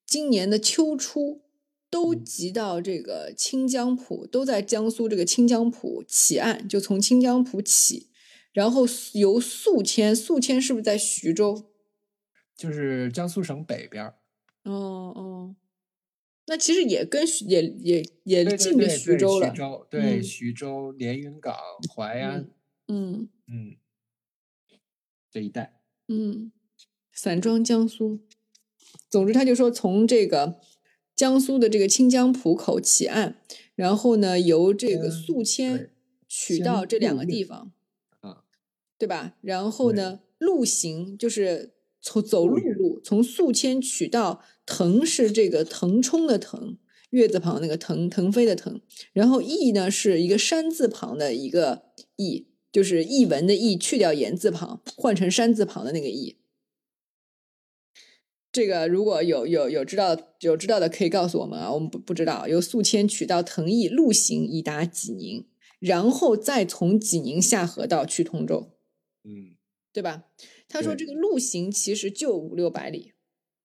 [0.05, 1.43] 今年的秋初
[1.89, 8.09] 都嗯集到这个清江浦，都在江苏这个清江浦起岸，就从清江浦起，
[8.51, 11.69] 然后由宿迁，宿迁是不是在徐州？
[12.57, 14.15] 就是江苏省北边儿。
[14.63, 15.55] 哦哦，
[16.47, 19.57] 那其实也跟徐也也也近着对对徐州了徐。
[19.57, 21.55] 州对，嗯徐州、连云港、
[21.95, 22.49] 淮安，
[22.87, 23.75] 嗯嗯，
[25.29, 25.81] 这一带。
[26.07, 26.51] 嗯，
[27.13, 28.19] 散装江苏。
[29.09, 30.59] 总之，他就说从这个
[31.15, 33.41] 江苏的这个清江浦口起岸，
[33.75, 35.91] 然后呢由这个宿迁
[36.27, 37.71] 取到这两个地方，
[38.19, 38.43] 啊，
[38.97, 39.37] 对吧？
[39.41, 46.77] 然后呢陆行就是从走陆路路，从宿迁取到腾是这个腾冲的腾，
[47.11, 48.81] 月字旁那个腾，腾飞的腾。
[49.13, 51.83] 然后邑呢是一个山字旁的一个
[52.15, 56.37] 邑，就是译文的译，去掉言字旁，换成山字旁的那个邑。
[58.51, 62.47] 这个如果有有有知道有知道的可以告诉我们啊，我们不不知道。
[62.47, 65.47] 由宿迁取到腾邑，路行以达济宁，
[65.79, 68.71] 然后再从济宁下河道去通州。
[69.23, 69.55] 嗯，
[69.93, 70.25] 对吧？
[70.71, 73.11] 他说这个路行其实就五六百里，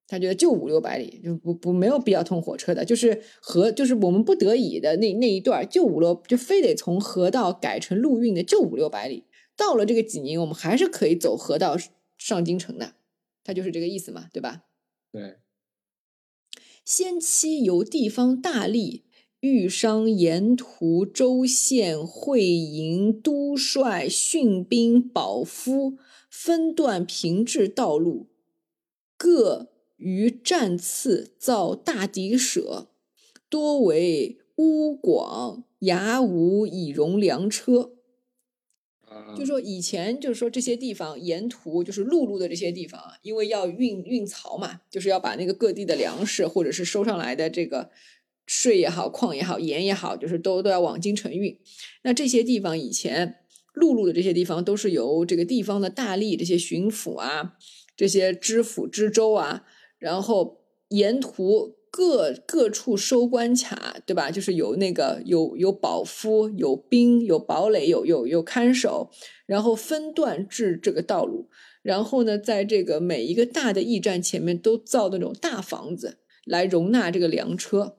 [0.08, 9.24] 他觉得就五六百里，就不不没有必要通火车的，就是河就是我们不得已的那那一段就五六，就非得从河道改成陆运的，就五六百里。
[9.56, 11.76] 到了这个济宁，我们还是可以走河道
[12.18, 12.96] 上京城的，
[13.44, 14.64] 他就是这个意思嘛，对吧？
[15.12, 15.36] 对，
[16.84, 19.04] 先期由地方大吏、
[19.40, 25.96] 豫商、沿途州县会营都帅、训兵、保夫
[26.38, 28.26] 分段平治道路，
[29.16, 32.88] 各于战次造大敌舍，
[33.48, 37.92] 多为屋广崖无以容粮车。
[39.08, 47.90] 啊就说以前就是说这些地方沿途就是陆路的这些地方啊，因为要运运漕嘛，就是要把那个各地的粮食或者是收上来的这个
[48.44, 51.58] 税也好、矿也好、盐也好，就是都都要往京城运。
[52.02, 53.36] 那这些地方以前
[53.76, 57.52] 陆路的这些地方都是由这个地方的大吏、这些巡抚啊、
[57.94, 59.64] 这些知府知州啊，
[59.98, 64.30] 然后沿途各各处收关卡，对吧？
[64.30, 69.10] 就是有那个有有保夫、有兵、有堡垒、有有有看守，
[69.44, 71.50] 然后分段治这个道路。
[71.82, 77.98] 然后呢，在这个每一个大的驿站前面都造那种大房子来容纳这个粮车。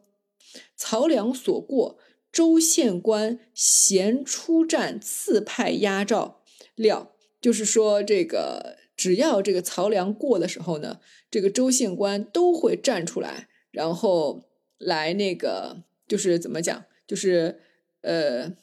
[0.78, 2.00] 漕粮所过，
[2.38, 6.44] 州县官咸出战，次派押诏
[6.76, 11.00] 料，就是说这个只要这个曹粮过的时候呢，
[11.32, 14.48] 这个州县官都会站出来，然后
[14.78, 17.60] 来那个就是怎么讲，就是
[18.02, 18.56] 呃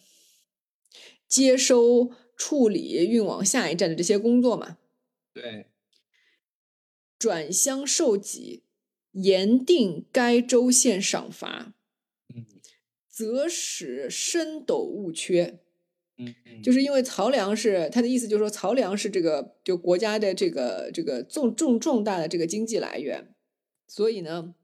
[1.26, 4.78] 接收、处理、运往下一站的这些工作嘛。
[5.32, 5.66] 对，
[7.18, 8.62] 转乡受给，
[9.10, 11.73] 严定该州县赏罚，嗯
[13.14, 15.60] 则使深斗勿缺。
[16.16, 23.34] 嗯嗯，就是因为漕粮是他的意思，就是说漕粮是这个就国家的这个这个重重重大的这个经济来源，
[23.86, 24.54] 所以呢，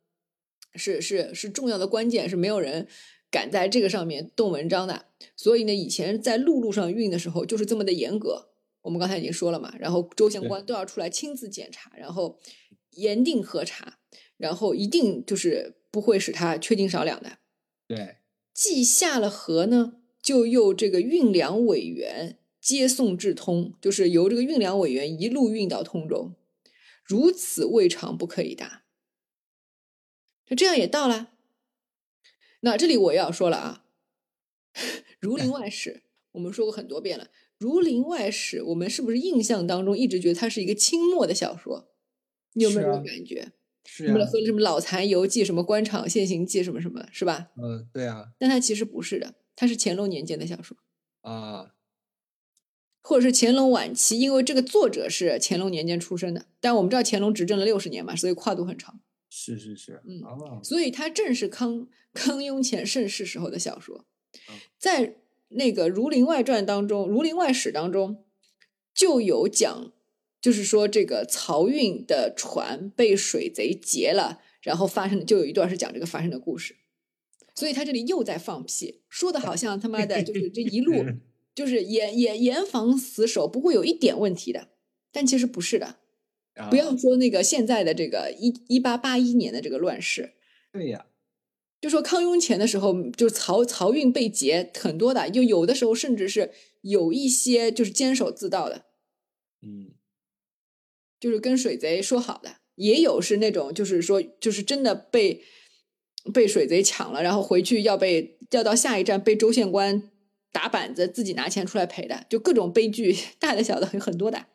[0.74, 2.88] 是是是重要的关键，是没有人
[3.30, 5.06] 敢在这个上面动文章的。
[5.36, 8.48] 所以呢，以前在陆路上运的时候就是这么的严格。
[8.82, 12.40] 我们刚才已经说了嘛，然后州县官都要出来亲自检查，然后
[12.92, 13.98] 严定核查，
[14.38, 17.38] 然后一定就是不会使他缺斤少两的。
[17.86, 18.16] 对，
[18.60, 26.32] 既下了河呢，就又这个运粮委员接送至通，就是由这个运粮委员一路运到通州。
[27.02, 28.82] 如此未尝不可以达。
[30.44, 31.30] 就这样也到了。
[32.60, 33.84] 那这里我要说了啊，
[35.18, 37.24] 《儒林外史》我们说过很多遍了，
[37.56, 41.90] 《儒林外史》我们是不是印象当中一直觉得它是一个清末的小说？
[42.52, 43.52] 你有没有这种感觉？
[43.92, 47.48] 是什么啊，和什么《老残游记》、什么《官场现形记》什么什么，是吧？
[47.60, 50.76] 嗯，对啊，但它其实不是的，它是乾隆年间的小说，
[51.22, 51.72] 啊，
[53.02, 56.46] 或者是乾隆晚期，因为这个作者是乾隆年间出生的。
[56.60, 64.06] 但我们知道乾隆执政了六十年嘛，所以跨度很长，是是是，嗯哦，所以它正是康康雍乾盛世时候的小说
[64.48, 64.54] 嗯。
[64.78, 65.16] 在
[65.48, 68.24] 那个《儒林外传》当中，《儒林外史》当中
[68.94, 69.92] 就有讲，
[70.40, 76.76] 就是说这个漕运的船被水贼劫了，然后发生的就有一段是讲这个发生的故事。
[77.54, 81.04] 所以他这里又在放屁，说的好像他妈的就是这一路
[81.54, 84.68] 就是严严严防死守，不会有一点问题的。
[85.12, 85.96] 但其实不是的，
[86.70, 90.34] 不要啊说那个现在的这个一一八八一年的这个乱世，
[90.72, 91.06] 对呀，
[91.80, 96.52] 就说康雍乾的时候，就是漕漕运被劫很多的，就有的时候甚至是
[96.82, 98.84] 有一些就是坚守自盗的，
[99.62, 99.90] 嗯，
[101.20, 105.44] 就是跟水贼说好的，也有是那种就是说就是真的被
[106.32, 110.10] 被水贼抢了，然后回去要被要到下一站被州县官
[110.50, 114.46] 打板子，自己拿钱出来赔的，就各种悲剧， 大的小的有很多的，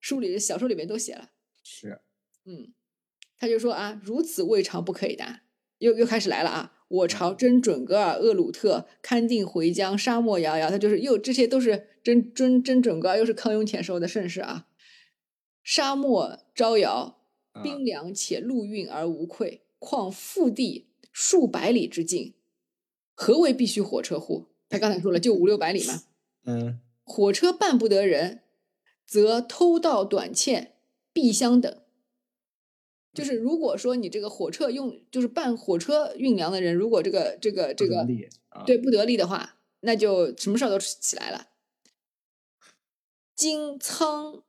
[0.00, 1.30] 书里小说里面都写了。
[1.62, 2.00] 是，
[2.44, 2.72] 嗯，
[3.38, 5.40] 他就说啊，如此未尝不可以的，
[5.78, 6.72] 又又开始来了啊！
[6.88, 14.68] 我朝真准格尔、厄鲁特、勘定回疆、沙漠遥遥，他就是又这些都是真真真准格尔，又是康雍乾时候的盛世啊。
[15.64, 17.18] 沙漠招摇，
[17.52, 22.34] 啊冰凉且陆运而无愧，况腹地数百里之境，
[23.14, 24.46] 何为必须火车乎？
[24.68, 26.04] 他刚才说了，就五六百里嘛。
[26.46, 28.42] 嗯，火车办不得人，
[29.06, 30.76] 则偷盗短欠
[31.12, 31.80] 必相等。
[33.14, 38.06] 就是如果说你这个火车用，就是办火车运粮的人，如果这个这个这个
[38.66, 41.48] 对不得力的话，那就什么事儿都起来了。
[43.36, 44.42] 经仓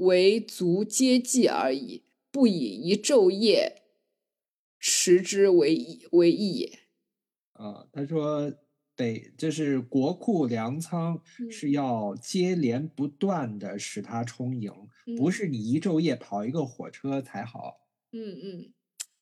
[0.00, 3.82] 为足接济而已，不以一昼夜
[4.78, 6.78] 持之为义为义也。
[7.52, 8.52] 啊，他说
[8.96, 14.72] 北就是国库粮仓嗯是要接连不断的使它充盈，
[15.18, 17.88] 不嗯是你一昼夜跑一个火车才好。
[18.12, 18.72] 嗯嗯，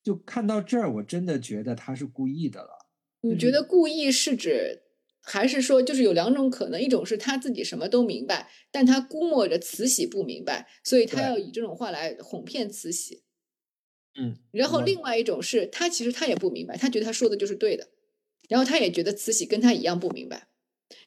[0.02, 2.86] 就看到这儿，我真的觉得他是故意的了。
[3.20, 4.82] 你觉得故意是指，
[5.28, 6.80] 还是说就是有两种可能？
[6.80, 13.22] 一种是他自己什么都明白，但他估摸着慈禧不明白，所以他要以这种话来哄骗慈禧。
[14.18, 17.88] 嗯，然后另外一种是他其实他也不明白，他觉得他说的就是对的，
[18.48, 20.48] 然后他也觉得慈禧跟他一样不明白。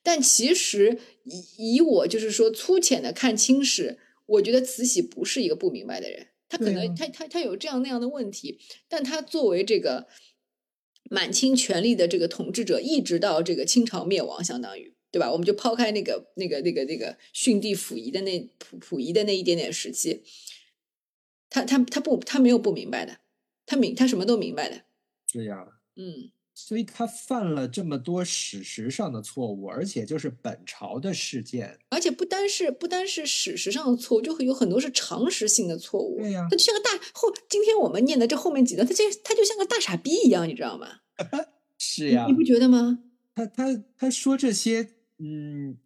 [0.03, 10.07] 但其实以以我就是说粗浅的看清史，我觉得慈禧不是一个不明白的人，他可能、他他他有这样那样的问题，但他作为这个
[11.11, 15.29] 满清权力的这个统治者，一直到这个清朝灭亡，相当于对吧？
[15.29, 20.23] 我们就抛开那个那个那个那个训帝溥仪的那溥溥仪的那一点点时期，
[21.49, 23.17] 他他他不他没有不明白的，
[23.65, 24.83] 他明他什么都明白的，
[25.29, 25.67] 是呀，
[25.97, 31.79] 嗯所以他犯了这么多史实上的错误，而且就是本朝的事件。
[31.89, 36.19] 而且不单是不单是史实上的错误，就会有很多是常识性的错误。
[36.19, 40.99] 对呀他就像个大后，今天我们念的这后面几段，他这他就像个大傻逼一样，你知道吗？
[41.77, 43.03] 是呀你你，不觉得吗？
[43.35, 45.77] 他他他说这些，嗯，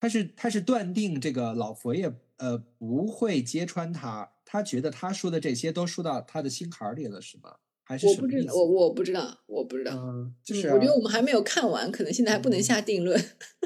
[0.00, 7.56] 他是他是断定这个老佛爷呃不会揭穿他，他觉得他说的这些都说到他的心坎儿里了，是吗？
[7.84, 8.54] 还是我不知道？
[8.54, 9.92] 我我不知道，我不知道。
[9.96, 13.18] 嗯，就嗯是、啊我觉得我们还没有看完，可能现在还不能嗯下定论。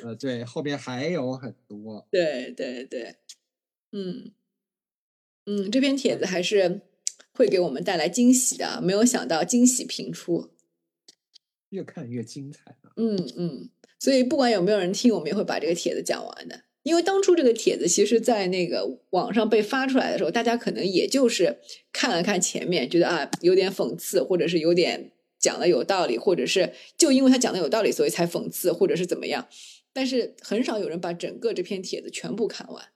[0.05, 2.07] 呃，对，后边还有很多。
[2.11, 3.17] 对对对，
[3.93, 4.33] 嗯
[5.47, 6.83] 嗯，这篇帖子还是
[7.35, 10.52] 会给我们带来惊喜的，没有想到惊喜频出。
[11.73, 12.77] 越看越精彩。
[12.97, 13.69] 嗯嗯，
[13.99, 16.63] 所以不管有没有人听，我们也会把这个帖子讲完的。
[16.83, 21.59] 因为当初这个帖子其实，在那个网上被发出来的时候，大家可能也就是
[21.93, 29.47] 看了看前面，觉得啊有点讽刺，或者是有点讲的有道理，或者是就因为他讲的有道理，所以才讽刺，或者是怎么样。
[29.93, 32.87] 但是很少有人把整个这篇帖子全部看完，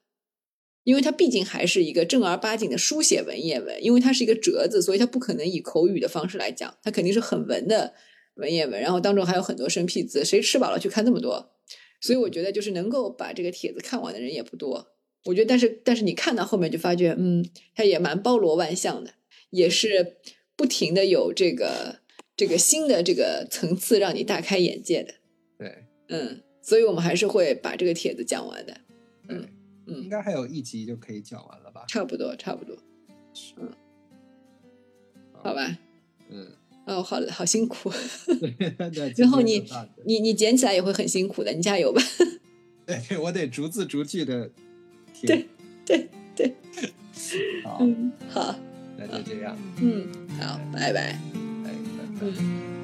[0.83, 7.95] 因为它毕竟还是一个正儿八经的书写文言文，因为它是一个折子，所以它不可能以口语的方式来讲，它肯定是很文的
[8.37, 11.53] 文言文，然后当中还有很多生僻字，谁吃饱了去看那么多？
[12.01, 14.93] 所以我觉得就是能够把这个帖子看完的人也不多。
[15.25, 17.45] 我觉得，但是但是你看到后面就发觉，嗯，
[17.75, 19.13] 它也蛮包罗万象的，
[19.51, 20.19] 也是
[20.55, 22.01] 不停的有这个
[22.37, 25.15] 这个新的这个层次让你大开眼界的。
[25.59, 28.77] 对，嗯，所以我们还是会把这个帖子讲完的。
[29.29, 29.49] 嗯
[29.87, 31.85] 嗯应该还有一集就可以讲完了吧？
[31.89, 32.77] 差不多，差不多，
[33.57, 33.69] 嗯
[35.43, 35.79] 好吧。
[36.29, 36.51] 嗯，
[36.87, 37.93] 哦，好好辛苦，
[38.41, 39.13] 对对。
[39.19, 39.63] 然后你
[40.07, 42.01] 你你捡起来也会很辛苦的，你加油吧。
[42.87, 44.49] 对我得逐字逐句的
[45.13, 45.27] 听。
[45.27, 45.47] 对
[45.85, 46.55] 对对，
[47.65, 48.55] 好，嗯，好，
[48.97, 50.07] 那就这样，嗯，
[50.41, 51.19] 好，拜拜，哎，
[51.65, 52.33] 拜拜。
[52.39, 52.76] 嗯。